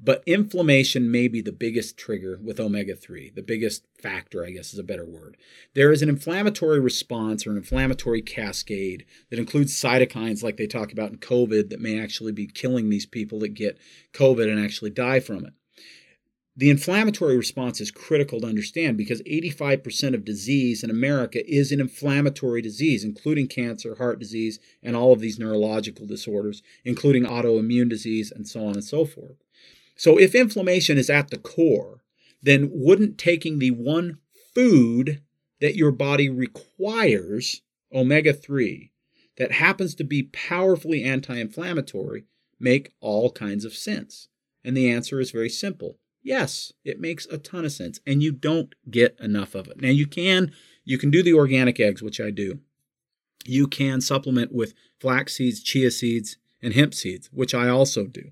But 0.00 0.22
inflammation 0.26 1.10
may 1.10 1.28
be 1.28 1.40
the 1.40 1.52
biggest 1.52 1.96
trigger 1.96 2.38
with 2.42 2.60
omega 2.60 2.94
3, 2.96 3.30
the 3.34 3.42
biggest 3.42 3.84
factor, 4.00 4.44
I 4.44 4.50
guess 4.50 4.72
is 4.72 4.78
a 4.78 4.84
better 4.84 5.04
word. 5.04 5.36
There 5.74 5.92
is 5.92 6.02
an 6.02 6.08
inflammatory 6.08 6.80
response 6.80 7.46
or 7.46 7.50
an 7.50 7.56
inflammatory 7.56 8.22
cascade 8.22 9.04
that 9.30 9.38
includes 9.38 9.80
cytokines 9.80 10.42
like 10.42 10.56
they 10.56 10.66
talk 10.66 10.92
about 10.92 11.10
in 11.10 11.18
COVID 11.18 11.70
that 11.70 11.80
may 11.80 11.98
actually 11.98 12.32
be 12.32 12.46
killing 12.46 12.90
these 12.90 13.06
people 13.06 13.38
that 13.40 13.54
get 13.54 13.78
COVID 14.12 14.50
and 14.50 14.62
actually 14.62 14.90
die 14.90 15.20
from 15.20 15.44
it. 15.44 15.54
The 16.56 16.70
inflammatory 16.70 17.36
response 17.36 17.80
is 17.80 17.90
critical 17.90 18.40
to 18.40 18.46
understand 18.46 18.96
because 18.96 19.20
85% 19.22 20.14
of 20.14 20.24
disease 20.24 20.84
in 20.84 20.90
America 20.90 21.44
is 21.52 21.72
an 21.72 21.80
inflammatory 21.80 22.62
disease, 22.62 23.02
including 23.02 23.48
cancer, 23.48 23.96
heart 23.96 24.20
disease, 24.20 24.60
and 24.80 24.94
all 24.94 25.12
of 25.12 25.18
these 25.18 25.36
neurological 25.36 26.06
disorders, 26.06 26.62
including 26.84 27.24
autoimmune 27.24 27.88
disease, 27.88 28.30
and 28.30 28.46
so 28.46 28.64
on 28.64 28.74
and 28.74 28.84
so 28.84 29.04
forth. 29.04 29.42
So, 29.96 30.16
if 30.16 30.32
inflammation 30.32 30.96
is 30.96 31.10
at 31.10 31.30
the 31.30 31.38
core, 31.38 32.04
then 32.40 32.70
wouldn't 32.70 33.18
taking 33.18 33.58
the 33.58 33.72
one 33.72 34.18
food 34.54 35.22
that 35.60 35.74
your 35.74 35.90
body 35.90 36.28
requires, 36.28 37.62
omega 37.92 38.32
3, 38.32 38.92
that 39.38 39.50
happens 39.50 39.96
to 39.96 40.04
be 40.04 40.22
powerfully 40.22 41.02
anti 41.02 41.34
inflammatory, 41.34 42.26
make 42.60 42.92
all 43.00 43.32
kinds 43.32 43.64
of 43.64 43.74
sense? 43.74 44.28
And 44.62 44.76
the 44.76 44.88
answer 44.88 45.18
is 45.18 45.32
very 45.32 45.50
simple 45.50 45.98
Yes, 46.24 46.72
it 46.84 46.98
makes 46.98 47.26
a 47.26 47.36
ton 47.36 47.66
of 47.66 47.72
sense 47.72 48.00
and 48.06 48.22
you 48.22 48.32
don't 48.32 48.74
get 48.90 49.16
enough 49.20 49.54
of 49.54 49.68
it. 49.68 49.80
Now 49.80 49.90
you 49.90 50.06
can 50.06 50.52
you 50.82 50.98
can 50.98 51.10
do 51.10 51.22
the 51.22 51.34
organic 51.34 51.78
eggs, 51.78 52.02
which 52.02 52.20
I 52.20 52.30
do. 52.30 52.60
You 53.44 53.66
can 53.66 54.00
supplement 54.00 54.52
with 54.52 54.74
flax 54.98 55.36
seeds, 55.36 55.62
chia 55.62 55.90
seeds, 55.90 56.38
and 56.62 56.72
hemp 56.72 56.94
seeds, 56.94 57.28
which 57.30 57.54
I 57.54 57.68
also 57.68 58.06
do. 58.06 58.30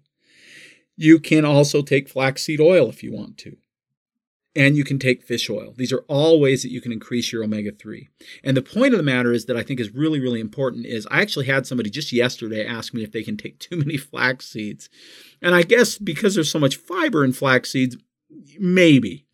You 0.97 1.20
can 1.20 1.45
also 1.45 1.82
take 1.82 2.09
flaxseed 2.09 2.61
oil 2.61 2.88
if 2.88 3.03
you 3.03 3.12
want 3.12 3.36
to 3.38 3.57
and 4.55 4.76
you 4.76 4.84
can 4.84 4.98
take 4.98 5.22
fish 5.22 5.48
oil. 5.48 5.72
These 5.76 5.92
are 5.92 6.05
all 6.09 6.40
ways 6.40 6.62
that 6.62 6.70
you 6.70 6.80
can 6.80 6.92
increase 6.92 7.32
your 7.32 7.42
omega 7.42 7.72
3. 7.72 8.09
And 8.44 8.57
the 8.57 8.62
point 8.62 8.92
of 8.92 8.98
the 8.98 9.05
matter 9.05 9.32
is 9.32 9.46
that 9.46 9.57
I 9.57 9.62
think 9.62 9.80
is 9.80 9.94
really, 9.94 10.20
really 10.20 10.40
important 10.40 10.84
is 10.84 11.09
I 11.11 11.22
actually 11.22 11.46
had 11.46 11.66
somebody 11.66 11.88
just 11.88 12.12
yesterday 12.12 12.64
ask 12.64 12.92
me 12.92 13.03
if 13.03 13.12
they 13.12 13.22
can 13.22 13.36
take 13.36 13.59
too 13.59 13.76
many 13.76 13.96
flax 13.96 14.48
seeds. 14.48 14.90
And 15.40 15.55
I 15.55 15.62
guess 15.62 15.96
because 15.98 16.34
there's 16.34 16.50
so 16.50 16.59
much 16.59 16.76
fiber 16.76 17.24
in 17.24 17.32
flax 17.32 17.70
seeds, 17.70 17.96
maybe. 18.59 19.26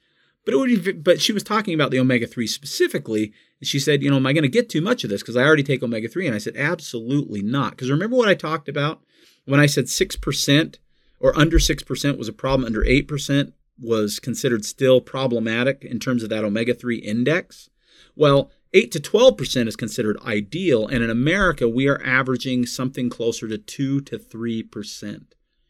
But 0.44 0.54
it 0.54 0.56
would 0.56 1.04
but 1.04 1.20
she 1.20 1.32
was 1.32 1.42
talking 1.42 1.74
about 1.74 1.90
the 1.90 2.00
omega 2.00 2.26
3 2.26 2.46
specifically. 2.46 3.32
And 3.60 3.66
she 3.66 3.80
said, 3.80 4.02
you 4.02 4.10
know, 4.10 4.16
am 4.16 4.26
I 4.26 4.32
going 4.32 4.42
to 4.42 4.48
get 4.48 4.68
too 4.68 4.80
much 4.80 5.02
of 5.02 5.10
this? 5.10 5.20
Because 5.20 5.36
I 5.36 5.42
already 5.42 5.64
take 5.64 5.82
omega 5.82 6.08
3. 6.08 6.26
And 6.26 6.34
I 6.34 6.38
said, 6.38 6.56
absolutely 6.56 7.42
not. 7.42 7.72
Because 7.72 7.90
remember 7.90 8.16
what 8.16 8.28
I 8.28 8.34
talked 8.34 8.68
about 8.68 9.02
when 9.46 9.58
I 9.58 9.66
said 9.66 9.86
6% 9.86 10.76
or 11.20 11.36
under 11.36 11.58
6% 11.58 12.18
was 12.18 12.28
a 12.28 12.32
problem, 12.32 12.64
under 12.64 12.82
8% 12.82 13.52
was 13.80 14.18
considered 14.18 14.64
still 14.64 15.00
problematic 15.00 15.84
in 15.84 15.98
terms 15.98 16.22
of 16.22 16.30
that 16.30 16.44
omega 16.44 16.74
3 16.74 16.96
index? 16.96 17.70
Well, 18.16 18.50
8 18.74 18.92
to 18.92 19.00
12% 19.00 19.66
is 19.68 19.76
considered 19.76 20.20
ideal, 20.24 20.86
and 20.86 21.02
in 21.02 21.10
America, 21.10 21.68
we 21.68 21.88
are 21.88 22.02
averaging 22.04 22.66
something 22.66 23.08
closer 23.08 23.48
to 23.48 23.56
2 23.56 24.02
to 24.02 24.18
3%. 24.18 25.24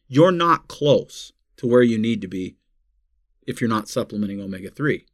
You're 0.08 0.32
not 0.32 0.68
close 0.68 1.32
to 1.58 1.66
where 1.66 1.82
you 1.82 1.98
need 1.98 2.20
to 2.22 2.28
be 2.28 2.56
if 3.46 3.60
you're 3.60 3.68
not 3.70 3.88
supplementing 3.88 4.40
omega 4.40 4.70
3. 4.70 5.06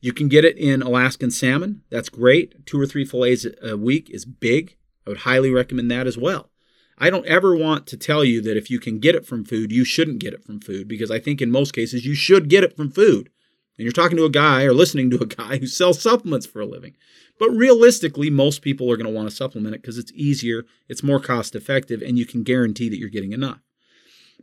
You 0.00 0.12
can 0.12 0.28
get 0.28 0.44
it 0.44 0.58
in 0.58 0.82
Alaskan 0.82 1.30
salmon. 1.30 1.82
That's 1.90 2.08
great. 2.08 2.66
Two 2.66 2.80
or 2.80 2.86
three 2.86 3.04
fillets 3.04 3.46
a 3.62 3.76
week 3.76 4.10
is 4.10 4.24
big. 4.24 4.76
I 5.06 5.10
would 5.10 5.20
highly 5.20 5.50
recommend 5.50 5.90
that 5.90 6.06
as 6.06 6.18
well. 6.18 6.50
I 6.98 7.10
don't 7.10 7.26
ever 7.26 7.54
want 7.54 7.86
to 7.88 7.96
tell 7.96 8.24
you 8.24 8.40
that 8.42 8.56
if 8.56 8.70
you 8.70 8.80
can 8.80 8.98
get 8.98 9.14
it 9.14 9.26
from 9.26 9.44
food, 9.44 9.70
you 9.70 9.84
shouldn't 9.84 10.18
get 10.18 10.32
it 10.32 10.44
from 10.44 10.60
food 10.60 10.88
because 10.88 11.10
I 11.10 11.18
think 11.18 11.42
in 11.42 11.50
most 11.50 11.72
cases 11.72 12.06
you 12.06 12.14
should 12.14 12.48
get 12.48 12.64
it 12.64 12.74
from 12.76 12.90
food 12.90 13.30
and 13.76 13.84
you're 13.84 13.92
talking 13.92 14.16
to 14.16 14.24
a 14.24 14.30
guy 14.30 14.64
or 14.64 14.72
listening 14.72 15.10
to 15.10 15.22
a 15.22 15.26
guy 15.26 15.58
who 15.58 15.66
sells 15.66 16.00
supplements 16.00 16.46
for 16.46 16.60
a 16.60 16.66
living. 16.66 16.94
But 17.38 17.50
realistically, 17.50 18.30
most 18.30 18.62
people 18.62 18.90
are 18.90 18.96
going 18.96 19.06
to 19.06 19.12
want 19.12 19.28
to 19.28 19.34
supplement 19.34 19.74
it 19.74 19.82
because 19.82 19.98
it's 19.98 20.12
easier, 20.14 20.64
it's 20.88 21.02
more 21.02 21.20
cost 21.20 21.54
effective, 21.54 22.00
and 22.00 22.18
you 22.18 22.24
can 22.24 22.42
guarantee 22.42 22.88
that 22.88 22.98
you're 22.98 23.10
getting 23.10 23.32
enough. 23.32 23.60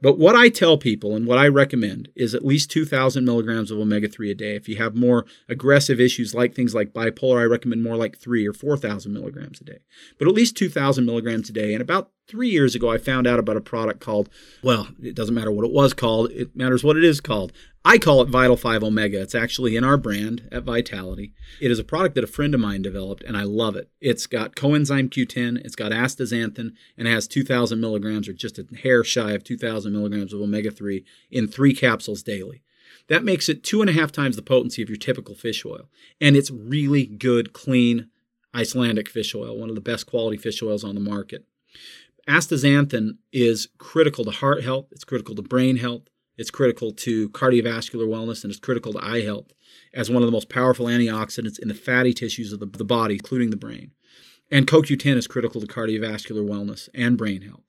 But 0.03 0.19
what 0.19 0.35
I 0.35 0.49
tell 0.49 0.77
people 0.77 1.15
and 1.15 1.25
what 1.25 1.37
I 1.37 1.47
recommend 1.47 2.09
is 2.13 2.35
at 2.35 2.43
least 2.43 2.69
2,000 2.71 3.23
milligrams 3.23 3.71
of 3.71 3.79
omega 3.79 4.09
3 4.09 4.31
a 4.31 4.35
day. 4.35 4.57
If 4.57 4.67
you 4.67 4.75
have 4.75 4.97
more 4.97 5.25
aggressive 5.47 5.97
issues 5.97 6.35
like 6.35 6.53
things 6.53 6.75
like 6.75 6.91
bipolar, 6.91 7.39
I 7.39 7.45
recommend 7.45 7.83
more 7.83 7.95
like 7.95 8.17
3 8.17 8.45
or 8.45 8.51
4,000 8.51 9.13
milligrams 9.13 9.61
a 9.61 9.63
day. 9.63 9.79
But 10.19 10.27
at 10.27 10.33
least 10.33 10.57
2,000 10.57 11.05
milligrams 11.05 11.49
a 11.49 11.53
day. 11.53 11.71
And 11.71 11.81
about 11.81 12.11
three 12.27 12.49
years 12.49 12.75
ago, 12.75 12.91
I 12.91 12.97
found 12.97 13.27
out 13.27 13.39
about 13.39 13.55
a 13.55 13.61
product 13.61 14.01
called, 14.01 14.29
well, 14.61 14.89
it 15.01 15.15
doesn't 15.15 15.35
matter 15.35 15.53
what 15.53 15.65
it 15.65 15.71
was 15.71 15.93
called, 15.93 16.31
it 16.31 16.53
matters 16.53 16.83
what 16.83 16.97
it 16.97 17.05
is 17.05 17.21
called 17.21 17.53
I 17.86 17.97
call 17.97 18.21
it 18.21 18.29
Vital 18.29 18.55
5 18.55 18.81
Omega. 18.81 19.21
It's 19.21 19.36
actually 19.36 19.75
in 19.75 19.84
our 19.84 19.97
brand 19.97 20.47
at 20.53 20.63
Vitality. 20.63 21.34
It 21.59 21.69
is 21.69 21.79
a 21.79 21.84
product 21.84 22.15
that 22.15 22.23
a 22.23 22.27
friend 22.27 22.53
of 22.53 22.61
mine 22.61 22.81
developed, 22.81 23.23
and 23.23 23.36
I 23.36 23.43
love 23.43 23.75
it. 23.75 23.89
It's 23.99 24.25
got 24.25 24.55
coenzyme 24.55 25.09
Q10, 25.09 25.57
it's 25.65 25.75
got 25.75 25.91
astaxanthin, 25.91 26.71
and 26.97 27.07
it 27.07 27.11
has 27.11 27.27
2,000 27.27 27.81
milligrams, 27.81 28.29
or 28.29 28.34
just 28.34 28.57
a 28.57 28.65
hair 28.84 29.03
shy 29.03 29.31
of 29.31 29.43
2,000 29.43 29.91
milligrams 29.91 30.31
of 30.31 30.39
omega 30.39 30.71
3 30.71 31.03
in 31.29 31.49
three 31.49 31.73
capsules 31.73 32.23
daily. 32.23 32.63
That 33.09 33.25
makes 33.25 33.49
it 33.49 33.63
two 33.63 33.81
and 33.81 33.89
a 33.89 33.93
half 33.93 34.13
times 34.13 34.38
the 34.38 34.41
potency 34.41 34.81
of 34.81 34.89
your 34.89 34.97
typical 34.97 35.36
fish 35.36 35.65
oil. 35.65 35.89
And 36.21 36.38
it's 36.38 36.51
really 36.51 37.05
good, 37.05 37.51
clean 37.51 38.09
Icelandic 38.55 39.09
fish 39.09 39.36
oil, 39.36 39.57
one 39.57 39.67
of 39.67 39.75
the 39.75 39.81
best 39.81 40.05
quality 40.05 40.38
fish 40.38 40.63
oils 40.63 40.86
on 40.86 40.95
the 40.95 41.01
market. 41.01 41.45
Astaxanthin 42.29 43.17
is 43.34 43.67
critical 43.77 44.23
to 44.23 44.31
heart 44.31 44.63
health, 44.63 44.88
it's 44.91 45.03
critical 45.03 45.36
to 45.36 45.41
brain 45.41 45.77
health. 45.77 46.03
It's 46.38 46.51
critical 46.51 46.91
to 46.91 47.29
cardiovascular 47.29 48.07
wellness 48.07 48.43
and 48.43 48.51
it's 48.51 48.59
critical 48.59 48.93
to 48.93 49.03
eye 49.03 49.21
health 49.21 49.53
as 49.93 50.09
one 50.09 50.23
of 50.23 50.27
the 50.27 50.31
most 50.31 50.49
powerful 50.49 50.88
antioxidants 50.88 51.59
in 51.59 51.67
the 51.67 51.73
fatty 51.73 52.13
tissues 52.13 52.51
of 52.51 52.59
the, 52.59 52.65
the 52.65 52.84
body, 52.84 53.15
including 53.15 53.51
the 53.51 53.57
brain. 53.57 53.91
And 54.51 54.67
CoQ10 54.67 55.15
is 55.15 55.27
critical 55.27 55.61
to 55.61 55.67
cardiovascular 55.67 56.47
wellness 56.47 56.89
and 56.93 57.17
brain 57.17 57.41
health. 57.41 57.61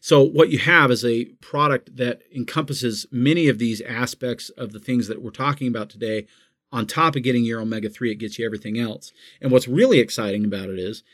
So, 0.00 0.22
what 0.22 0.50
you 0.50 0.58
have 0.58 0.90
is 0.90 1.04
a 1.04 1.26
product 1.40 1.96
that 1.96 2.22
encompasses 2.34 3.06
many 3.10 3.48
of 3.48 3.58
these 3.58 3.80
aspects 3.82 4.48
of 4.50 4.72
the 4.72 4.80
things 4.80 5.08
that 5.08 5.22
we're 5.22 5.30
talking 5.30 5.68
about 5.68 5.90
today. 5.90 6.26
On 6.72 6.86
top 6.86 7.14
of 7.14 7.22
getting 7.22 7.44
your 7.44 7.60
omega 7.60 7.88
3, 7.88 8.10
it 8.10 8.16
gets 8.16 8.38
you 8.38 8.44
everything 8.44 8.78
else. 8.78 9.12
And 9.40 9.52
what's 9.52 9.68
really 9.68 10.00
exciting 10.00 10.44
about 10.44 10.70
it 10.70 10.78
is 10.78 11.04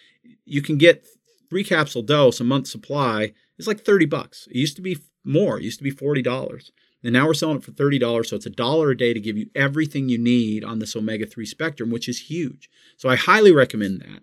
you 0.47 0.63
can 0.63 0.79
get 0.79 1.05
three 1.51 1.65
capsule 1.65 2.03
dose, 2.03 2.41
a 2.41 2.45
month 2.45 2.69
supply, 2.69 3.33
it's 3.59 3.67
like 3.67 3.85
30 3.85 4.07
bucks. 4.07 4.49
It 4.51 4.57
used 4.57 4.77
to 4.77 4.83
be 4.83 4.99
more, 5.23 5.59
it 5.59 5.65
used 5.65 5.79
to 5.79 5.85
be 5.85 5.93
$40. 5.93 6.71
And 7.03 7.13
now 7.13 7.27
we're 7.27 7.35
selling 7.35 7.57
it 7.57 7.65
for 7.65 7.73
$30. 7.73 8.27
So 8.27 8.37
it's 8.37 8.47
a 8.47 8.51
dollar 8.51 8.91
a 8.91 8.97
day 8.97 9.15
to 9.15 9.21
give 9.21 9.39
you 9.39 9.49
everything 9.55 10.09
you 10.09 10.19
need 10.19 10.65
on 10.65 10.79
this 10.79 10.95
omega 10.95 11.27
3 11.27 11.47
spectrum, 11.47 11.91
which 11.91 12.09
is 12.09 12.29
huge. 12.31 12.69
So 12.97 13.09
I 13.09 13.17
highly 13.17 13.53
recommend 13.53 14.01
that. 14.01 14.23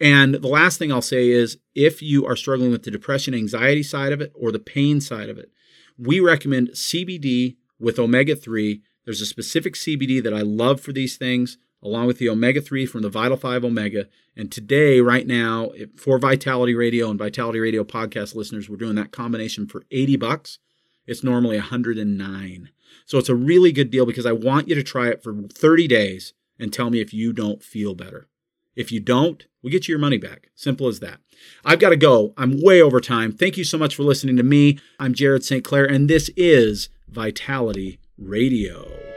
And 0.00 0.34
the 0.34 0.48
last 0.48 0.78
thing 0.78 0.92
I'll 0.92 1.02
say 1.02 1.28
is 1.28 1.58
if 1.74 2.02
you 2.02 2.26
are 2.26 2.36
struggling 2.36 2.70
with 2.70 2.82
the 2.82 2.90
depression, 2.90 3.34
anxiety 3.34 3.82
side 3.82 4.12
of 4.12 4.20
it, 4.20 4.32
or 4.34 4.50
the 4.50 4.58
pain 4.58 5.00
side 5.00 5.28
of 5.28 5.38
it, 5.38 5.50
we 5.98 6.20
recommend 6.20 6.70
CBD 6.70 7.56
with 7.78 7.98
omega 7.98 8.34
3. 8.34 8.82
There's 9.04 9.20
a 9.20 9.26
specific 9.26 9.74
CBD 9.74 10.22
that 10.22 10.34
I 10.34 10.40
love 10.40 10.80
for 10.80 10.92
these 10.92 11.16
things, 11.16 11.58
along 11.82 12.06
with 12.06 12.18
the 12.18 12.28
omega 12.28 12.60
3 12.60 12.86
from 12.86 13.02
the 13.02 13.08
Vital 13.08 13.36
5 13.36 13.64
Omega. 13.64 14.06
And 14.36 14.50
today, 14.50 15.00
right 15.00 15.26
now, 15.26 15.70
for 15.96 16.18
Vitality 16.18 16.74
Radio 16.74 17.10
and 17.10 17.18
Vitality 17.18 17.60
Radio 17.60 17.84
podcast 17.84 18.34
listeners, 18.34 18.68
we're 18.68 18.76
doing 18.76 18.94
that 18.94 19.12
combination 19.12 19.66
for 19.66 19.84
80 19.90 20.16
bucks. 20.16 20.58
It's 21.06 21.24
normally 21.24 21.56
109. 21.56 22.70
So 23.04 23.18
it's 23.18 23.28
a 23.28 23.34
really 23.34 23.72
good 23.72 23.90
deal 23.90 24.06
because 24.06 24.26
I 24.26 24.32
want 24.32 24.68
you 24.68 24.74
to 24.74 24.82
try 24.82 25.08
it 25.08 25.22
for 25.22 25.34
30 25.34 25.88
days 25.88 26.34
and 26.58 26.72
tell 26.72 26.90
me 26.90 27.00
if 27.00 27.12
you 27.12 27.32
don't 27.32 27.62
feel 27.62 27.94
better. 27.94 28.28
If 28.74 28.90
you 28.90 29.00
don't, 29.00 29.44
we 29.62 29.70
get 29.70 29.86
you 29.86 29.92
your 29.92 29.98
money 29.98 30.18
back. 30.18 30.48
Simple 30.54 30.88
as 30.88 31.00
that. 31.00 31.20
I've 31.64 31.80
got 31.80 31.90
to 31.90 31.96
go. 31.96 32.32
I'm 32.36 32.62
way 32.62 32.80
over 32.80 33.00
time. 33.00 33.32
Thank 33.32 33.56
you 33.56 33.64
so 33.64 33.76
much 33.76 33.94
for 33.94 34.02
listening 34.02 34.36
to 34.36 34.42
me. 34.42 34.78
I'm 34.98 35.14
Jared 35.14 35.44
St. 35.44 35.64
Clair, 35.64 35.84
and 35.84 36.08
this 36.08 36.30
is 36.36 36.88
Vitality 37.08 37.98
Radio. 38.16 39.11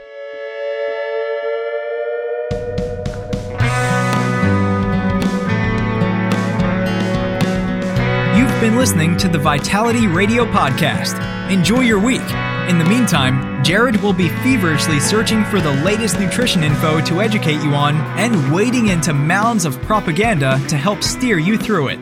Been 8.66 8.76
listening 8.76 9.16
to 9.16 9.28
the 9.28 9.38
Vitality 9.38 10.08
Radio 10.08 10.44
Podcast. 10.44 11.20
Enjoy 11.52 11.82
your 11.82 12.00
week. 12.00 12.28
In 12.68 12.80
the 12.80 12.84
meantime, 12.84 13.62
Jared 13.62 13.94
will 14.02 14.12
be 14.12 14.28
feverishly 14.28 14.98
searching 14.98 15.44
for 15.44 15.60
the 15.60 15.70
latest 15.84 16.18
nutrition 16.18 16.64
info 16.64 17.00
to 17.02 17.20
educate 17.20 17.62
you 17.62 17.74
on 17.74 17.94
and 18.18 18.52
wading 18.52 18.88
into 18.88 19.14
mounds 19.14 19.66
of 19.66 19.80
propaganda 19.82 20.60
to 20.66 20.76
help 20.76 21.04
steer 21.04 21.38
you 21.38 21.56
through 21.56 21.90
it. 21.90 22.00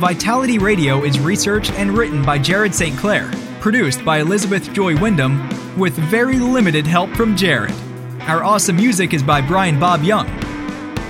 Vitality 0.00 0.58
Radio 0.58 1.04
is 1.04 1.20
researched 1.20 1.70
and 1.74 1.96
written 1.96 2.24
by 2.24 2.36
Jared 2.36 2.74
St. 2.74 2.98
Clair, 2.98 3.30
produced 3.60 4.04
by 4.04 4.18
Elizabeth 4.18 4.72
Joy 4.72 5.00
Wyndham, 5.00 5.48
with 5.78 5.94
very 5.94 6.40
limited 6.40 6.84
help 6.84 7.10
from 7.10 7.36
Jared. 7.36 7.76
Our 8.22 8.42
awesome 8.42 8.74
music 8.74 9.14
is 9.14 9.22
by 9.22 9.40
Brian 9.40 9.78
Bob 9.78 10.02
Young. 10.02 10.26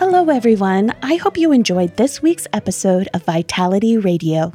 Hello, 0.00 0.30
everyone. 0.30 0.94
I 1.02 1.16
hope 1.16 1.36
you 1.36 1.52
enjoyed 1.52 1.98
this 1.98 2.22
week's 2.22 2.46
episode 2.54 3.06
of 3.12 3.24
Vitality 3.24 3.98
Radio. 3.98 4.54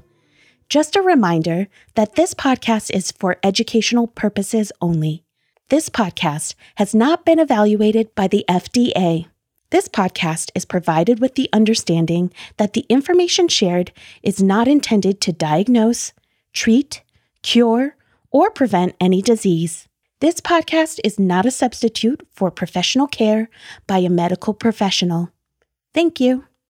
Just 0.69 0.95
a 0.95 1.03
reminder 1.03 1.67
that 1.93 2.15
this 2.15 2.33
podcast 2.33 2.89
is 2.91 3.11
for 3.11 3.37
educational 3.43 4.07
purposes 4.07 4.71
only. 4.81 5.23
This 5.69 5.87
podcast 5.87 6.55
has 6.77 6.95
not 6.95 7.25
been 7.25 7.37
evaluated 7.37 8.15
by 8.15 8.27
the 8.27 8.43
FDA. 8.49 9.27
This 9.69 9.87
podcast 9.87 10.49
is 10.55 10.65
provided 10.65 11.19
with 11.19 11.35
the 11.35 11.47
understanding 11.53 12.33
that 12.57 12.73
the 12.73 12.87
information 12.89 13.47
shared 13.47 13.91
is 14.23 14.41
not 14.41 14.67
intended 14.67 15.21
to 15.21 15.31
diagnose, 15.31 16.11
treat, 16.53 17.03
cure, 17.43 17.95
or 18.31 18.49
prevent 18.49 18.95
any 18.99 19.21
disease. 19.21 19.87
This 20.21 20.41
podcast 20.41 20.99
is 21.03 21.19
not 21.19 21.45
a 21.45 21.51
substitute 21.51 22.27
for 22.33 22.49
professional 22.49 23.05
care 23.05 23.47
by 23.85 23.99
a 23.99 24.09
medical 24.09 24.55
professional. 24.55 25.29
Thank 25.95 26.19
you. 26.19 26.45